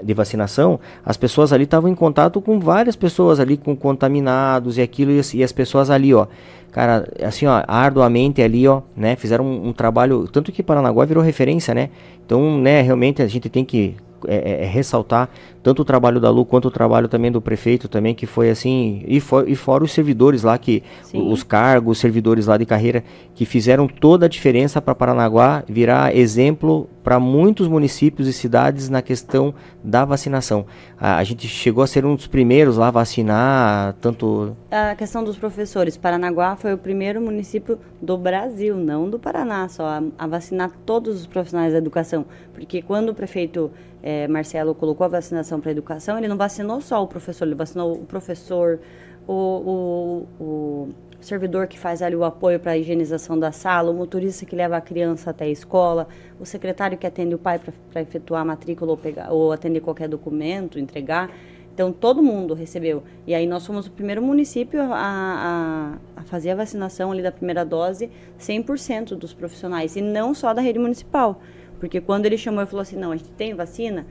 [0.02, 4.82] de vacinação, as pessoas ali estavam em contato com várias pessoas ali com contaminados e
[4.82, 6.26] aquilo e, as pessoas ali, ó,
[6.72, 11.22] cara, assim, ó, arduamente ali, ó, né, fizeram um, um trabalho, tanto que Paranaguá virou
[11.22, 11.90] referência, né?
[12.24, 13.94] Então, né, realmente a gente tem que
[14.26, 15.28] é, é, é, ressaltar
[15.62, 19.02] tanto o trabalho da Lu quanto o trabalho também do prefeito também que foi assim
[19.06, 21.30] e, for, e fora os servidores lá que Sim.
[21.30, 23.02] os cargos, os servidores lá de carreira
[23.34, 29.02] que fizeram toda a diferença para Paranaguá virar exemplo para muitos municípios e cidades na
[29.02, 29.54] questão
[29.84, 30.64] da vacinação.
[30.98, 34.56] A, a, gente chegou a ser um dos primeiros lá a vacinar, tanto...
[34.70, 35.98] A questão dos professores.
[35.98, 41.20] Paranaguá foi o primeiro município do Brasil, não do Paraná, só a, a vacinar todos
[41.20, 42.24] os profissionais da educação.
[42.54, 43.70] Porque quando o prefeito
[44.06, 47.54] é, Marcelo colocou a vacinação para a educação, ele não vacinou só o professor, ele
[47.54, 48.78] vacinou o professor,
[49.26, 50.88] o, o, o
[51.22, 54.76] servidor que faz ali o apoio para a higienização da sala, o motorista que leva
[54.76, 56.06] a criança até a escola,
[56.38, 57.58] o secretário que atende o pai
[57.90, 61.30] para efetuar a matrícula ou, pegar, ou atender qualquer documento, entregar.
[61.72, 63.02] Então, todo mundo recebeu.
[63.26, 67.32] E aí, nós fomos o primeiro município a, a, a fazer a vacinação ali da
[67.32, 71.40] primeira dose, 100% dos profissionais, e não só da rede municipal.
[71.78, 74.06] Porque quando ele chamou e falou assim, não, a gente tem vacina,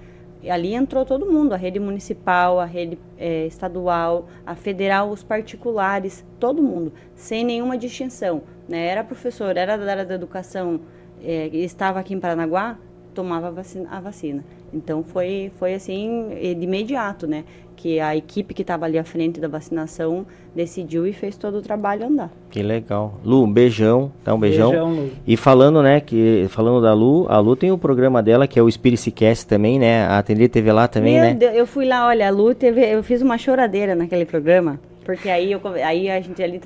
[0.49, 6.25] ali entrou todo mundo, a rede municipal, a rede é, estadual, a federal, os particulares,
[6.39, 8.43] todo mundo, sem nenhuma distinção.
[8.67, 8.85] Né?
[8.87, 10.81] Era professor, era da área da educação,
[11.23, 12.77] é, estava aqui em Paranaguá,
[13.13, 13.87] tomava a vacina.
[13.89, 14.43] A vacina.
[14.73, 17.43] Então foi, foi assim, de imediato, né?
[17.75, 21.61] Que a equipe que estava ali à frente da vacinação decidiu e fez todo o
[21.61, 22.31] trabalho andar.
[22.49, 23.19] Que legal.
[23.23, 24.69] Lu, um beijão, tá um beijão.
[24.69, 25.09] beijão Lu.
[25.25, 28.61] E falando, né, que falando da Lu, a Lu tem o programa dela que é
[28.63, 30.05] o Spirit Cast também, né?
[30.05, 31.33] A Atender teve lá também, Meu né?
[31.33, 34.79] Deus, eu fui lá, olha, a Lu teve, eu fiz uma choradeira naquele programa.
[35.03, 36.61] Porque aí, eu, aí a gente ali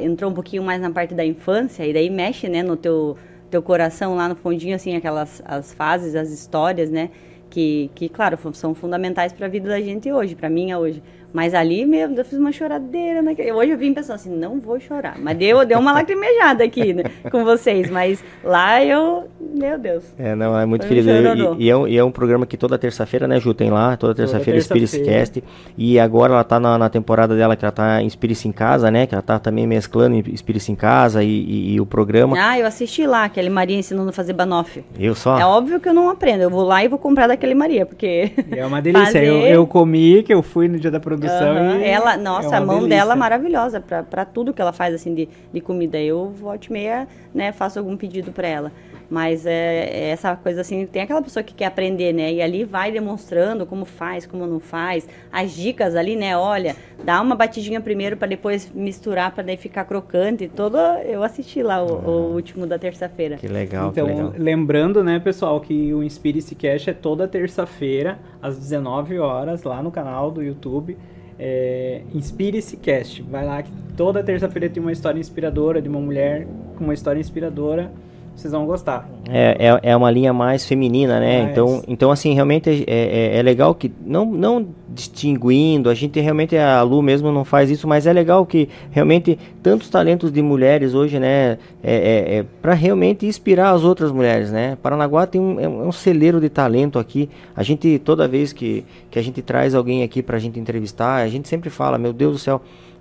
[0.00, 3.16] entrou um pouquinho mais na parte da infância, e daí mexe, né, no teu,
[3.50, 7.10] teu coração lá no fundinho, assim, aquelas as fases, as histórias, né?
[7.48, 11.02] Que, que claro, são fundamentais para a vida da gente hoje, para mim hoje.
[11.32, 13.22] Mas ali mesmo, eu fiz uma choradeira.
[13.22, 13.52] Naquele...
[13.52, 15.16] Hoje eu vim pensando assim, não vou chorar.
[15.18, 17.90] Mas deu, deu uma lacrimejada aqui né, com vocês.
[17.90, 20.04] Mas lá eu, meu Deus.
[20.18, 21.10] É, não, é muito querido.
[21.58, 23.96] E, e, é um, e é um programa que toda terça-feira, né, Ju, tem lá.
[23.96, 25.44] Toda terça-feira terça Cast.
[25.76, 28.90] E agora ela tá na, na, temporada dela, que ela tá em Spirits em Casa,
[28.90, 29.06] né?
[29.06, 32.36] Que ela tá também mesclando Spirits em Casa e, e, e, o programa.
[32.38, 34.84] Ah, eu assisti lá, aquele Maria ensinando a fazer banoffee.
[34.98, 35.38] Eu só?
[35.38, 36.42] É óbvio que eu não aprendo.
[36.42, 38.32] Eu vou lá e vou comprar daquele Maria, porque...
[38.50, 39.06] É uma delícia.
[39.06, 39.26] Fazer...
[39.26, 41.82] Eu, eu comi, que eu fui no dia da produção Uhum.
[41.82, 42.96] Ela, é nossa, é a mão delícia.
[42.96, 45.98] dela é maravilhosa para tudo que ela faz assim de, de comida.
[45.98, 48.72] Eu volte meia, né, faço algum pedido para ela.
[49.08, 52.32] Mas é, é, essa coisa assim, tem aquela pessoa que quer aprender, né?
[52.32, 55.08] E ali vai demonstrando como faz, como não faz.
[55.32, 56.36] As dicas ali, né?
[56.36, 60.48] Olha, dá uma batidinha primeiro para depois misturar para daí ficar crocante.
[60.48, 62.34] Todo eu assisti lá o, o uhum.
[62.34, 63.36] último da terça-feira.
[63.36, 64.32] Que legal, Então, que legal.
[64.36, 69.90] lembrando, né, pessoal, que o Inspire-se Cash é toda terça-feira às 19 horas lá no
[69.90, 70.96] canal do YouTube
[71.38, 73.22] é, Inspire-se Cast.
[73.22, 76.46] Vai lá que toda terça-feira tem uma história inspiradora de uma mulher
[76.76, 77.92] com uma história inspiradora
[78.36, 79.08] vocês vão gostar.
[79.30, 81.38] É, é, é uma linha mais feminina, né?
[81.38, 81.50] Mais.
[81.52, 86.56] Então, então, assim, realmente é, é, é, legal que, não, não distinguindo, a gente realmente,
[86.56, 90.94] a Lu mesmo não faz isso, mas é legal que realmente tantos talentos de mulheres
[90.94, 91.58] hoje, né?
[91.82, 94.76] É, é, é para realmente inspirar as outras mulheres, né?
[94.82, 97.30] Paranaguá tem um, é um celeiro de talento aqui.
[97.56, 101.28] A gente, toda vez que, que a gente traz alguém aqui pra gente entrevistar, a
[101.28, 102.60] gente sempre fala, meu Deus do céu,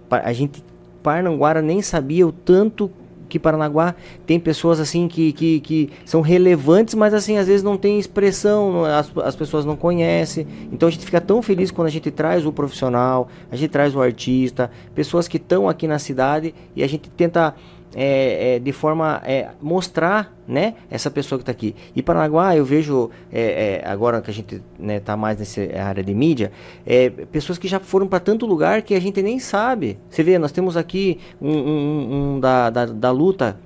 [0.09, 0.63] a gente,
[1.03, 2.89] Paranaguara nem sabia o tanto
[3.35, 7.77] que Paranaguá tem pessoas assim que, que, que são relevantes, mas assim às vezes não
[7.77, 10.47] tem expressão, as, as pessoas não conhecem.
[10.71, 13.93] Então a gente fica tão feliz quando a gente traz o profissional, a gente traz
[13.93, 17.53] o artista, pessoas que estão aqui na cidade e a gente tenta
[17.95, 21.73] é, é, de forma é, mostrar né essa pessoa que está aqui.
[21.95, 25.61] E Paranaguá eu vejo é, é, agora que a gente está né, tá mais nessa
[25.81, 26.51] área de mídia
[26.85, 29.97] é, pessoas que já foram para tanto lugar que a gente nem sabe.
[30.09, 33.57] Você vê nós temos aqui um, um, um da, da, da, luta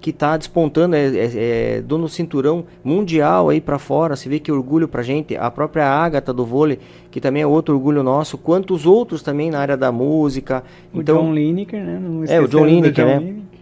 [0.00, 4.14] que está despontando é, é, é dono cinturão mundial aí para fora.
[4.14, 5.36] Você vê que orgulho para gente.
[5.36, 6.78] A própria Ágata do vôlei
[7.10, 10.62] que também é outro orgulho nosso quantos outros também na área da música.
[10.92, 13.18] O então, John Lineker né é o John Lineker né?
[13.18, 13.55] Lineker.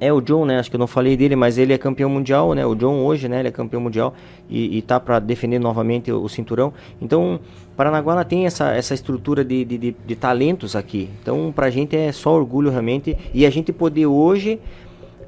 [0.00, 0.58] É o John, né?
[0.58, 2.66] Acho que eu não falei dele, mas ele é campeão mundial, né?
[2.66, 3.40] O John hoje, né?
[3.40, 4.12] Ele é campeão mundial
[4.48, 6.72] e, e tá para defender novamente o, o, cinturão.
[7.00, 7.40] Então,
[7.76, 11.08] Paranaguá tem essa, essa estrutura de, de, de, de talentos aqui.
[11.22, 13.16] Então, pra gente é só orgulho realmente.
[13.32, 14.60] E a gente poder hoje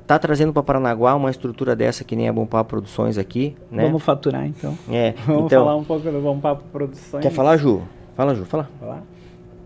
[0.07, 3.85] tá trazendo para Paranaguá uma estrutura dessa que nem a Bom Papo Produções aqui, né?
[3.85, 4.77] Vamos faturar então.
[4.91, 5.13] É.
[5.27, 7.23] Vamos então, falar um pouco do Bom Papo Produções.
[7.23, 7.83] Quer falar, Ju?
[8.15, 8.69] Fala, Ju, fala.
[8.81, 9.03] Falar?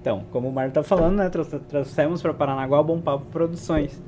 [0.00, 1.30] Então, como o Mário tá falando, né?
[1.68, 4.00] Trouxemos para Paranaguá o Bom Papo Produções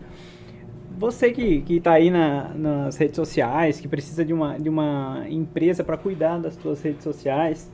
[0.96, 5.24] você que, que tá aí na, nas redes sociais, que precisa de uma, de uma
[5.28, 7.70] empresa para cuidar das suas redes sociais,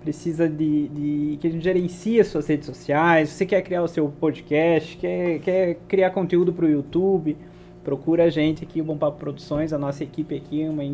[0.00, 3.88] precisa de, de que a gente gerencie as suas redes sociais, você quer criar o
[3.88, 7.36] seu podcast, quer, quer criar conteúdo para o YouTube,
[7.84, 10.84] procura a gente aqui, o Bom Papo Produções, a nossa equipe aqui, uma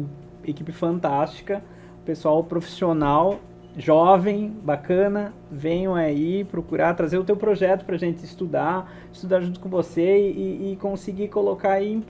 [0.45, 1.63] equipe fantástica,
[2.05, 3.39] pessoal profissional
[3.79, 9.61] jovem, bacana, venham aí procurar trazer o teu projeto para a gente estudar, estudar junto
[9.61, 12.03] com você e, e conseguir colocar aí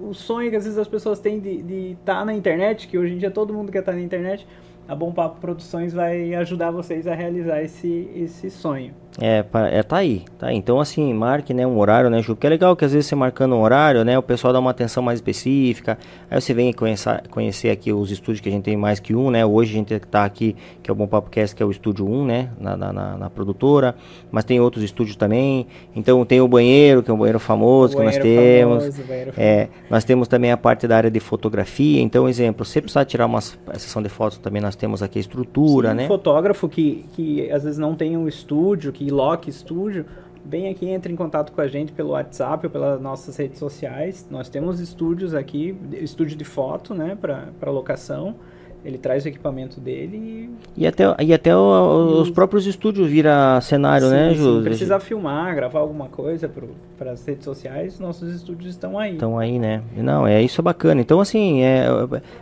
[0.00, 3.14] o sonho que às vezes as pessoas têm de estar tá na internet, que hoje
[3.14, 4.46] em dia todo mundo quer estar tá na internet,
[4.88, 8.92] a Bom Papo Produções vai ajudar vocês a realizar esse, esse sonho.
[9.20, 10.56] É, é, tá aí, tá aí.
[10.56, 12.34] Então, assim, marque, né, um horário, né, Ju?
[12.34, 14.70] Porque é legal que às vezes você marcando um horário, né, o pessoal dá uma
[14.70, 15.98] atenção mais específica.
[16.30, 19.30] Aí você vem conhecer, conhecer aqui os estúdios que a gente tem mais que um,
[19.30, 19.44] né?
[19.44, 22.08] Hoje a gente tá aqui, que é o Bom Papo Cast, que é o estúdio
[22.08, 23.94] 1, né, na, na, na, produtora.
[24.30, 25.66] Mas tem outros estúdios também.
[25.94, 28.96] Então tem o banheiro, que é um banheiro famoso o que banheiro nós temos.
[28.96, 32.00] Famoso, é, nós temos também a parte da área de fotografia.
[32.00, 35.90] Então, exemplo, se precisar tirar uma sessão de fotos, também nós temos aqui a estrutura,
[35.90, 36.04] Sim, né?
[36.04, 40.04] Um fotógrafo que, que às vezes não tem um estúdio, que Lock Studio,
[40.44, 44.26] bem aqui entre em contato com a gente pelo WhatsApp ou pelas nossas redes sociais.
[44.30, 48.34] Nós temos estúdios aqui, estúdio de foto, né, para locação.
[48.82, 50.50] Ele traz o equipamento dele e...
[50.82, 54.62] E até, e até o, os próprios estúdios vira cenário, sim, né, Júlio?
[54.62, 56.50] Se precisar filmar, gravar alguma coisa
[56.96, 59.12] para as redes sociais, nossos estúdios estão aí.
[59.12, 59.82] Estão aí, né?
[59.94, 60.98] Não, é isso é bacana.
[60.98, 61.84] Então, assim, é,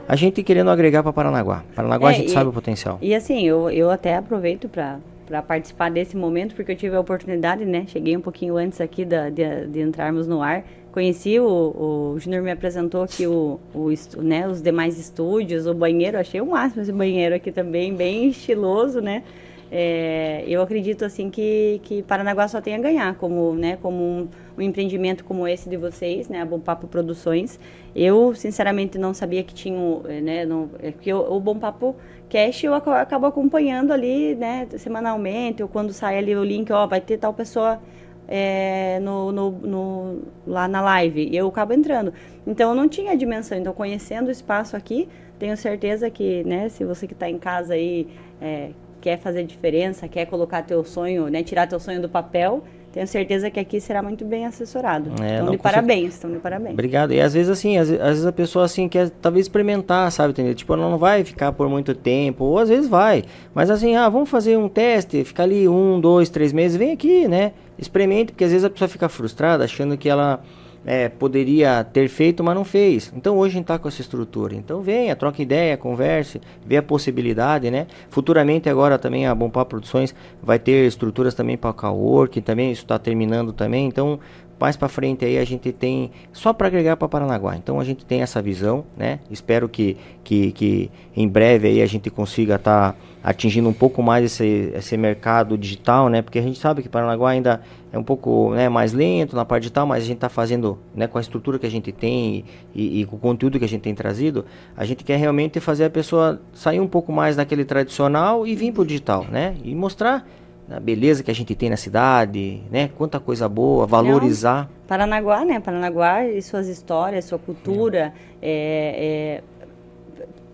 [0.07, 1.65] a gente querendo agregar para Paranaguá.
[1.75, 2.99] Paranaguá é, a gente e, sabe o potencial.
[3.03, 7.01] E assim, eu, eu até aproveito para para participar desse momento, porque eu tive a
[7.01, 7.85] oportunidade, né?
[7.87, 10.65] Cheguei um pouquinho antes aqui da, de, de entrarmos no ar.
[10.91, 13.93] Conheci, o, o Júnior me apresentou aqui o, o,
[14.23, 19.01] né, os demais estúdios, o banheiro, achei o máximo esse banheiro aqui também, bem estiloso,
[19.01, 19.23] né?
[19.71, 24.29] É, eu acredito assim que, que Paranaguá só tem a ganhar como, né, como um,
[24.59, 27.59] um, empreendimento como esse de vocês, né, a Bom Papo Produções.
[27.95, 29.79] Eu sinceramente não sabia que tinha,
[30.23, 31.97] né, não, é que o, o Bom Papo
[32.29, 37.01] Cash eu acabo acompanhando ali, né, semanalmente, ou quando sai ali o link, ó, vai
[37.01, 37.81] ter tal pessoa
[38.29, 42.13] é, no, no, no, lá na live, e eu acabo entrando.
[42.47, 45.09] Então eu não tinha dimensão, então conhecendo o espaço aqui,
[45.39, 48.07] tenho certeza que, né, se você que está em casa aí
[48.41, 48.71] é,
[49.01, 52.63] quer fazer diferença, quer colocar teu sonho, né, tirar teu sonho do papel,
[52.93, 55.11] tenho certeza que aqui será muito bem assessorado.
[55.23, 56.73] É, então, de parabéns, estão de parabéns.
[56.73, 57.13] Obrigado.
[57.13, 60.55] E às vezes, assim, às, às, vezes a pessoa, assim, quer talvez experimentar, sabe, entendeu?
[60.55, 63.25] Tipo, ela não vai ficar por muito tempo, ou às vezes vai.
[63.55, 67.29] Mas assim, ah, vamos fazer um teste, ficar ali um, dois, três meses, vem aqui,
[67.29, 67.53] né?
[67.79, 70.43] Experimente, porque às vezes a pessoa fica frustrada achando que ela
[70.91, 73.13] é, poderia ter feito, mas não fez.
[73.15, 74.55] Então hoje a gente está com essa estrutura.
[74.55, 77.87] Então venha, troque ideia, converse, vê a possibilidade, né?
[78.09, 82.99] Futuramente agora também a Bompá Produções vai ter estruturas também para coworking, também isso está
[82.99, 83.87] terminando também.
[83.87, 84.19] Então
[84.61, 87.57] mais para frente aí a gente tem só para agregar para Paranaguá.
[87.57, 89.21] Então a gente tem essa visão, né?
[89.31, 94.03] Espero que, que, que em breve aí a gente consiga estar tá atingindo um pouco
[94.03, 96.23] mais esse, esse mercado digital, né?
[96.23, 97.61] Porque a gente sabe que Paranaguá ainda
[97.93, 101.07] é um pouco né, mais lento na parte digital, mas a gente está fazendo, né,
[101.07, 102.45] com a estrutura que a gente tem
[102.75, 104.45] e, e, com o conteúdo que a gente tem trazido,
[104.77, 108.73] a gente quer realmente fazer a pessoa sair um pouco mais daquele tradicional e vir
[108.73, 109.57] para o digital, né?
[109.65, 110.27] E mostrar
[110.71, 112.91] a beleza que a gente tem na cidade, né?
[112.97, 114.69] Quanta coisa boa, valorizar.
[114.69, 115.61] Não, Paranaguá, né?
[115.61, 118.13] Paranaguá e suas histórias, sua cultura.
[118.43, 119.41] É.
[119.41, 119.59] É.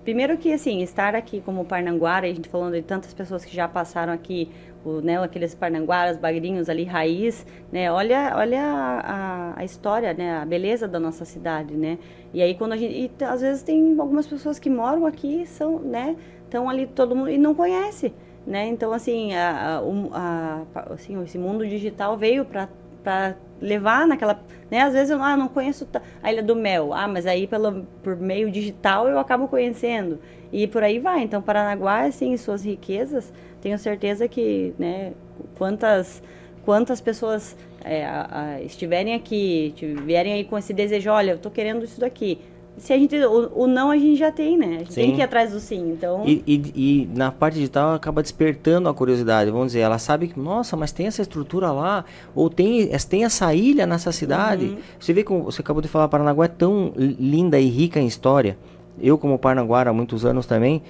[0.05, 3.67] Primeiro que, assim, estar aqui como Parnaguara, a gente falando de tantas pessoas que já
[3.67, 4.51] passaram aqui,
[4.85, 7.91] o, né, aqueles Parnanguaras, bagrinhos ali, raiz, né?
[7.91, 10.37] Olha, olha a, a, a, história, né?
[10.37, 11.99] A beleza da nossa cidade, né?
[12.35, 12.95] E aí quando a gente...
[12.95, 16.17] E, às vezes tem algumas pessoas que moram aqui, são, né?
[16.45, 18.13] Estão ali todo mundo e não conhece
[18.47, 18.67] né?
[18.67, 19.81] Então, assim, a,
[20.13, 24.41] a, a, assim, esse mundo digital veio para levar naquela...
[24.71, 24.81] Né?
[24.81, 25.87] Às vezes eu ah, não conheço
[26.23, 30.19] a Ilha do Mel, ah, mas aí pelo, por meio digital eu acabo conhecendo.
[30.53, 31.23] E por aí vai.
[31.23, 35.13] Então, Paranaguá, assim, suas riquezas, tenho certeza que, né,
[35.57, 36.23] quantas,
[36.65, 42.01] quantas pessoas é, estiverem aqui, vierem aí com esse desejo, olha, eu estou querendo isso
[42.01, 42.39] daqui
[42.77, 44.67] se a gente o, o, não a gente já tem, né?
[44.67, 45.01] A gente sim.
[45.03, 46.23] tem que ir atrás do sim, então.
[46.27, 49.51] E, e, e, na parte digital acaba despertando a curiosidade.
[49.51, 53.55] Vamos dizer, ela sabe que nossa, mas tem essa estrutura lá, ou tem tem essa
[53.55, 54.67] ilha nessa cidade.
[54.67, 54.77] Uhum.
[54.99, 58.59] Você vê como você acabou de falar, Paranaguá é tão linda e rica em história.
[59.01, 60.83] Eu como Paranaguara há muitos anos também.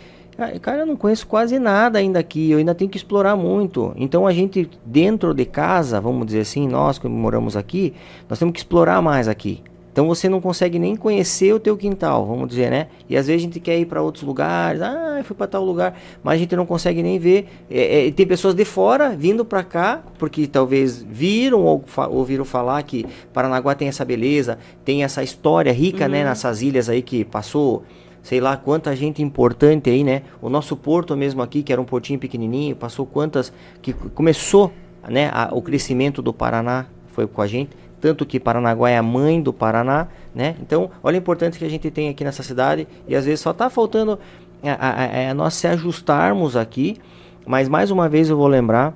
[0.62, 3.92] Cara, eu não conheço quase nada ainda aqui, eu ainda tenho que explorar muito.
[3.94, 7.94] Então a gente, dentro de casa, vamos dizer assim, nós que moramos aqui,
[8.28, 9.62] nós temos que explorar mais aqui.
[9.94, 12.88] Então você não consegue nem conhecer o teu quintal, vamos dizer, né?
[13.08, 15.96] E às vezes a gente quer ir para outros lugares, ah, fui para tal lugar,
[16.20, 17.46] mas a gente não consegue nem ver.
[17.70, 22.44] É, é, tem pessoas de fora vindo para cá, porque talvez viram ou fa ouviram
[22.44, 26.24] falar que Paranaguá tem essa beleza, tem essa história rica, né, uhum.
[26.24, 26.30] né?
[26.30, 27.84] Nessas ilhas aí que passou
[28.20, 30.22] sei lá quanta gente importante aí, né?
[30.42, 34.72] O nosso porto mesmo aqui, que era um portinho pequenininho, passou quantas que começou,
[35.08, 39.02] né, a, o crescimento do Paraná foi com a gente tanto que Paranaguá é a
[39.02, 40.56] mãe do Paraná, né?
[40.60, 43.50] Então, olha a importância que a gente tem aqui nessa cidade e às vezes só
[43.50, 44.18] está faltando
[44.62, 46.98] a, a, a, nós se ajustarmos aqui,
[47.46, 48.92] mas mais uma vez eu vou lembrar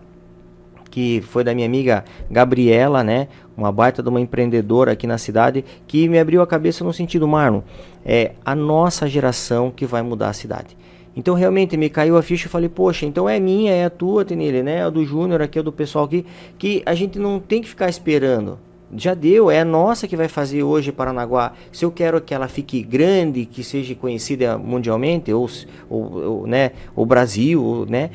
[0.90, 3.28] que foi da minha amiga Gabriela, né?
[3.56, 7.26] uma baita de uma empreendedora aqui na cidade, que me abriu a cabeça no sentido,
[7.26, 7.62] Marlon,
[8.04, 10.76] é a nossa geração que vai mudar a cidade.
[11.16, 14.22] Então realmente me caiu a ficha e falei, poxa, então é minha, é a tua,
[14.22, 14.84] Tenile, né?
[14.84, 16.26] A do Júnior aqui, é do pessoal aqui,
[16.58, 18.67] que a gente não tem que ficar esperando.
[18.94, 21.52] Já deu, é a nossa que vai fazer hoje Paranaguá.
[21.70, 25.48] Se eu quero que ela fique grande, que seja conhecida mundialmente, ou,
[25.90, 28.10] ou, ou né, o Brasil, né?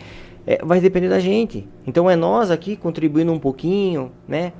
[0.45, 1.67] É, vai depender da gente.
[1.85, 4.51] Então é nós aqui contribuindo um pouquinho, né?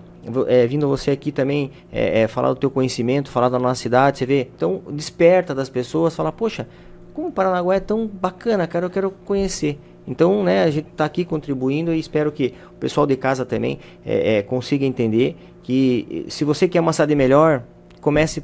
[0.48, 4.20] É, vindo você aqui também é, é, falar do teu conhecimento, falar da nossa cidade,
[4.20, 4.48] você vê.
[4.56, 6.68] Então desperta das pessoas, fala, poxa,
[7.14, 9.80] como Paranaguá é tão bacana, cara, eu quero conhecer.
[10.08, 13.80] Então, né, a gente está aqui contribuindo e espero que o pessoal de casa também
[14.06, 17.64] é, é, consiga entender que se você quer uma cidade melhor,
[18.02, 18.44] comece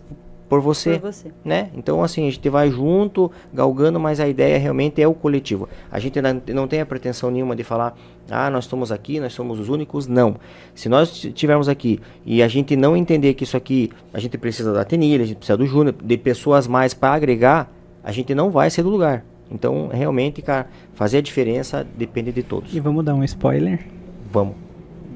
[0.50, 1.70] por você, por você, né?
[1.76, 5.70] Então, assim, a gente vai junto, galgando, mas a ideia realmente é o coletivo.
[5.92, 6.20] A gente
[6.52, 7.96] não tem a pretensão nenhuma de falar,
[8.32, 10.08] ah, nós estamos aqui, nós somos os únicos.
[10.08, 10.38] Não.
[10.74, 14.74] Se nós estivermos aqui e a gente não entender que isso aqui, a gente precisa
[14.74, 17.72] da Tenilha, a gente precisa do Júnior, de pessoas mais para agregar,
[18.04, 19.24] a gente não vai ser do lugar.
[19.52, 22.74] Então, realmente, cara, fazer a diferença depende de todos.
[22.74, 23.86] E vamos dar um spoiler?
[24.32, 24.69] Vamos.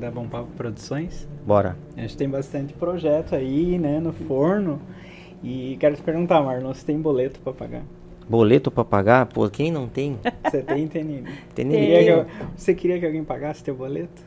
[0.04, 1.26] Da Bom Papo Produções?
[1.48, 1.78] Bora.
[1.96, 4.82] A gente tem bastante projeto aí, né, no forno.
[5.42, 7.84] E quero te perguntar, Marlon, você tem boleto para pagar?
[8.28, 9.26] Boleto para pagar?
[9.28, 10.20] Pô, quem não tem?
[10.44, 11.24] Você tem, Tenine?
[11.56, 11.70] Tem.
[11.70, 14.22] Queria você queria que alguém pagasse teu boleto?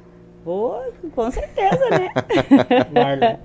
[0.47, 0.78] Oh,
[1.15, 2.09] com certeza, né?
[2.94, 3.36] Marlon.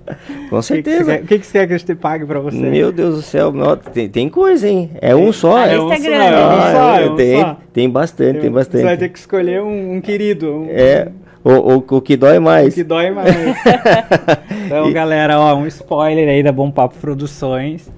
[0.48, 1.16] Com certeza.
[1.16, 2.56] O que, que, você quer que a gente pague pra você?
[2.56, 4.90] Meu Deus do céu, não, tem, tem coisa, hein?
[5.02, 5.58] É um só.
[5.58, 6.18] Ah, é um Instagram.
[6.18, 7.56] só, é um só, é um tem, só.
[7.74, 8.80] tem bastante, tem, tem bastante.
[8.80, 10.50] Você vai ter que escolher um, um querido.
[10.50, 11.12] Um, é,
[11.44, 12.72] o, o, o, que dói mais.
[12.72, 13.34] O que dói mais.
[14.66, 14.92] então, e...
[14.92, 17.90] galera, ó, um spoiler aí da Bom Papo Produções.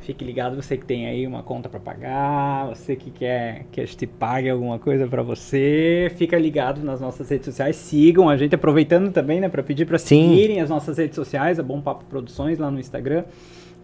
[0.00, 3.86] Fique ligado, você que tem aí uma conta para pagar, você que quer que a
[3.86, 8.54] gente pague alguma coisa para você, fica ligado nas nossas redes sociais, sigam a gente,
[8.54, 12.58] aproveitando também, né, para pedir para seguirem as nossas redes sociais, a Bom Papo Produções
[12.58, 13.24] lá no Instagram,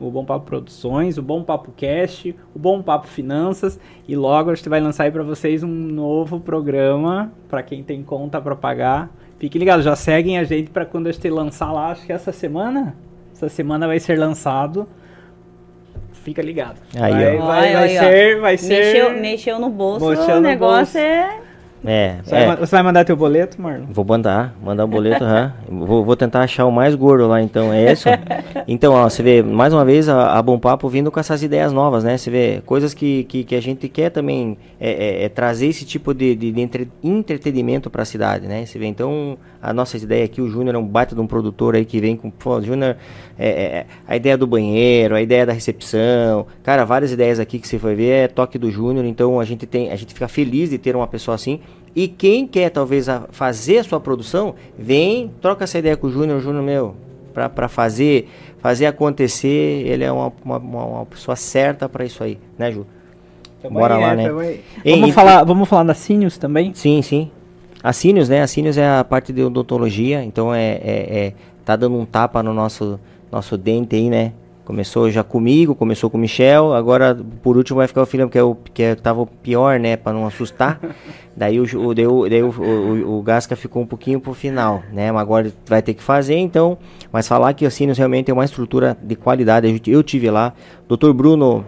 [0.00, 4.54] o Bom Papo Produções, o Bom Papo Cast, o Bom Papo Finanças e logo a
[4.54, 9.10] gente vai lançar aí para vocês um novo programa para quem tem conta para pagar.
[9.38, 12.32] Fique ligado, já seguem a gente para quando a gente lançar lá, acho que essa
[12.32, 12.96] semana,
[13.32, 14.88] essa semana vai ser lançado
[16.26, 16.80] fica ligado.
[17.00, 17.46] Aí, vai, ó.
[17.46, 18.00] vai, vai, ó.
[18.00, 18.68] ser, vai ser.
[18.68, 20.98] Mexeu, mexeu no bolso, Mexeu o negócio bolso.
[20.98, 21.45] é.
[21.84, 22.46] É, Você, é.
[22.46, 23.86] vai, você vai mandar teu boleto, Marlon?
[23.90, 25.52] Vou mandar, mandar um boleto, aham.
[25.68, 28.08] vou, vou tentar achar o mais gordo lá, então, é isso?
[28.68, 31.72] Então, ó, você vê, mais uma vez, a, a Bom Papo vindo com essas ideias
[31.72, 32.18] novas, né?
[32.18, 35.84] Você vê, coisas que, que, que a gente quer também é, é, é trazer esse
[35.84, 38.66] tipo de, de, de entre, entretenimento para a cidade, né?
[38.66, 41.76] Você vê, então, a nossa ideia aqui, o Júnior é um baita de um produtor
[41.76, 42.96] aí que vem com, pô, Júnior,
[43.38, 47.68] é, é, a ideia do banheiro, a ideia da recepção, cara, várias ideias aqui que
[47.68, 50.70] você vai ver é toque do Júnior, então a gente tem, a gente fica feliz
[50.70, 51.60] de ter uma pessoa assim,
[51.94, 56.10] e quem quer talvez a, fazer a sua produção, vem, troca essa ideia com o
[56.10, 56.94] Júnior, o Júnior, meu,
[57.32, 58.28] para fazer,
[58.58, 62.86] fazer acontecer, ele é uma, uma, uma pessoa certa para isso aí, né, Ju?
[63.62, 64.30] Tamo Bora aí, lá, é, né?
[64.30, 64.60] aí.
[64.84, 66.72] Ei, vamos, e- falar, vamos falar da Sinius também?
[66.74, 67.30] Sim, sim.
[67.82, 68.42] A Sinius, né?
[68.42, 71.32] A Sinius é a parte de odontologia, então é, é, é-
[71.64, 72.98] tá dando um tapa no nosso
[73.30, 74.32] nosso dente aí, né?
[74.66, 78.36] Começou já comigo, começou com o Michel, agora por último vai ficar o Filhão, que
[78.36, 80.80] é o que é, tava o pior, né, Pra não assustar.
[81.36, 84.82] daí o, o, daí o, daí o, o, o Gasca ficou um pouquinho pro final,
[84.92, 85.12] né?
[85.12, 86.76] Mas agora vai ter que fazer, então,
[87.12, 90.52] mas falar que a Sinius realmente é uma estrutura de qualidade, eu, eu tive lá.
[90.88, 91.12] Dr.
[91.12, 91.64] Bruno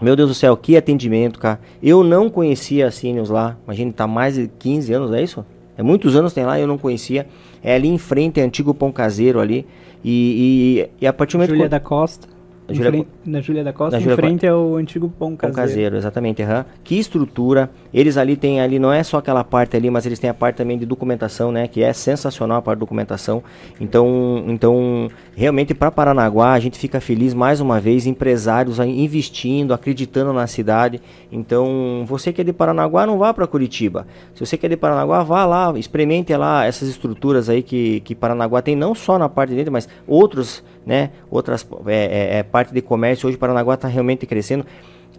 [0.00, 1.60] meu Deus do céu, que atendimento, cara.
[1.82, 3.56] Eu não conhecia a Sinius lá.
[3.64, 5.44] Imagina, tá mais de 15 anos, é isso?
[5.76, 7.26] É muitos anos tem lá, eu não conhecia.
[7.62, 9.66] É ali em frente, é antigo pão caseiro ali.
[10.04, 12.28] E, e, e a partir do momento Júlia da Costa.
[12.70, 15.36] Em Júlia na Júlia da Costa, Da em Júlia frente é o antigo pão Pão
[15.36, 15.56] caseiro.
[15.56, 16.42] caseiro, exatamente.
[16.42, 16.64] aham.
[16.84, 17.70] Que estrutura.
[17.92, 20.56] Eles ali têm ali, não é só aquela parte ali, mas eles têm a parte
[20.56, 21.66] também de documentação, né?
[21.68, 23.42] Que é sensacional a parte de documentação.
[23.80, 30.32] Então, então realmente para Paranaguá, a gente fica feliz mais uma vez, empresários investindo, acreditando
[30.32, 31.00] na cidade.
[31.30, 34.06] Então, você que é de Paranaguá, não vá para Curitiba.
[34.34, 38.14] Se você que é de Paranaguá, vá lá, experimente lá essas estruturas aí que, que
[38.14, 41.10] Paranaguá tem, não só na parte de dentro, mas outros, né?
[41.30, 43.28] Outras é, é, é, parte de comércio.
[43.28, 44.66] Hoje Paranaguá está realmente crescendo.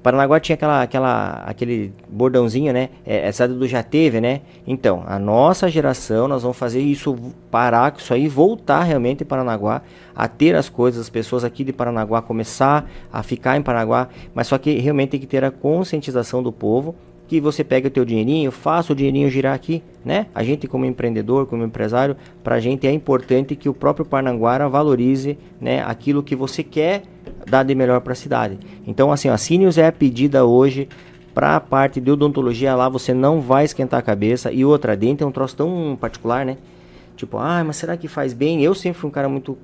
[0.03, 2.89] Paranaguá tinha aquela, aquela, aquele bordãozinho, né?
[3.05, 4.41] É, essa do já teve, né?
[4.65, 7.15] Então, a nossa geração, nós vamos fazer isso
[7.51, 9.81] parar, isso aí voltar realmente em Paranaguá,
[10.15, 14.47] a ter as coisas, as pessoas aqui de Paranaguá começar a ficar em Paranaguá, mas
[14.47, 16.95] só que realmente tem que ter a conscientização do povo
[17.27, 20.25] que você pega o teu dinheirinho, faça o dinheirinho girar aqui, né?
[20.35, 25.37] A gente como empreendedor, como empresário, pra gente é importante que o próprio Parnaguara valorize,
[25.59, 27.03] né, aquilo que você quer
[27.49, 28.57] dar de melhor para a cidade.
[28.85, 30.87] Então, assim, a Sinius é pedida hoje
[31.33, 34.51] para a parte de odontologia lá, você não vai esquentar a cabeça.
[34.51, 36.57] E outra, dente é um troço tão particular, né?
[37.15, 38.63] Tipo, ah, mas será que faz bem?
[38.63, 39.57] Eu sempre fui um cara muito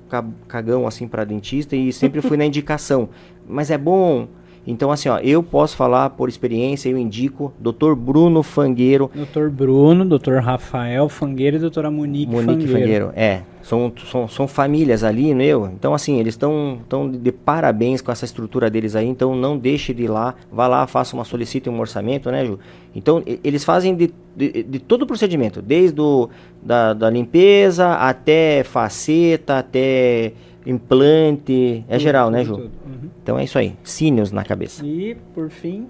[0.46, 3.08] cagão, assim, para dentista e sempre fui na indicação.
[3.46, 4.28] Mas é bom,
[4.70, 7.94] então, assim, ó, eu posso falar por experiência, eu indico Dr.
[7.94, 9.10] Bruno Fangueiro.
[9.14, 9.48] Dr.
[9.48, 10.34] Bruno, Dr.
[10.42, 13.06] Rafael Fangueiro e doutora Monique, Monique Fangueiro.
[13.06, 13.12] Fangueiro.
[13.16, 15.66] É, são, são, são famílias ali, meu.
[15.66, 15.72] Né?
[15.74, 19.06] Então, assim, eles estão tão de parabéns com essa estrutura deles aí.
[19.06, 20.34] Então, não deixe de ir lá.
[20.50, 22.58] Vá lá, faça uma solicite um orçamento, né, Ju?
[22.94, 26.30] Então, eles fazem de, de, de todo o procedimento, desde o,
[26.62, 30.32] da, da limpeza até faceta, até
[30.64, 32.54] implante, é tudo, geral, né, Ju?
[32.54, 32.70] Uhum.
[33.22, 34.84] Então é isso aí, cínios na cabeça.
[34.84, 35.86] E, por fim,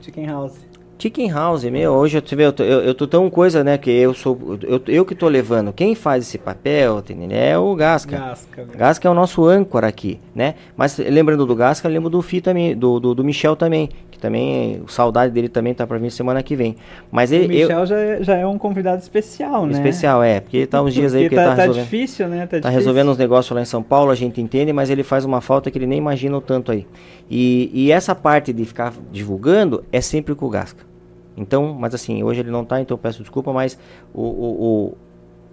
[0.00, 0.56] Chicken House.
[0.98, 4.58] Chicken House, meu, hoje eu, eu, eu, eu tô tão coisa, né, que eu sou,
[4.62, 8.16] eu, eu que tô levando, quem faz esse papel, é o Gasca.
[8.16, 12.40] Gasca, Gasca é o nosso âncora aqui, né, mas lembrando do Gasca, lembro do Fi
[12.40, 13.90] também, do, do, do Michel também,
[14.24, 16.76] também, saudade dele também tá para vir semana que vem.
[17.12, 19.72] Mas ele, o Michel eu, já, é, já é um convidado especial, né?
[19.72, 21.84] Especial, é, porque ele tá uns dias aí que tá, ele tá, tá resolvendo.
[21.84, 22.38] difícil, né?
[22.38, 22.78] Tá, tá difícil.
[22.78, 25.70] resolvendo uns negócios lá em São Paulo, a gente entende, mas ele faz uma falta
[25.70, 26.86] que ele nem imagina o tanto aí.
[27.30, 30.93] E, e essa parte de ficar divulgando é sempre com o Gasca.
[31.36, 33.78] Então, mas assim, hoje ele não tá, então peço desculpa, mas
[34.12, 34.94] o, o, o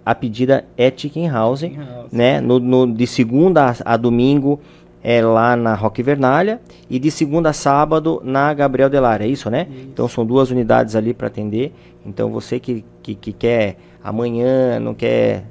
[0.04, 2.12] a pedida é Chicken House, Chicken House.
[2.12, 2.40] né?
[2.40, 4.60] No, no, de segunda a, a domingo
[5.02, 9.50] é lá na Rock Vernalha e de segunda a sábado na Gabriel Delara, é isso,
[9.50, 9.66] né?
[9.68, 9.88] Isso.
[9.92, 11.72] Então são duas unidades ali para atender.
[12.06, 15.44] Então você que, que, que, quer amanhã, não quer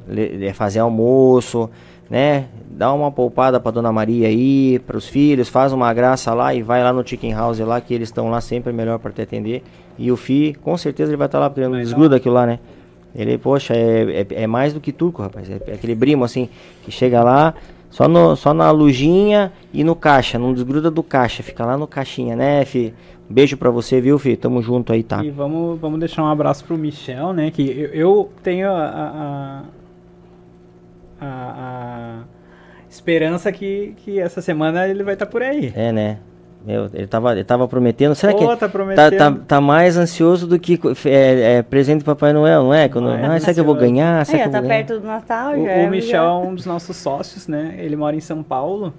[0.53, 1.69] fazer almoço,
[2.09, 2.47] né?
[2.69, 6.61] Dá uma poupada para Dona Maria aí, para os filhos, faz uma graça lá e
[6.61, 9.63] vai lá no Chicken House lá que eles estão lá sempre melhor para te atender.
[9.97, 12.35] E o Fi, com certeza ele vai estar tá lá porque ele não desgruda aquilo
[12.35, 12.59] lá, né?
[13.13, 15.49] Ele, poxa, é, é, é, mais do que turco, rapaz.
[15.49, 16.49] É, é aquele brimo assim
[16.83, 17.53] que chega lá,
[17.89, 21.87] só, no, só na lujinha e no caixa, não desgruda do caixa, fica lá no
[21.87, 22.93] caixinha, né, fi?
[23.29, 24.35] Beijo pra você, viu, fi?
[24.35, 25.23] Tamo junto aí, tá?
[25.23, 27.49] E vamos, vamos deixar um abraço pro Michel, né?
[27.49, 29.63] Que eu, eu tenho a, a,
[31.21, 32.23] a, a,
[32.89, 35.71] esperança que, que essa semana ele vai estar tá por aí.
[35.75, 36.17] É, né?
[36.65, 38.13] Meu, ele tava, ele tava prometendo.
[38.13, 39.17] Será que tá, prometendo.
[39.17, 42.87] Tá, tá, tá, mais ansioso do que é, é, presente do Papai Noel, não é?
[42.87, 44.23] Quando, não é ah, será que eu vou ganhar?
[44.25, 45.01] Será é, que eu tá vou perto ganhar?
[45.01, 45.61] do Natal o, já.
[45.61, 47.75] O é, Michel é um dos nossos sócios, né?
[47.79, 48.93] Ele mora em São Paulo.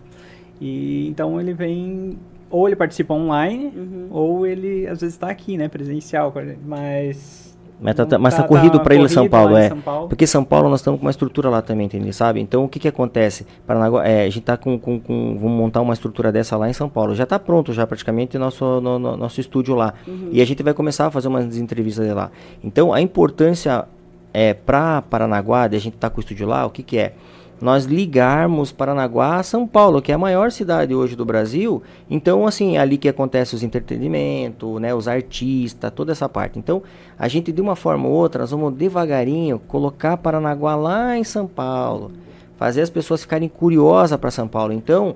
[0.60, 2.18] E então ele vem.
[2.50, 4.08] Ou ele participa online, uhum.
[4.10, 5.68] ou ele às vezes está aqui, né?
[5.68, 6.34] Presencial.
[6.66, 7.41] Mas
[7.82, 9.68] mas tá, mas tá, tá corrido tá para ir em São Paulo, é.
[9.68, 10.08] São Paulo.
[10.08, 12.12] Porque São Paulo nós estamos com uma estrutura lá também, entendeu?
[12.12, 12.40] Sabe?
[12.40, 13.44] Então o que que acontece?
[13.66, 16.72] Paranaguá, é, a gente tá com, com, com, Vamos montar uma estrutura dessa lá em
[16.72, 17.14] São Paulo.
[17.14, 19.94] Já está pronto, já praticamente, nosso, no, no, nosso estúdio lá.
[20.06, 20.28] Uhum.
[20.30, 22.30] E a gente vai começar a fazer umas entrevistas lá.
[22.62, 23.84] Então a importância
[24.32, 26.98] é, para Paranaguá, de a gente estar tá com o estúdio lá, o que que
[26.98, 27.14] é?
[27.62, 31.80] Nós ligarmos Paranaguá a São Paulo, que é a maior cidade hoje do Brasil.
[32.10, 36.58] Então, assim, é ali que acontece os entretenimentos, né, os artistas, toda essa parte.
[36.58, 36.82] Então,
[37.16, 41.46] a gente de uma forma ou outra, nós vamos devagarinho colocar Paranaguá lá em São
[41.46, 42.10] Paulo,
[42.56, 44.72] fazer as pessoas ficarem curiosas para São Paulo.
[44.72, 45.14] Então,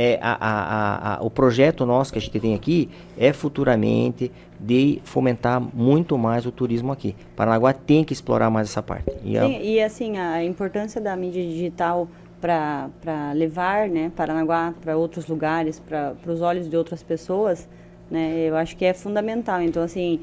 [0.00, 2.88] é, a, a, a, o projeto nosso que a gente tem aqui
[3.18, 4.30] é futuramente
[4.60, 7.16] de fomentar muito mais o turismo aqui.
[7.34, 9.10] Paranaguá tem que explorar mais essa parte.
[9.24, 9.48] E, Sim, a...
[9.48, 12.06] e assim, a importância da mídia digital
[12.40, 17.68] para levar né, Paranaguá para outros lugares, para os olhos de outras pessoas,
[18.10, 19.60] né, eu acho que é fundamental.
[19.60, 20.20] Então, assim,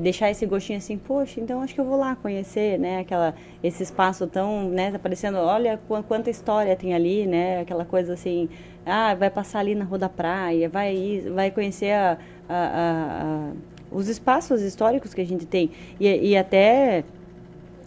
[0.00, 3.82] deixar esse gostinho assim, poxa, então acho que eu vou lá conhecer, né, aquela, esse
[3.82, 5.78] espaço tão, né, tá parecendo, olha
[6.08, 8.48] quanta história tem ali, né, aquela coisa assim,
[8.84, 12.18] ah, vai passar ali na Rua da Praia, vai, vai conhecer a,
[12.48, 13.52] a, a,
[13.90, 15.70] os espaços históricos que a gente tem.
[16.00, 17.04] E, e até.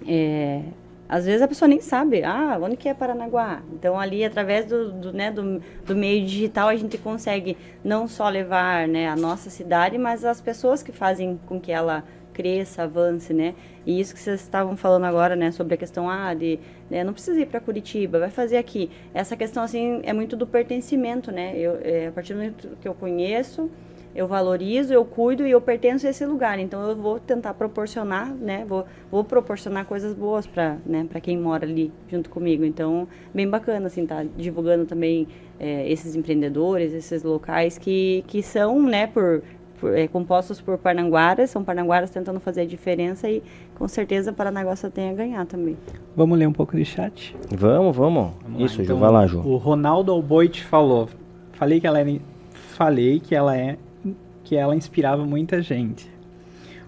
[0.07, 0.61] É,
[1.07, 3.61] às vezes a pessoa nem sabe, ah, onde que é Paranaguá?
[3.73, 8.27] Então ali, através do, do, né, do, do, meio digital, a gente consegue não só
[8.27, 12.03] levar né, a nossa cidade, mas as pessoas que fazem com que ela
[12.33, 13.55] cresça, avance, né?
[13.85, 16.59] E isso que vocês estavam falando agora, né, sobre a questão, ah, de,
[16.89, 18.91] né, não precisa ir para Curitiba, vai fazer aqui.
[19.13, 21.57] Essa questão, assim, é muito do pertencimento, né?
[21.57, 23.71] Eu, é, a partir do momento que eu conheço,
[24.15, 26.57] eu valorizo, eu cuido e eu pertenço a esse lugar.
[26.57, 28.63] Então eu vou tentar proporcionar, né?
[28.65, 32.63] Vou, vou proporcionar coisas boas para né, para quem mora ali junto comigo.
[32.63, 35.27] Então, bem bacana, assim, tá divulgando também
[35.59, 39.43] é, esses empreendedores, esses locais que, que são, né, por,
[39.79, 43.43] por é, compostos por parnanguaras, são parnanguaras tentando fazer a diferença e
[43.75, 45.75] com certeza Paranaguá só tem a ganhar também.
[46.15, 47.35] Vamos ler um pouco de chat?
[47.49, 48.31] Vamos, vamos.
[48.43, 49.39] vamos Isso, lá, então, Ju, vai lá, Ju.
[49.39, 51.09] O Ronaldo Alboit falou,
[51.51, 52.19] falei que ela é,
[52.53, 53.77] falei que ela é
[54.45, 56.09] que ela inspirava muita gente.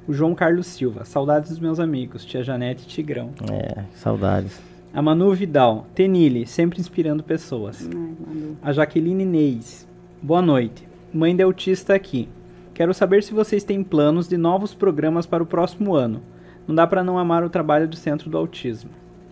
[0.07, 3.31] O João Carlos Silva, saudades dos meus amigos, tia Janete e Tigrão.
[3.51, 4.61] É, saudades.
[4.93, 7.89] A Manu Vidal, Tenille, sempre inspirando pessoas.
[7.93, 9.85] Ai, a Jaqueline Neis,
[10.21, 10.87] boa noite.
[11.13, 12.29] Mãe de autista aqui.
[12.73, 16.21] Quero saber se vocês têm planos de novos programas para o próximo ano.
[16.67, 18.91] Não dá para não amar o trabalho do Centro do Autismo.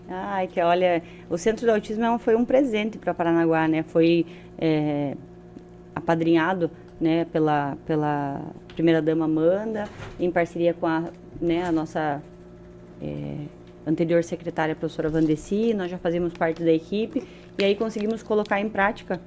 [0.10, 3.84] Ai, que olha, o Centro de Autismo é foi um presente para Paranaguá, né?
[3.84, 4.26] Foi
[4.58, 5.16] é,
[5.96, 6.70] apadrinhado
[7.00, 8.42] né, pela, pela
[8.74, 9.86] primeira-dama Amanda,
[10.20, 11.06] em parceria com a,
[11.40, 12.22] né, a nossa
[13.02, 13.36] é,
[13.86, 17.24] anterior secretária, a professora Vandeci, nós já fazíamos parte da equipe,
[17.58, 19.20] e aí conseguimos colocar em prática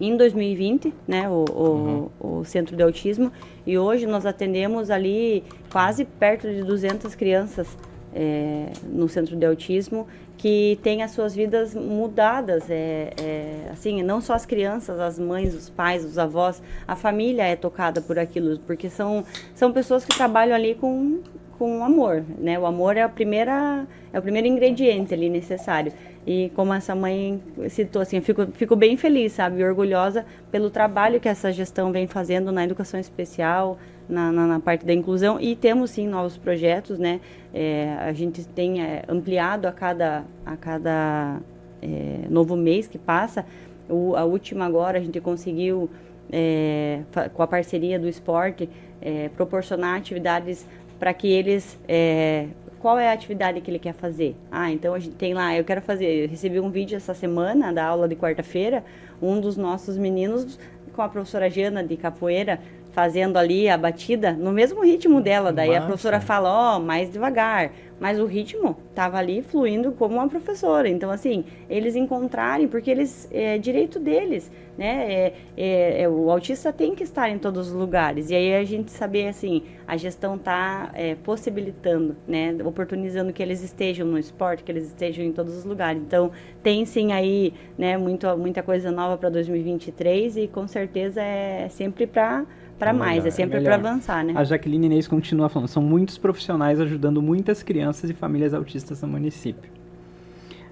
[0.00, 2.38] em 2020, né, o, o, uhum.
[2.38, 3.30] o, Centro de Autismo,
[3.66, 7.76] e hoje nós atendemos ali quase perto de 200 crianças
[8.14, 10.06] é, no Centro de Autismo
[10.36, 15.54] que têm as suas vidas mudadas, é, é, assim, não só as crianças, as mães,
[15.54, 19.22] os pais, os avós, a família é tocada por aquilo, porque são,
[19.54, 21.20] são pessoas que trabalham ali com
[21.60, 22.58] com amor, né?
[22.58, 25.92] O amor é a primeira é o primeiro ingrediente ali necessário.
[26.26, 27.38] E como essa mãe
[27.68, 31.92] citou assim, eu fico, fico bem feliz, sabe, e orgulhosa pelo trabalho que essa gestão
[31.92, 33.78] vem fazendo na educação especial,
[34.10, 37.20] na, na, na parte da inclusão e temos sim novos projetos, né?
[37.54, 41.38] É, a gente tem é, ampliado a cada a cada
[41.80, 43.44] é, novo mês que passa.
[43.88, 45.88] O, a última agora a gente conseguiu
[46.32, 47.00] é,
[47.32, 48.68] com a parceria do esporte
[49.00, 50.66] é, proporcionar atividades
[50.98, 52.46] para que eles é,
[52.80, 54.34] qual é a atividade que ele quer fazer.
[54.50, 57.72] Ah, então a gente tem lá, eu quero fazer, eu recebi um vídeo essa semana
[57.72, 58.82] da aula de quarta-feira,
[59.20, 60.58] um dos nossos meninos
[60.94, 62.58] com a professora Jana de capoeira
[62.92, 65.52] fazendo ali a batida no mesmo ritmo dela.
[65.52, 65.80] Daí Massa.
[65.80, 67.72] a professora fala, ó, oh, mais devagar.
[68.00, 70.88] Mas o ritmo estava ali fluindo como uma professora.
[70.88, 75.12] Então, assim, eles encontrarem, porque eles é direito deles, né?
[75.12, 78.30] É, é, é, o autista tem que estar em todos os lugares.
[78.30, 82.56] E aí a gente saber, assim, a gestão está é, possibilitando, né?
[82.64, 86.00] Oportunizando que eles estejam no esporte, que eles estejam em todos os lugares.
[86.00, 91.68] Então, tem sim aí, né, muito, muita coisa nova para 2023 e com certeza é
[91.68, 92.46] sempre para
[92.80, 94.32] para é mais, é sempre é para avançar, né?
[94.34, 99.08] A Jaqueline Inês continua falando, são muitos profissionais ajudando muitas crianças e famílias autistas no
[99.08, 99.70] município.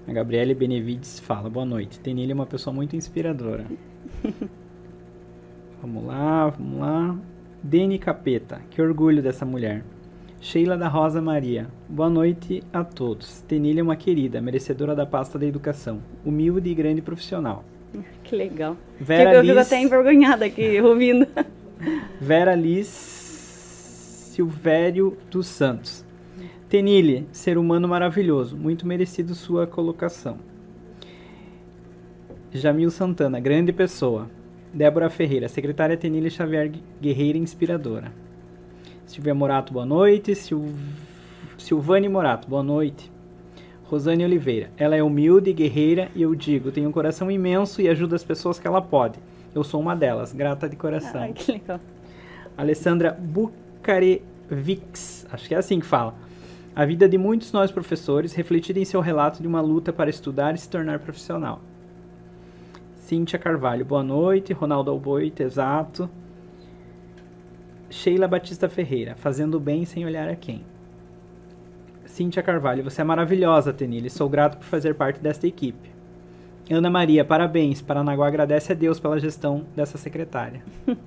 [0.07, 3.63] A Gabriele Benevides fala, boa noite, Tenilha é uma pessoa muito inspiradora.
[5.79, 7.15] vamos lá, vamos lá.
[7.61, 9.83] Deni Capeta, que orgulho dessa mulher.
[10.41, 13.41] Sheila da Rosa Maria, boa noite a todos.
[13.41, 17.63] Tenilha é uma querida, merecedora da pasta da educação, humilde e grande profissional.
[18.23, 18.77] Que legal.
[18.99, 19.49] Vera eu Liz...
[19.49, 21.27] fico até envergonhada aqui ouvindo.
[22.19, 26.05] Vera Liz Silvério dos Santos.
[26.67, 30.37] Tenille, ser humano maravilhoso, muito merecido sua colocação.
[32.51, 34.29] Jamil Santana, grande pessoa.
[34.73, 38.11] Débora Ferreira, secretária Tenille Xavier Guerreira, inspiradora.
[39.05, 40.35] Silvia Morato, boa noite.
[40.35, 40.59] Sil...
[41.57, 43.11] Silvane Morato, boa noite.
[43.85, 48.15] Rosane Oliveira, ela é humilde, guerreira e eu digo, tem um coração imenso e ajuda
[48.15, 49.17] as pessoas que ela pode.
[49.53, 51.21] Eu sou uma delas, grata de coração.
[51.21, 51.79] Ai, que legal.
[52.57, 54.17] Alessandra Bucarevics,
[55.31, 56.13] acho que é assim que fala.
[56.75, 60.53] A vida de muitos nós professores refletida em seu relato de uma luta para estudar
[60.55, 61.61] e se tornar profissional.
[62.95, 64.53] Cíntia Carvalho, boa noite.
[64.53, 66.09] Ronaldo Alboite, exato.
[67.89, 70.63] Sheila Batista Ferreira, fazendo bem sem olhar a quem.
[72.05, 74.09] Cíntia Carvalho, você é maravilhosa, Tenille.
[74.09, 75.89] Sou grato por fazer parte desta equipe.
[76.69, 77.81] Ana Maria, parabéns.
[77.81, 80.61] Paranaguá agradece a Deus pela gestão dessa secretária.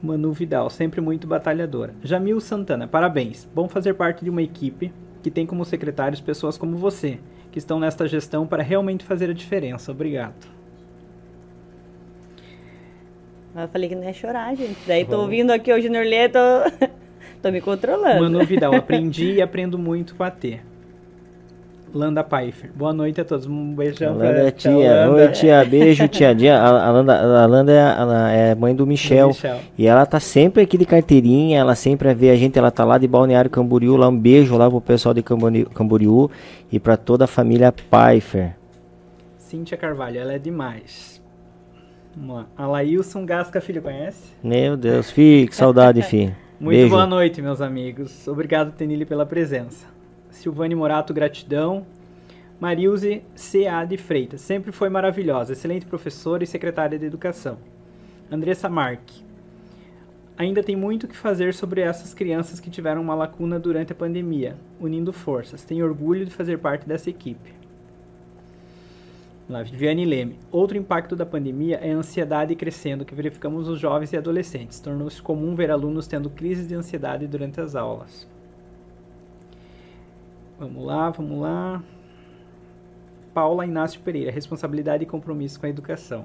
[0.00, 1.94] Manu Vidal, sempre muito batalhadora.
[2.02, 3.48] Jamil Santana, parabéns.
[3.54, 4.92] Bom fazer parte de uma equipe
[5.22, 7.18] que tem como secretários pessoas como você,
[7.50, 9.90] que estão nesta gestão para realmente fazer a diferença.
[9.90, 10.46] Obrigado.
[13.56, 14.78] Eu falei que não ia chorar, gente.
[14.86, 16.38] Daí tô ouvindo aqui o Junior Lê, tô,
[17.40, 18.20] tô me controlando.
[18.20, 20.60] Manu Vidal, aprendi e aprendo muito com a T.
[21.94, 22.70] Landa Pfeiffer.
[22.74, 23.46] Boa noite a todos.
[23.46, 25.10] Um beijão Landa pra é tia.
[25.10, 25.64] Oi, tia.
[25.64, 26.34] Beijo, tia.
[26.58, 30.04] A, a, Landa, a Landa é, a, é mãe do Michel, do Michel, E ela
[30.04, 31.60] tá sempre aqui de carteirinha.
[31.60, 32.58] Ela sempre vê a gente.
[32.58, 33.96] Ela tá lá de Balneário Camboriú.
[33.96, 36.30] Lá um beijo lá pro pessoal de Camboriú,
[36.72, 38.56] e pra toda a família Pfeiffer.
[39.38, 41.22] Cíntia Carvalho, ela é demais.
[42.16, 42.46] Vamos lá.
[42.56, 44.32] A Laílson Gasca, filho, conhece?
[44.42, 46.34] Meu Deus, filho, que saudade, filho.
[46.58, 46.90] Muito Beijo.
[46.90, 48.26] boa noite, meus amigos.
[48.26, 49.93] Obrigado, Tenille, pela presença.
[50.44, 51.86] Silvane Morato, gratidão.
[52.60, 53.82] Marilze C.A.
[53.86, 57.56] de Freitas, sempre foi maravilhosa, excelente professora e secretária de educação.
[58.30, 59.24] Andressa Marque,
[60.36, 64.54] ainda tem muito que fazer sobre essas crianças que tiveram uma lacuna durante a pandemia,
[64.78, 65.64] unindo forças.
[65.64, 67.54] Tenho orgulho de fazer parte dessa equipe.
[69.48, 70.38] Lá, Viviane Leme.
[70.52, 74.78] Outro impacto da pandemia é a ansiedade crescendo que verificamos nos jovens e adolescentes.
[74.78, 78.33] Tornou-se comum ver alunos tendo crises de ansiedade durante as aulas.
[80.58, 81.82] Vamos lá, vamos lá.
[83.32, 86.24] Paula Inácio Pereira, responsabilidade e compromisso com a educação.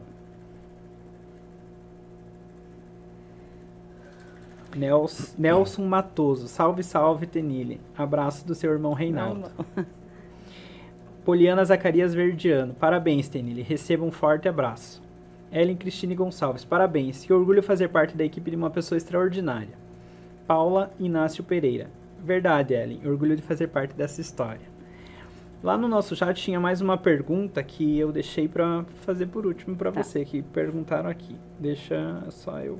[4.76, 6.48] Nelson, Nelson Matoso.
[6.48, 7.82] Salve, salve, Tenille.
[7.98, 9.50] Abraço do seu irmão Reinaldo.
[11.26, 12.74] Poliana Zacarias Verdiano.
[12.74, 13.64] Parabéns, Tenille.
[13.64, 15.02] Receba um forte abraço.
[15.52, 16.64] Ellen Cristine Gonçalves.
[16.64, 17.26] Parabéns.
[17.26, 19.78] Que orgulho fazer parte da equipe de uma pessoa extraordinária.
[20.46, 21.90] Paula Inácio Pereira.
[22.24, 23.02] Verdade, Ellen.
[23.06, 24.68] Orgulho de fazer parte dessa história.
[25.62, 29.76] Lá no nosso chat tinha mais uma pergunta que eu deixei para fazer por último
[29.76, 30.02] para tá.
[30.02, 31.36] você, que perguntaram aqui.
[31.60, 32.80] Deixa só eu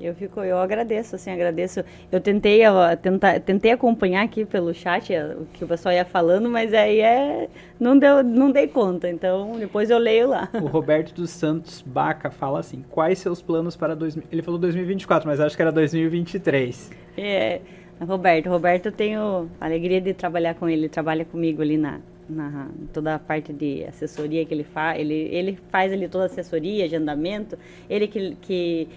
[0.00, 1.84] eu fico, eu agradeço, assim, agradeço.
[2.10, 2.60] Eu tentei,
[3.02, 7.00] tenta, tentei acompanhar aqui pelo chat é, o que o pessoal ia falando, mas aí
[7.00, 7.48] é,
[7.80, 9.08] não deu, não dei conta.
[9.08, 10.48] Então depois eu leio lá.
[10.54, 15.28] O Roberto dos Santos Baca fala assim: quais seus planos para dois, ele falou 2024,
[15.28, 16.92] mas acho que era 2023.
[17.16, 17.60] É,
[18.00, 22.68] Roberto, Roberto, eu tenho alegria de trabalhar com ele, ele trabalha comigo ali na na
[22.92, 26.84] toda a parte de assessoria que ele faz, ele, ele faz ali toda a assessoria,
[26.84, 27.58] agendamento,
[27.88, 28.88] ele que, que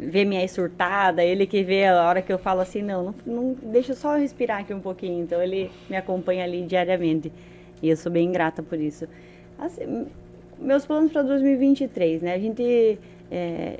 [0.00, 3.56] vê minha surtada, ele que vê a hora que eu falo assim, não, não, não
[3.62, 7.32] deixa só eu respirar aqui um pouquinho, então ele me acompanha ali diariamente.
[7.82, 9.06] E eu sou bem grata por isso.
[9.58, 10.06] Assim,
[10.58, 12.98] meus planos para 2023, né, a gente,
[13.30, 13.78] é,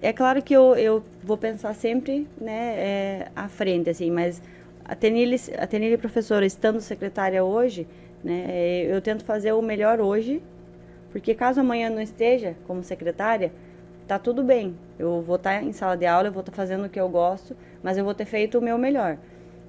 [0.00, 4.40] é claro que eu, eu vou pensar sempre, né, é, à frente, assim, mas
[4.84, 5.36] a Tenille,
[5.94, 7.86] a professora, estando secretária hoje,
[8.22, 10.42] né, eu tento fazer o melhor hoje,
[11.10, 13.52] porque caso amanhã não esteja como secretária,
[14.06, 14.74] tá tudo bem.
[14.98, 16.98] Eu vou estar tá em sala de aula, eu vou estar tá fazendo o que
[16.98, 19.18] eu gosto, mas eu vou ter feito o meu melhor.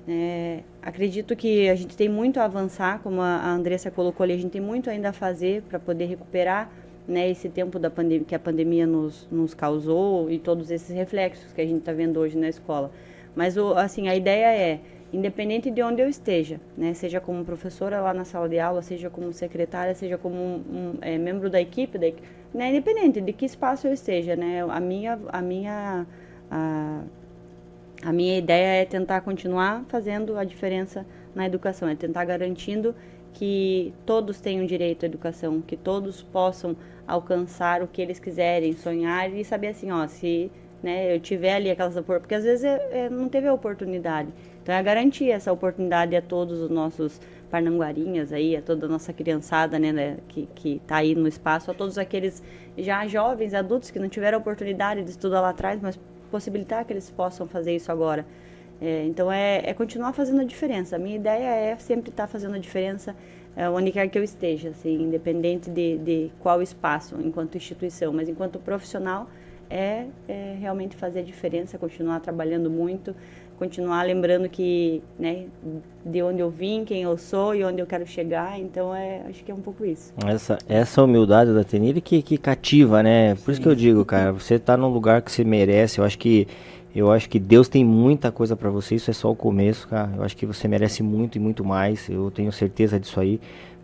[0.08, 4.38] É, acredito que a gente tem muito a avançar, como a Andressa colocou ali, a
[4.38, 6.72] gente tem muito ainda a fazer para poder recuperar
[7.10, 11.52] né, esse tempo da pandemia que a pandemia nos, nos causou e todos esses reflexos
[11.52, 12.92] que a gente está vendo hoje na escola.
[13.36, 14.80] Mas o, assim a ideia é
[15.12, 16.94] independente de onde eu esteja, né?
[16.94, 20.94] Seja como professora lá na sala de aula, seja como secretária, seja como um, um
[21.02, 22.08] é, membro da equipe, da,
[22.54, 22.70] né?
[22.70, 24.64] Independente de que espaço eu esteja, né?
[24.70, 26.06] A minha, a minha,
[26.52, 27.02] a,
[28.04, 31.04] a minha ideia é tentar continuar fazendo a diferença
[31.34, 32.94] na educação, é tentar garantindo
[33.34, 36.76] que todos tenham direito à educação, que todos possam
[37.08, 40.52] alcançar o que eles quiserem, sonhar e saber assim, ó, se
[40.82, 44.30] né, eu tiver ali aquelas oportunidades, porque às vezes é, é, não teve a oportunidade.
[44.62, 47.20] Então é garantir essa oportunidade a todos os nossos
[47.50, 51.72] parnanguarinhas aí, a toda a nossa criançada, né, né que, que tá aí no espaço,
[51.72, 52.44] a todos aqueles
[52.78, 56.00] já jovens, adultos que não tiveram a oportunidade de estudar lá atrás, mas
[56.30, 58.26] possibilitar que eles possam fazer isso agora.
[58.82, 60.96] É, então é, é, continuar fazendo a diferença.
[60.96, 63.16] A minha ideia é sempre estar tá fazendo a diferença
[63.56, 68.30] é, onde quer que eu esteja, assim, independente de, de qual espaço, enquanto instituição, mas
[68.30, 69.30] enquanto profissional
[69.70, 73.14] é, é realmente fazer a diferença, continuar trabalhando muito,
[73.58, 75.48] continuar lembrando que, né,
[76.06, 78.58] de onde eu vim, quem eu sou e onde eu quero chegar.
[78.58, 80.14] Então, é, acho que é um pouco isso.
[80.26, 83.36] Essa, essa humildade da Tenille que, que cativa, né?
[83.36, 83.52] Por Sim.
[83.52, 86.00] isso que eu digo, cara, você está num lugar que você merece.
[86.00, 86.48] Eu acho que
[86.96, 88.96] eu acho que Deus tem muita coisa para você.
[88.96, 90.12] Isso é só o começo, cara.
[90.18, 92.10] Eu acho que você merece muito e muito mais.
[92.10, 93.40] Eu tenho certeza disso aí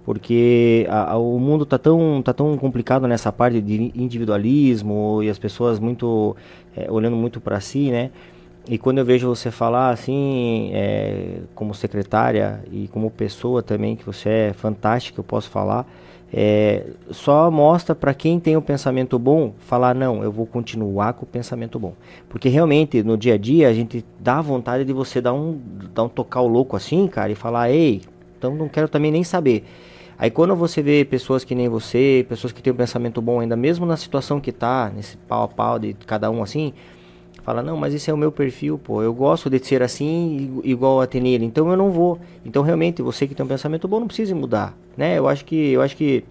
[0.05, 5.29] porque a, a, o mundo tá tão, tá tão complicado nessa parte de individualismo e
[5.29, 6.37] as pessoas muito
[6.77, 8.11] é, olhando muito para si, né?
[8.67, 14.05] E quando eu vejo você falar assim, é, como secretária e como pessoa também, que
[14.05, 15.87] você é fantástica, eu posso falar,
[16.37, 21.13] é, só mostra para quem tem o um pensamento bom, falar, não, eu vou continuar
[21.13, 21.93] com o pensamento bom.
[22.27, 25.57] Porque realmente, no dia a dia, a gente dá vontade de você dar um,
[25.93, 28.01] dar um tocar o louco assim, cara, e falar, ei,
[28.37, 29.63] então não quero também nem saber.
[30.17, 33.55] Aí quando você vê pessoas que nem você, pessoas que têm um pensamento bom ainda,
[33.55, 36.73] mesmo na situação que tá, nesse pau a pau de cada um assim,
[37.45, 39.03] Fala, não, mas esse é o meu perfil, pô.
[39.03, 42.19] Eu gosto de ser assim, igual a Tenille, então eu não vou.
[42.43, 45.19] Então realmente, você que tem um pensamento bom, não precisa mudar, né?
[45.19, 46.23] Eu acho que, eu acho que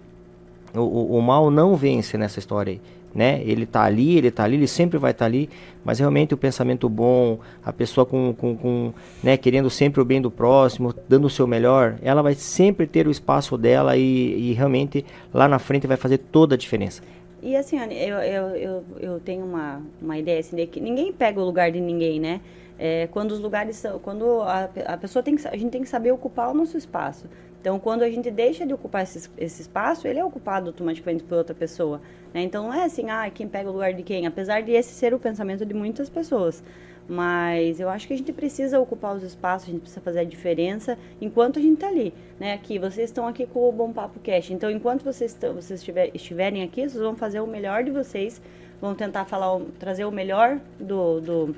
[0.73, 2.81] o, o, o mal não vence nessa história aí.
[3.13, 3.41] Né?
[3.45, 5.49] Ele tá ali, ele tá ali, ele sempre vai estar tá ali,
[5.85, 8.93] mas realmente o pensamento bom, a pessoa com, com, com
[9.23, 13.07] né, querendo sempre o bem do próximo, dando o seu melhor, ela vai sempre ter
[13.07, 17.01] o espaço dela e, e realmente lá na frente vai fazer toda a diferença.
[17.45, 21.39] E assim, eu, eu, eu, eu tenho uma, uma ideia assim de que ninguém pega
[21.39, 22.41] o lugar de ninguém, né?
[22.75, 25.87] É, quando os lugares são, quando a, a pessoa tem que, a gente tem que
[25.87, 27.29] saber ocupar o nosso espaço.
[27.61, 31.37] Então, quando a gente deixa de ocupar esse, esse espaço, ele é ocupado automaticamente por
[31.37, 32.01] outra pessoa.
[32.33, 32.41] Né?
[32.41, 35.13] Então, não é assim, ah, quem pega o lugar de quem, apesar de esse ser
[35.13, 36.63] o pensamento de muitas pessoas.
[37.07, 40.23] Mas eu acho que a gente precisa ocupar os espaços, a gente precisa fazer a
[40.23, 42.13] diferença enquanto a gente está ali.
[42.39, 42.53] Né?
[42.53, 44.49] Aqui, vocês estão aqui com o Bom Papo Cash.
[44.49, 48.41] Então, enquanto vocês, estão, vocês estiver, estiverem aqui, vocês vão fazer o melhor de vocês,
[48.81, 51.55] vão tentar falar, trazer o melhor do, do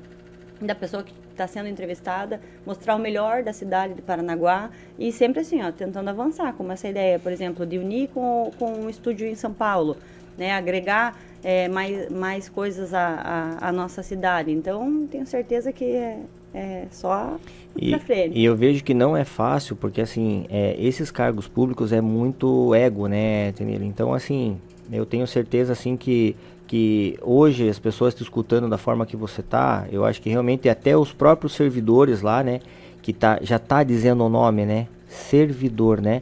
[0.60, 5.42] da pessoa que está sendo entrevistada, mostrar o melhor da cidade de Paranaguá e sempre
[5.42, 9.28] assim, ó, tentando avançar, como essa ideia, por exemplo, de unir com, com um estúdio
[9.28, 9.98] em São Paulo,
[10.36, 14.52] né, agregar é, mais, mais coisas à, à, à, nossa cidade.
[14.52, 16.20] Então, tenho certeza que é,
[16.54, 17.38] é só
[17.76, 18.38] e, pra frente.
[18.38, 22.74] E eu vejo que não é fácil, porque assim, é, esses cargos públicos é muito
[22.74, 23.84] ego, né, Tenilo?
[23.84, 24.58] Então, assim,
[24.92, 26.36] eu tenho certeza assim que
[26.68, 30.68] que hoje as pessoas estão escutando da forma que você tá, eu acho que realmente
[30.68, 32.60] até os próprios servidores lá, né,
[33.02, 36.22] que tá, já tá dizendo o nome, né, servidor, né,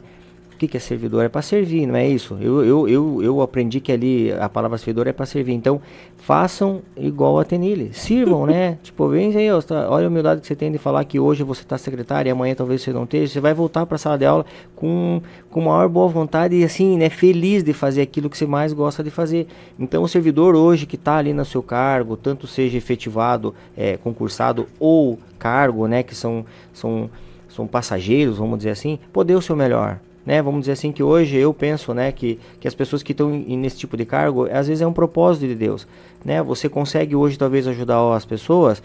[0.56, 1.22] o que, que é servidor?
[1.22, 2.38] É para servir, não é isso?
[2.40, 5.52] Eu, eu, eu, eu aprendi que ali a palavra servidor é para servir.
[5.52, 5.82] Então,
[6.16, 7.90] façam igual a Tenille.
[7.92, 8.78] Sirvam, né?
[8.82, 11.42] tipo, vem aí, ó, tá, olha a humildade que você tem de falar que hoje
[11.42, 13.34] você está secretária e amanhã talvez você não esteja.
[13.34, 15.20] Você vai voltar para a sala de aula com,
[15.50, 17.10] com maior boa vontade e assim, né?
[17.10, 19.46] Feliz de fazer aquilo que você mais gosta de fazer.
[19.78, 24.66] Então, o servidor hoje que está ali no seu cargo, tanto seja efetivado, é, concursado
[24.80, 26.02] ou cargo, né?
[26.02, 27.10] Que são, são,
[27.46, 30.42] são passageiros, vamos dizer assim, poder o seu melhor né?
[30.42, 33.78] Vamos dizer assim que hoje eu penso, né, que, que as pessoas que estão nesse
[33.78, 35.86] tipo de cargo, às vezes é um propósito de Deus,
[36.24, 36.42] né?
[36.42, 38.82] Você consegue hoje talvez ajudar as pessoas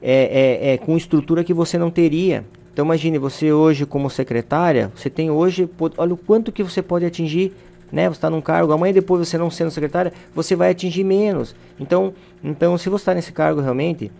[0.00, 2.44] é, é, é com estrutura que você não teria.
[2.72, 7.04] Então imagine você hoje como secretária, você tem hoje, olha o quanto que você pode
[7.04, 7.52] atingir
[7.90, 8.06] né?
[8.06, 11.56] Você está num cargo, amanhã depois você não sendo secretária, você vai atingir menos.
[11.80, 12.12] Então,
[12.44, 14.12] então se você está nesse cargo realmente,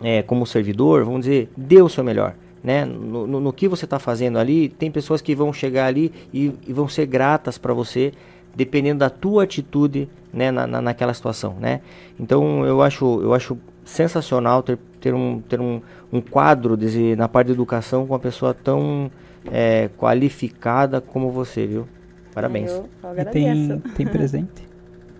[0.00, 2.84] é, como servidor, vamos dizer, dê o seu melhor né?
[2.84, 6.52] No, no, no que você está fazendo ali, tem pessoas que vão chegar ali e,
[6.66, 8.12] e vão ser gratas para você,
[8.54, 10.50] dependendo da tua atitude, né?
[10.50, 11.80] Na, na, naquela situação, né?
[12.18, 15.80] Então eu acho, eu acho sensacional ter, ter, um, ter um,
[16.12, 19.10] um quadro de, na parte de educação com uma pessoa tão
[19.50, 21.88] é, qualificada como você, viu?
[22.34, 22.70] Parabéns.
[22.70, 24.68] Eu, eu tem, tem presente?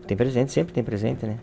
[0.06, 1.36] Tem presente, sempre tem presente, né?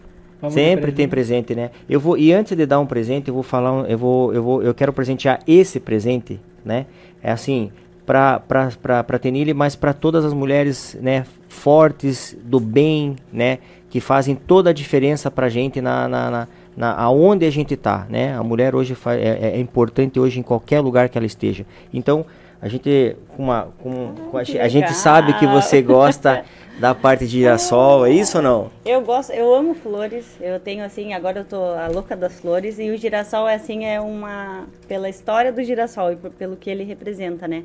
[0.46, 1.72] Vamos Sempre tem presente, né?
[1.90, 4.44] Eu vou e antes de dar um presente, eu vou falar, um, eu vou, eu
[4.44, 6.86] vou, eu quero presentear esse presente, né?
[7.22, 7.72] É assim,
[8.06, 13.60] para para para para Tenille, mas para todas as mulheres, né, fortes do bem, né,
[13.90, 16.48] que fazem toda a diferença pra gente na, na, na,
[16.78, 18.36] na aonde a gente tá, né?
[18.38, 21.66] A mulher hoje é, é, é importante hoje em qualquer lugar que ela esteja.
[21.94, 22.26] Então,
[22.62, 26.44] a gente com uma com, com a, a gente sabe que você gosta
[26.80, 28.72] da parte de girassol, é isso ou não?
[28.86, 30.38] Eu gosto, eu amo flores.
[30.42, 33.86] Eu tenho assim, agora eu tô a louca das flores e o girassol é assim
[33.86, 37.64] é uma pela história do girassol e pelo que ele representa, né?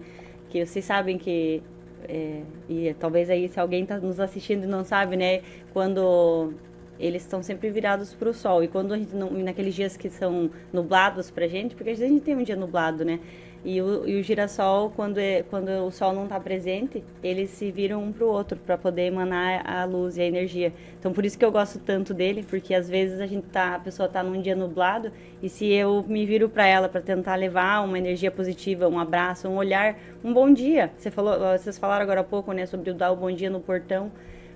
[0.49, 1.63] Que vocês sabem que
[2.09, 5.41] é, e talvez aí se alguém está nos assistindo e não sabe, né?
[5.73, 6.53] Quando
[6.99, 10.11] eles estão sempre virados para o sol e quando a gente não, naqueles dias que
[10.11, 13.19] são nublados para gente, porque a gente tem um dia nublado, né?
[13.63, 17.71] E o, e o girassol, quando, é, quando o sol não está presente, eles se
[17.71, 20.73] viram um para o outro para poder emanar a luz e a energia.
[20.99, 23.79] Então, por isso que eu gosto tanto dele, porque às vezes a gente tá, a
[23.79, 25.13] pessoa está num dia nublado
[25.43, 29.47] e se eu me viro para ela para tentar levar uma energia positiva, um abraço,
[29.47, 30.91] um olhar, um bom dia.
[30.97, 33.61] Você falou, vocês falaram agora há pouco, né, sobre o dar o bom dia no
[33.61, 34.11] portão,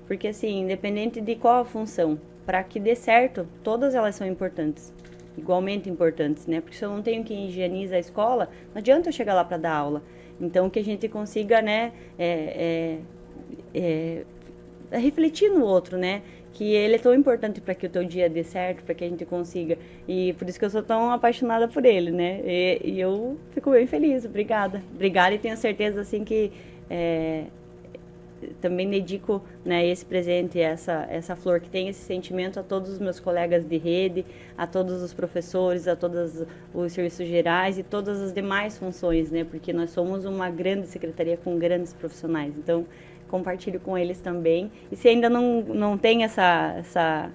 [0.07, 4.95] porque assim, independente de qual a função, para que dê certo, todas elas são importantes
[5.36, 6.61] igualmente importantes, né?
[6.61, 9.56] Porque se eu não tenho quem higieniza a escola, não adianta eu chegar lá para
[9.56, 10.02] dar aula.
[10.40, 12.98] Então, que a gente consiga, né, é,
[13.74, 14.24] é,
[14.90, 16.23] é, refletir no outro, né?
[16.52, 19.09] Que ele é tão importante para que o teu dia dê certo, para que a
[19.09, 19.77] gente consiga.
[20.06, 22.40] E por isso que eu sou tão apaixonada por ele, né?
[22.44, 24.24] E, e eu fico bem feliz.
[24.24, 24.82] Obrigada.
[24.94, 26.52] Obrigada e tenho certeza, assim, que
[26.89, 27.44] é,
[28.61, 32.98] também dedico né, esse presente, essa, essa flor que tem esse sentimento a todos os
[32.98, 34.24] meus colegas de rede,
[34.56, 39.44] a todos os professores, a todos os serviços gerais e todas as demais funções, né?
[39.44, 42.55] Porque nós somos uma grande secretaria com grandes profissionais.
[42.56, 42.86] Então,
[43.28, 44.70] compartilho com eles também.
[44.90, 47.31] E se ainda não, não tem essa, essa,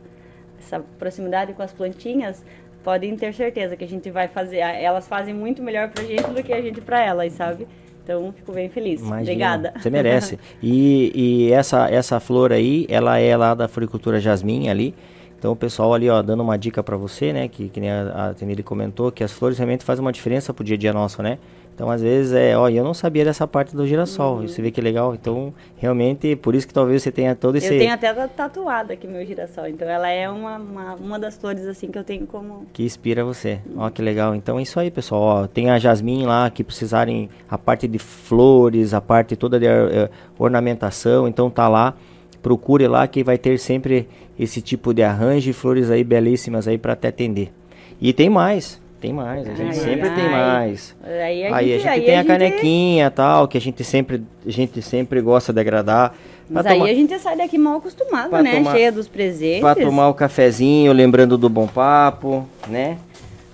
[0.57, 2.43] essa proximidade com as plantinhas,
[2.83, 4.57] podem ter certeza que a gente vai fazer.
[4.57, 7.67] Elas fazem muito melhor para a gente do que a gente para elas, sabe?
[8.09, 9.01] Então, fico bem feliz.
[9.01, 9.73] Imagina, Obrigada.
[9.77, 10.39] Você merece.
[10.63, 14.95] e, e essa, essa flor aí, ela é lá da floricultura Jasmim ali.
[15.37, 18.29] Então o pessoal ali, ó, dando uma dica para você, né, que, que nem a,
[18.29, 21.21] a Tenille comentou, que as flores realmente fazem uma diferença pro dia a dia nosso,
[21.21, 21.37] né?
[21.79, 24.39] Então, às vezes, é, ó, eu não sabia dessa parte do girassol.
[24.39, 24.47] Uhum.
[24.49, 25.15] Você vê que legal.
[25.15, 27.73] Então, realmente, por isso que talvez você tenha todo esse.
[27.73, 29.65] Eu tenho até tatuado aqui meu girassol.
[29.65, 32.65] Então, ela é uma, uma, uma das flores, assim, que eu tenho como.
[32.73, 33.61] Que inspira você.
[33.65, 33.75] Uhum.
[33.77, 34.35] Ó, que legal.
[34.35, 35.21] Então, é isso aí, pessoal.
[35.21, 39.65] Ó, tem a Jasmine lá que precisarem a parte de flores, a parte toda de
[39.65, 41.29] uh, ornamentação.
[41.29, 41.93] Então, tá lá.
[42.41, 46.77] Procure lá que vai ter sempre esse tipo de arranjo e flores aí belíssimas aí
[46.77, 47.53] para te atender.
[48.01, 48.81] E tem mais.
[48.99, 50.15] Tem mais, a gente ai, sempre ai.
[50.15, 50.95] tem mais.
[51.03, 53.81] Aí a aí gente, a gente tem a, a canequinha e tal, que a gente
[53.83, 56.15] sempre, a gente sempre gosta de agradar.
[56.49, 56.89] Mas aí tomar...
[56.89, 58.55] a gente sai daqui mal acostumado, pra né?
[58.55, 58.71] Tomar...
[58.71, 59.61] Cheia dos presentes.
[59.61, 62.97] Pra tomar o cafezinho, lembrando do bom papo, né?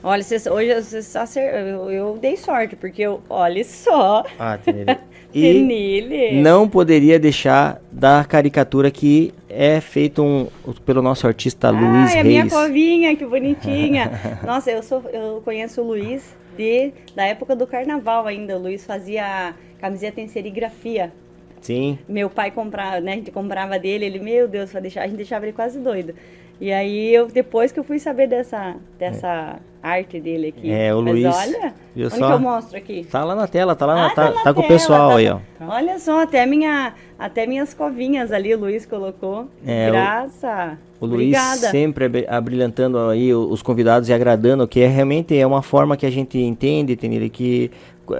[0.01, 4.23] Olha, cês, hoje cês, eu, eu dei sorte, porque eu, olha só.
[4.39, 4.57] Ah,
[5.35, 10.47] e não poderia deixar da caricatura que é feita um,
[10.85, 12.15] pelo nosso artista Luiz Reis.
[12.15, 14.11] Ah, é minha covinha, que bonitinha.
[14.45, 18.57] Nossa, eu sou eu conheço o Luiz de, da época do carnaval ainda.
[18.57, 21.11] O Luiz fazia camiseta em serigrafia.
[21.59, 21.99] Sim.
[22.07, 23.13] Meu pai comprava, né?
[23.13, 26.13] A gente comprava dele, ele, meu Deus, a gente deixava ele quase doido.
[26.59, 29.87] E aí eu depois que eu fui saber dessa dessa é.
[29.87, 30.71] arte dele aqui.
[30.71, 31.35] É, o Mas Luiz.
[31.35, 32.27] olha, onde só?
[32.27, 33.07] que eu mostro aqui?
[33.11, 35.17] Tá lá na tela, tá lá, ah, na, tá, tá, tá com o pessoal tá,
[35.17, 35.39] aí, ó.
[35.67, 39.47] Olha só, até minha até minhas covinhas ali o Luiz colocou.
[39.65, 40.77] É, Graça.
[40.99, 41.37] O, o Luiz
[41.71, 46.11] sempre abrilhantando aí os convidados e agradando, que é realmente é uma forma que a
[46.11, 47.69] gente entende, Tenille, que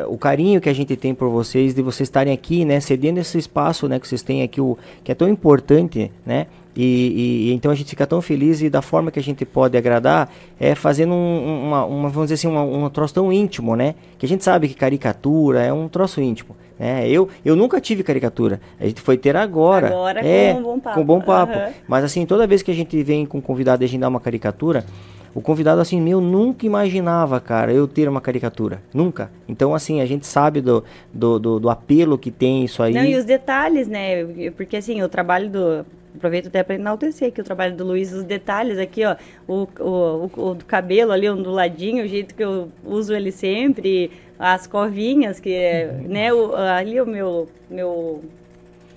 [0.08, 3.38] o carinho que a gente tem por vocês, de vocês estarem aqui, né, cedendo esse
[3.38, 7.72] espaço, né, que vocês têm aqui, o, que é tão importante, né, e, e, então
[7.72, 10.30] a gente fica tão feliz e da forma que a gente pode agradar
[10.60, 14.26] é fazendo um, uma, uma, vamos dizer assim, uma, um troço tão íntimo, né, que
[14.26, 18.60] a gente sabe que caricatura é um troço íntimo, né, eu, eu nunca tive caricatura,
[18.80, 21.54] a gente foi ter agora, agora é, com um bom papo, com bom papo.
[21.54, 21.74] Uhum.
[21.88, 24.10] mas assim, toda vez que a gente vem com um convidado e a gente dá
[24.10, 24.86] uma caricatura,
[25.34, 28.82] o convidado, assim, meu, nunca imaginava, cara, eu ter uma caricatura.
[28.94, 29.30] Nunca.
[29.50, 30.82] Então, assim, a gente sabe do,
[31.14, 32.94] do, do, do apelo que tem isso aí.
[32.94, 34.24] Não, e os detalhes, né?
[34.56, 35.86] Porque, assim, o trabalho do
[36.16, 39.16] aproveito até para enaltecer aqui o trabalho do Luiz, os detalhes aqui, ó,
[39.48, 44.68] o, o, o, o cabelo ali onduladinho, o jeito que eu uso ele sempre, as
[44.68, 48.24] corvinhas, que é, né, o, ali o meu, meu,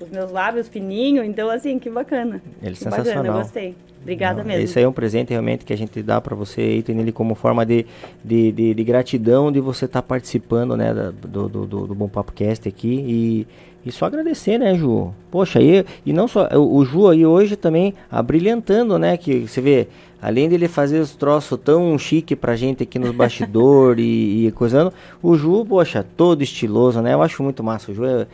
[0.00, 2.40] os meus lábios fininhos, então assim, que bacana.
[2.62, 3.22] Ele que sensacional.
[3.22, 3.74] Bacana, eu gostei.
[4.08, 4.64] Obrigada Não, mesmo.
[4.64, 7.34] Isso aí é um presente realmente que a gente dá para você, Ethan, ele como
[7.34, 7.84] forma de,
[8.24, 12.08] de, de, de, gratidão de você estar tá participando, né, do, do, do, do Bom
[12.08, 13.46] Papo Cast aqui e,
[13.84, 15.12] e só agradecer, né, Ju?
[15.30, 19.60] Poxa, aí, e não só, o, o Ju aí hoje também abrilhantando, né, que você
[19.60, 19.88] vê,
[20.22, 24.90] além dele fazer os troços tão chique pra gente aqui nos bastidores e, e coisando,
[25.22, 28.26] o Ju, poxa, todo estiloso, né, eu acho muito massa, o Ju é,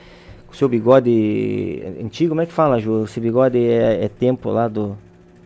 [0.53, 3.09] o seu bigode antigo, como é que fala, Ju?
[3.09, 4.97] Seu bigode é, é tempo lá do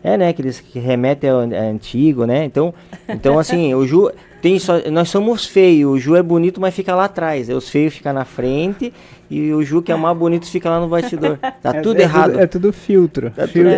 [0.03, 0.29] é, né?
[0.29, 2.45] Aqueles que remetem ao, antigo, né?
[2.45, 2.73] Então,
[3.07, 4.11] então assim, o Ju
[4.41, 5.91] tem só, nós somos feios.
[5.91, 7.49] O Ju é bonito, mas fica lá atrás.
[7.49, 8.93] Os feios ficam na frente
[9.29, 11.37] e o Ju que é mais bonito fica lá no bastidor.
[11.37, 12.31] Tá é, tudo é errado.
[12.31, 13.31] Tudo, é tudo filtro.
[13.31, 13.73] Tá, filtro.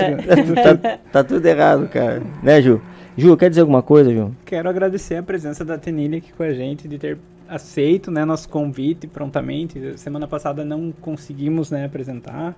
[0.46, 2.22] Tudo, é, tá, tá, tudo errado, cara.
[2.44, 2.82] Né, Ju?
[3.18, 4.32] Ju, quer dizer alguma coisa, Ju?
[4.46, 7.18] Quero agradecer a presença da Tenilha aqui com a gente, de ter
[7.50, 9.98] aceito né, nosso convite prontamente.
[9.98, 12.56] Semana passada não conseguimos né, apresentar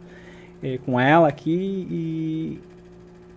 [0.61, 2.59] eh, com ela aqui e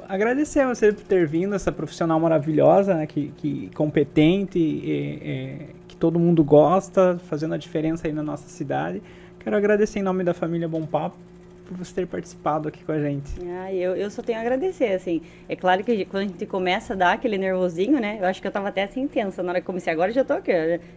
[0.09, 5.59] agradecer a você por ter vindo, essa profissional maravilhosa, né, que, que competente, e, e,
[5.89, 9.03] que todo mundo gosta, fazendo a diferença aí na nossa cidade.
[9.39, 11.17] Quero agradecer em nome da família Bom Papo
[11.67, 13.33] por você ter participado aqui com a gente.
[13.61, 15.21] Ah, eu, eu só tenho a agradecer, assim.
[15.49, 18.19] É claro que quando a gente começa a dar aquele nervosinho, né?
[18.21, 19.93] Eu acho que eu tava até assim intensa na hora que comecei.
[19.93, 20.53] Agora já tô aqui,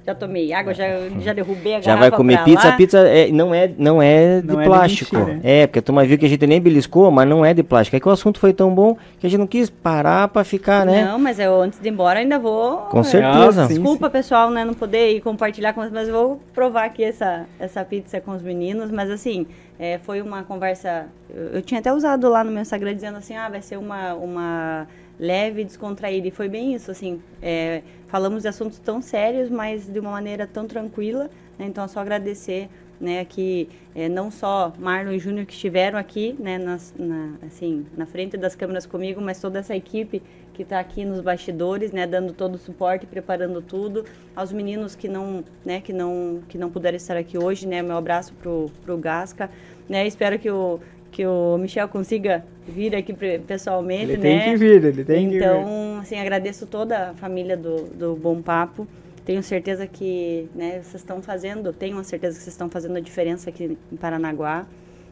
[0.05, 0.85] já tomei água, já,
[1.19, 2.67] já derrubei a Já vai comer pizza.
[2.67, 2.73] Lá.
[2.73, 5.25] A pizza é, não é, não é não de é plástico.
[5.25, 7.63] De é, porque a turma viu que a gente nem beliscou, mas não é de
[7.63, 7.97] plástico.
[7.97, 10.85] É que o assunto foi tão bom que a gente não quis parar pra ficar,
[10.85, 11.05] né?
[11.05, 12.77] Não, mas eu antes de ir embora ainda vou...
[12.89, 13.65] Com certeza.
[13.65, 14.11] Ah, Desculpa, sim.
[14.11, 14.63] pessoal, né?
[14.63, 18.31] Não poder ir compartilhar com vocês, mas eu vou provar aqui essa, essa pizza com
[18.31, 18.91] os meninos.
[18.91, 19.47] Mas assim,
[19.79, 21.07] é, foi uma conversa.
[21.29, 24.13] Eu, eu, tinha até usado lá no meu Instagram dizendo assim: ah, vai ser uma,
[24.13, 24.87] uma
[25.17, 26.27] leve, descontraída.
[26.27, 27.21] E foi bem isso, assim.
[27.41, 31.29] É, falamos de assuntos tão sérios, mas de uma maneira tão tranquila.
[31.57, 31.65] Né?
[31.67, 32.69] Então, é só agradecer
[32.99, 37.85] né, que é, não só Marlon e Júnior que estiveram aqui, né, nas, na, assim,
[37.95, 40.21] na frente das câmeras comigo, mas toda essa equipe
[40.53, 44.03] que está aqui nos bastidores, né, dando todo o suporte, preparando tudo,
[44.35, 47.95] aos meninos que não, né, que não, que não puderam estar aqui hoje, né, meu
[47.95, 49.49] abraço pro, pro Gasca,
[49.87, 50.79] né, espero que o
[51.11, 53.13] que o Michel consiga vir aqui
[53.45, 54.39] pessoalmente, ele né?
[54.39, 55.37] Tem que vir, ele tem então, que vir.
[55.37, 58.87] Então, assim, agradeço toda a família do, do Bom Papo.
[59.29, 63.51] Tenho certeza que, né, vocês estão fazendo, tenho certeza que vocês estão fazendo a diferença
[63.51, 64.65] aqui em Paranaguá.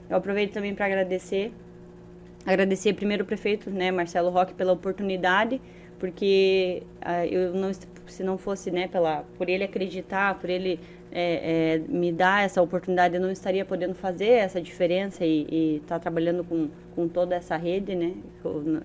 [0.10, 1.54] Eu aproveito também para agradecer
[2.44, 5.62] Agradecer primeiro o prefeito, né, Marcelo Roque, pela oportunidade,
[6.00, 7.72] porque uh, eu não,
[8.08, 10.80] se não fosse, né, pela, por ele acreditar, por ele
[11.20, 15.96] é, é, me dar essa oportunidade, eu não estaria podendo fazer essa diferença e estar
[15.96, 18.14] tá trabalhando com, com toda essa rede, né?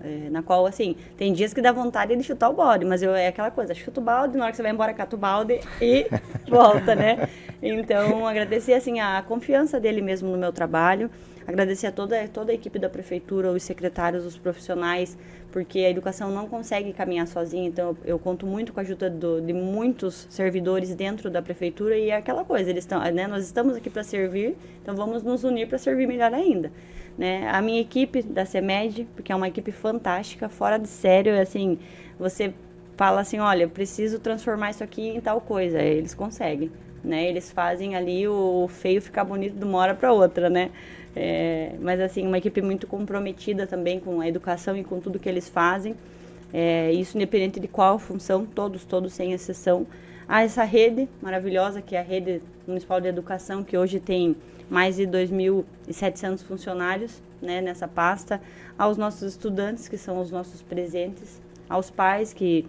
[0.03, 3.13] É, na qual, assim, tem dias que dá vontade de chutar o balde, mas eu,
[3.13, 5.59] é aquela coisa, chuta o balde, na hora que você vai embora, cata o balde
[5.79, 6.07] e
[6.49, 7.29] volta, né?
[7.61, 11.11] Então, agradecer, assim, a confiança dele mesmo no meu trabalho,
[11.45, 15.17] Agradecer a toda, toda a equipe da prefeitura, os secretários, os profissionais,
[15.51, 19.09] porque a educação não consegue caminhar sozinha, então eu, eu conto muito com a ajuda
[19.09, 23.43] do, de muitos servidores dentro da prefeitura e é aquela coisa, eles estão, né, nós
[23.45, 26.71] estamos aqui para servir, então vamos nos unir para servir melhor ainda.
[27.17, 27.47] Né?
[27.49, 31.77] A minha equipe da CEMED, porque é uma equipe fantástica, fora de sério, assim,
[32.17, 32.53] você
[32.95, 36.71] fala assim, olha, preciso transformar isso aqui em tal coisa, eles conseguem.
[37.03, 37.27] né?
[37.27, 40.71] Eles fazem ali o feio ficar bonito de uma hora para outra, né?
[41.15, 45.29] É, mas assim, uma equipe muito comprometida também com a educação e com tudo que
[45.29, 45.95] eles fazem.
[46.53, 49.87] É, isso independente de qual função, todos, todos sem exceção.
[50.27, 54.35] Há essa rede maravilhosa que é a Rede Municipal de Educação, que hoje tem
[54.69, 58.41] mais de 2.700 funcionários né, nessa pasta,
[58.77, 62.65] aos nossos estudantes, que são os nossos presentes, aos pais que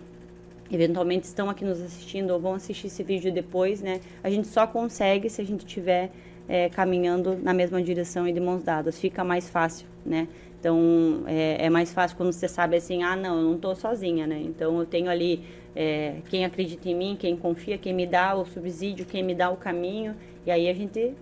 [0.71, 4.01] eventualmente estão aqui nos assistindo ou vão assistir esse vídeo depois, né?
[4.23, 6.11] A gente só consegue se a gente estiver
[6.49, 8.99] é, caminhando na mesma direção e de mãos dadas.
[8.99, 10.29] Fica mais fácil, né?
[10.59, 14.27] Então, é, é mais fácil quando você sabe assim, ah, não, eu não estou sozinha,
[14.27, 14.41] né?
[14.43, 15.45] Então, eu tenho ali
[15.77, 19.51] é, quem acredita em mim, quem confia, quem me dá o subsídio, quem me dá
[19.51, 20.15] o caminho,
[20.47, 21.13] e aí a gente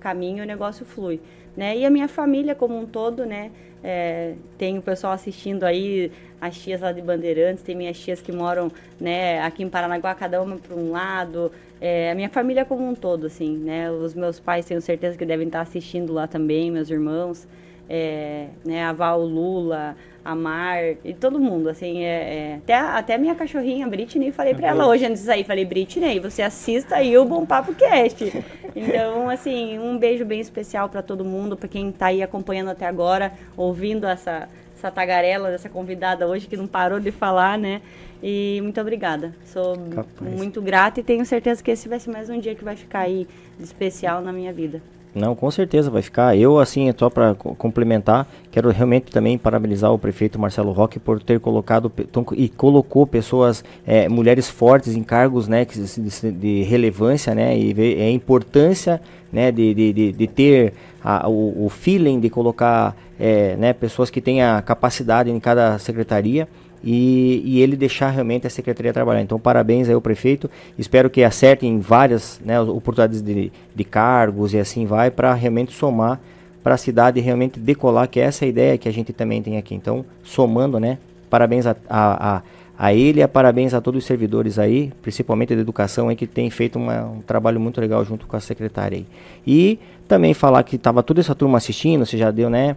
[0.00, 1.20] caminha e o negócio flui.
[1.56, 1.78] Né?
[1.78, 3.50] E a minha família como um todo, né?
[3.82, 8.30] É, tem o pessoal assistindo aí, as tias lá de Bandeirantes, tem minhas tias que
[8.30, 8.70] moram
[9.00, 11.50] né, aqui em Paranaguá, cada uma para um lado.
[11.80, 13.90] É, a minha família como um todo, assim, né?
[13.90, 17.48] Os meus pais tenho certeza que devem estar assistindo lá também, meus irmãos.
[17.92, 23.18] É, né, a Val Lula, a Mar e todo mundo, assim, é, é, até, até
[23.18, 27.18] minha cachorrinha, Britney, falei para ela hoje antes de sair, falei, Britney, você assista aí
[27.18, 28.32] o Bom Papo Cast.
[28.76, 32.86] Então, assim, um beijo bem especial para todo mundo, para quem está aí acompanhando até
[32.86, 37.82] agora, ouvindo essa, essa tagarela dessa convidada hoje que não parou de falar, né?
[38.22, 39.34] E muito obrigada.
[39.44, 40.36] Sou Capaz.
[40.36, 43.00] muito grata e tenho certeza que esse vai ser mais um dia que vai ficar
[43.00, 43.26] aí
[43.58, 44.82] especial na minha vida.
[45.14, 46.36] Não, com certeza vai ficar.
[46.36, 51.40] Eu, assim, só para complementar, quero realmente também parabenizar o prefeito Marcelo Roque por ter
[51.40, 51.90] colocado
[52.36, 58.00] e colocou pessoas, é, mulheres fortes em cargos né, de, de relevância, né, e ver
[58.00, 59.00] a importância
[59.32, 64.20] né, de, de, de ter a, o, o, feeling de colocar é, né, pessoas que
[64.20, 66.46] têm a capacidade em cada secretaria
[66.82, 69.20] e, e, ele deixar realmente a secretaria trabalhar.
[69.20, 70.50] Então, parabéns aí ao prefeito.
[70.78, 76.18] Espero que acertem várias né, oportunidades de, de cargos e assim vai para realmente somar
[76.62, 79.74] para a cidade realmente decolar, que é essa ideia que a gente também tem aqui.
[79.74, 80.98] Então, somando, né?
[81.28, 82.42] Parabéns a, a, a,
[82.78, 86.50] a ele e parabéns a todos os servidores aí, principalmente da educação, aí, que tem
[86.50, 89.06] feito uma, um trabalho muito legal junto com a secretária aí.
[89.46, 92.76] E também falar que estava toda essa turma assistindo, você já deu, né?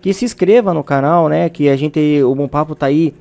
[0.00, 1.48] Que se inscreva no canal, né?
[1.48, 3.14] Que a gente, o Bom Papo tá aí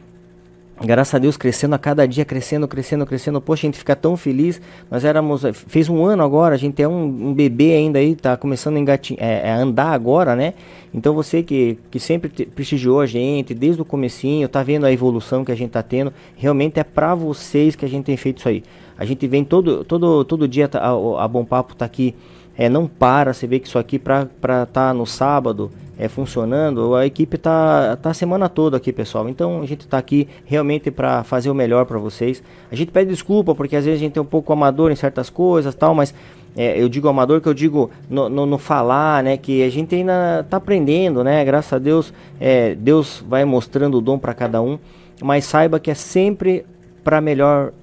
[0.81, 3.41] graças a Deus crescendo a cada dia, crescendo, crescendo, crescendo.
[3.41, 4.61] Poxa, a gente fica tão feliz.
[4.89, 8.37] Nós éramos, fez um ano agora, a gente é um, um bebê ainda aí, tá
[8.37, 10.53] começando a, engati, é, andar agora, né?
[10.93, 14.91] Então você que, que sempre te, prestigiou a gente desde o comecinho, tá vendo a
[14.91, 16.13] evolução que a gente tá tendo.
[16.35, 18.63] Realmente é para vocês que a gente tem feito isso aí.
[18.97, 22.15] A gente vem todo, todo, todo dia, tá, a, a Bom Papo tá aqui
[22.59, 26.95] é, não para, você vê que isso aqui para estar tá no sábado é, funcionando,
[26.95, 29.27] a equipe tá, tá a semana toda aqui, pessoal.
[29.27, 32.41] Então a gente está aqui realmente para fazer o melhor para vocês.
[32.71, 35.29] A gente pede desculpa porque às vezes a gente é um pouco amador em certas
[35.29, 36.13] coisas tal, mas
[36.55, 39.35] é, eu digo amador que eu digo no, no, no, falar, né?
[39.35, 41.43] Que a gente ainda está aprendendo, né?
[41.43, 44.79] Graças a Deus, é, Deus vai mostrando o dom para cada um,
[45.21, 46.65] mas saiba que é sempre
[47.03, 47.73] para melhor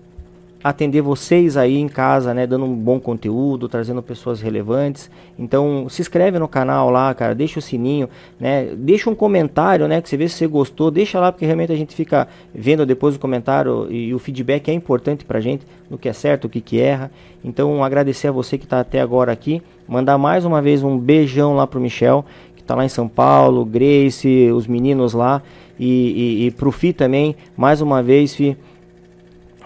[0.68, 5.08] atender vocês aí em casa, né, dando um bom conteúdo, trazendo pessoas relevantes.
[5.38, 8.08] Então, se inscreve no canal lá, cara, deixa o sininho,
[8.40, 8.70] né?
[8.76, 11.76] Deixa um comentário, né, que você vê se você gostou, deixa lá porque realmente a
[11.76, 15.96] gente fica vendo depois o comentário e, e o feedback é importante pra gente no
[15.96, 17.12] que é certo, o que que erra.
[17.44, 21.54] Então, agradecer a você que está até agora aqui, mandar mais uma vez um beijão
[21.54, 22.24] lá pro Michel,
[22.56, 25.40] que está lá em São Paulo, Grace, os meninos lá
[25.78, 28.56] e, e, e pro Fi também, mais uma vez, Fi,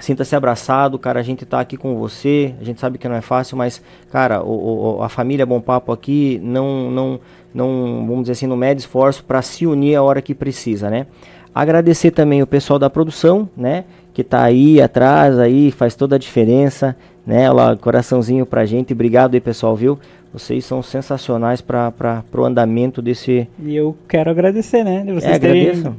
[0.00, 1.20] Sinta-se abraçado, cara.
[1.20, 2.54] A gente tá aqui com você.
[2.60, 5.92] A gente sabe que não é fácil, mas, cara, o, o, a família Bom Papo
[5.92, 7.20] aqui não, não,
[7.54, 11.06] não, vamos dizer assim, não mede esforço para se unir a hora que precisa, né?
[11.54, 13.84] Agradecer também o pessoal da produção, né?
[14.14, 16.96] Que tá aí atrás, aí faz toda a diferença,
[17.26, 17.50] né?
[17.50, 18.92] Lá, coraçãozinho pra gente.
[18.92, 19.98] Obrigado aí, pessoal, viu?
[20.32, 23.48] Vocês são sensacionais para o andamento desse.
[23.58, 25.02] E eu quero agradecer, né?
[25.04, 25.94] De vocês é, terem agradeço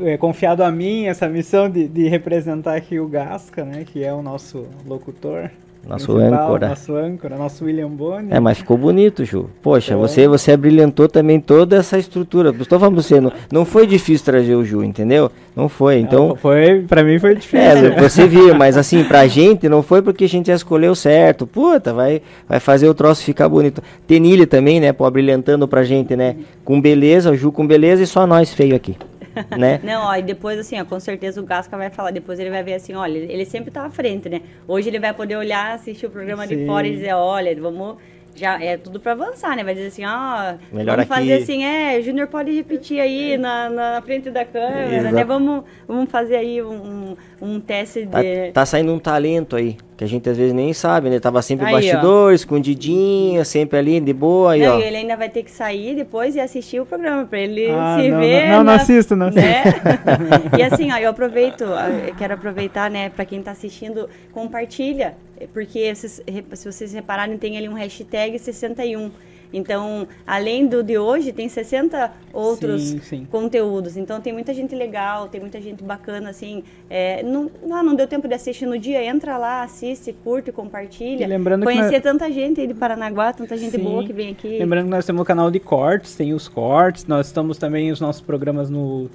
[0.00, 3.84] é confiado a mim essa missão de, de representar aqui o Gasca, né?
[3.84, 5.50] Que é o nosso locutor.
[5.86, 6.68] Nosso âncora.
[6.68, 8.28] Nosso âncora, nosso William Boni.
[8.30, 9.50] É, mas ficou bonito, Ju.
[9.60, 9.96] Poxa, é.
[9.96, 12.54] você você brilhantou também toda essa estrutura.
[12.60, 15.30] Estou falando você, não, não foi difícil trazer o Ju, entendeu?
[15.56, 16.28] Não foi, então...
[16.28, 17.58] Não, foi, pra mim foi difícil.
[17.58, 21.48] É, você viu, mas assim, pra gente não foi porque a gente já escolheu certo.
[21.48, 23.82] Puta, vai, vai fazer o troço ficar bonito.
[24.06, 26.36] Tenilha também, né, pô, brilhantando pra gente, né?
[26.64, 28.96] Com beleza, o Ju com beleza e só nós feio aqui
[29.58, 29.80] né?
[29.82, 32.62] Não, ó, e depois assim, ó, com certeza o Gasca vai falar, depois ele vai
[32.62, 34.42] ver assim, olha, ele sempre tá à frente, né?
[34.66, 36.56] Hoje ele vai poder olhar, assistir o programa Sim.
[36.56, 37.96] de fora e dizer, olha, vamos
[38.34, 39.62] já é tudo para avançar, né?
[39.62, 41.20] Vai dizer assim, ó, Melhor vamos aqui.
[41.20, 45.14] fazer assim, é, o Júnior pode repetir aí na, na frente da câmera, Exato.
[45.14, 45.24] né?
[45.24, 48.50] Vamos, vamos fazer aí um, um teste Tá, de...
[48.52, 51.20] tá saindo um talento aí, que a gente às vezes nem sabe, né?
[51.20, 51.76] Tava sempre Aí, ó.
[51.76, 54.80] bastidor, escondidinho, sempre ali, de boa, aí, Não, ó.
[54.80, 57.98] e ele ainda vai ter que sair depois e assistir o programa, para ele Ah,
[58.00, 58.48] se não, ver.
[58.48, 59.46] não, não na- assisto, não assisto.
[59.46, 59.62] né?
[60.58, 65.14] e assim, ó, eu aproveito, ó, eu quero aproveitar, né, para quem tá assistindo, compartilha,
[65.52, 69.10] porque se, se vocês repararem, tem ali um hashtag 61.
[69.54, 73.26] Então, além do de hoje, tem 60 outros Sim, sim.
[73.30, 73.98] conteúdos.
[73.98, 76.64] Então, tem muita gente legal, tem muita gente bacana, assim.
[76.88, 81.24] É, não, ah, não deu tempo de assistir no dia, entra lá, assiste, curte, compartilha.
[81.24, 83.82] E lembrando que Conhecer nós- tanta gente aí de Paranaguá, tanta gente Sim.
[83.82, 84.58] boa que vem aqui.
[84.58, 88.00] Lembrando que nós temos o canal de cortes, tem os cortes, nós estamos também os
[88.00, 89.10] nossos programas no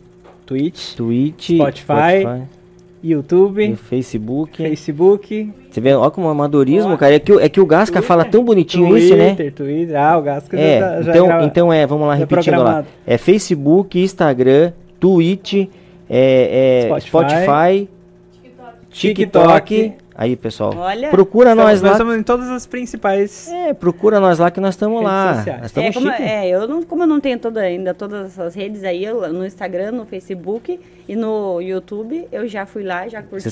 [0.45, 2.56] Twitch, Twitch, Spotify, e
[3.03, 4.57] YouTube, Facebook.
[4.63, 7.15] Facebook, Você vê, ó como amadorismo, cara.
[7.15, 9.35] É que, o- é que o Gasca fala tão bonitinho isso, né?
[9.35, 9.95] Twitter, Twitter.
[9.95, 12.85] Ah, o Gasca É, já, já então, grava- então é, vamos lá já repetindo lá.
[13.05, 15.67] É Facebook, Instagram, Twitch, é,
[16.09, 17.89] é Spotify, Spotify,
[18.89, 19.93] TikTok.
[20.19, 20.73] Aí, pessoal.
[20.75, 21.09] Olha.
[21.11, 21.91] Procura Estamos- nós nós lá.
[21.91, 23.47] estamos em todas as principais.
[23.49, 25.35] É, procura nós lá que nós estamos lá.
[25.35, 25.61] sociais.
[25.61, 26.23] Nós É, estamos como, chique.
[26.23, 29.45] é, eu não, como eu não tenho toda, ainda todas as redes aí, eu- no
[29.45, 33.43] Instagram, no Facebook e no YouTube, eu já fui lá, já curti,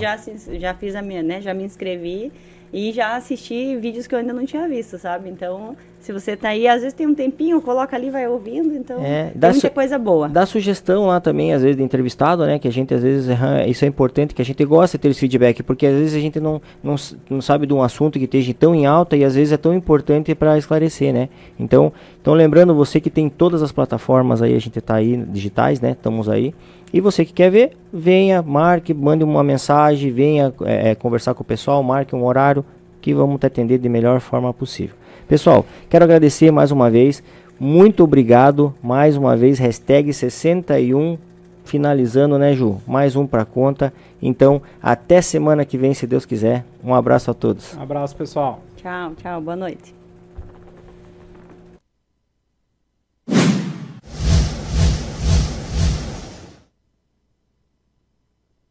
[0.00, 0.18] já,
[0.58, 1.40] já fiz a minha, né?
[1.40, 2.32] Já me inscrevi
[2.72, 5.30] e já assisti vídeos que eu ainda não tinha visto, sabe?
[5.30, 5.76] Então,
[6.08, 9.30] se você tá aí, às vezes tem um tempinho, coloca ali, vai ouvindo, então É,
[9.34, 10.26] dá muita coisa boa.
[10.26, 12.58] Dá sugestão lá também, às vezes, de entrevistado, né?
[12.58, 13.28] Que a gente, às vezes,
[13.66, 16.18] isso é importante, que a gente gosta de ter esse feedback, porque às vezes a
[16.18, 16.94] gente não, não,
[17.28, 19.74] não sabe de um assunto que esteja tão em alta e às vezes é tão
[19.74, 21.28] importante para esclarecer, né?
[21.60, 25.78] Então, então, lembrando você que tem todas as plataformas aí, a gente tá aí, digitais,
[25.78, 25.90] né?
[25.90, 26.54] Estamos aí.
[26.90, 31.42] E você que quer ver, venha, marque, mande uma mensagem, venha é, é, conversar com
[31.42, 32.64] o pessoal, marque um horário
[32.98, 34.96] que vamos te atender de melhor forma possível.
[35.28, 37.22] Pessoal, quero agradecer mais uma vez.
[37.60, 38.74] Muito obrigado.
[38.82, 41.18] Mais uma vez, hashtag 61.
[41.64, 42.78] Finalizando, né, Ju?
[42.86, 43.92] Mais um pra conta.
[44.22, 46.64] Então, até semana que vem, se Deus quiser.
[46.82, 47.76] Um abraço a todos.
[47.76, 48.60] Um abraço, pessoal.
[48.76, 49.97] Tchau, tchau, boa noite.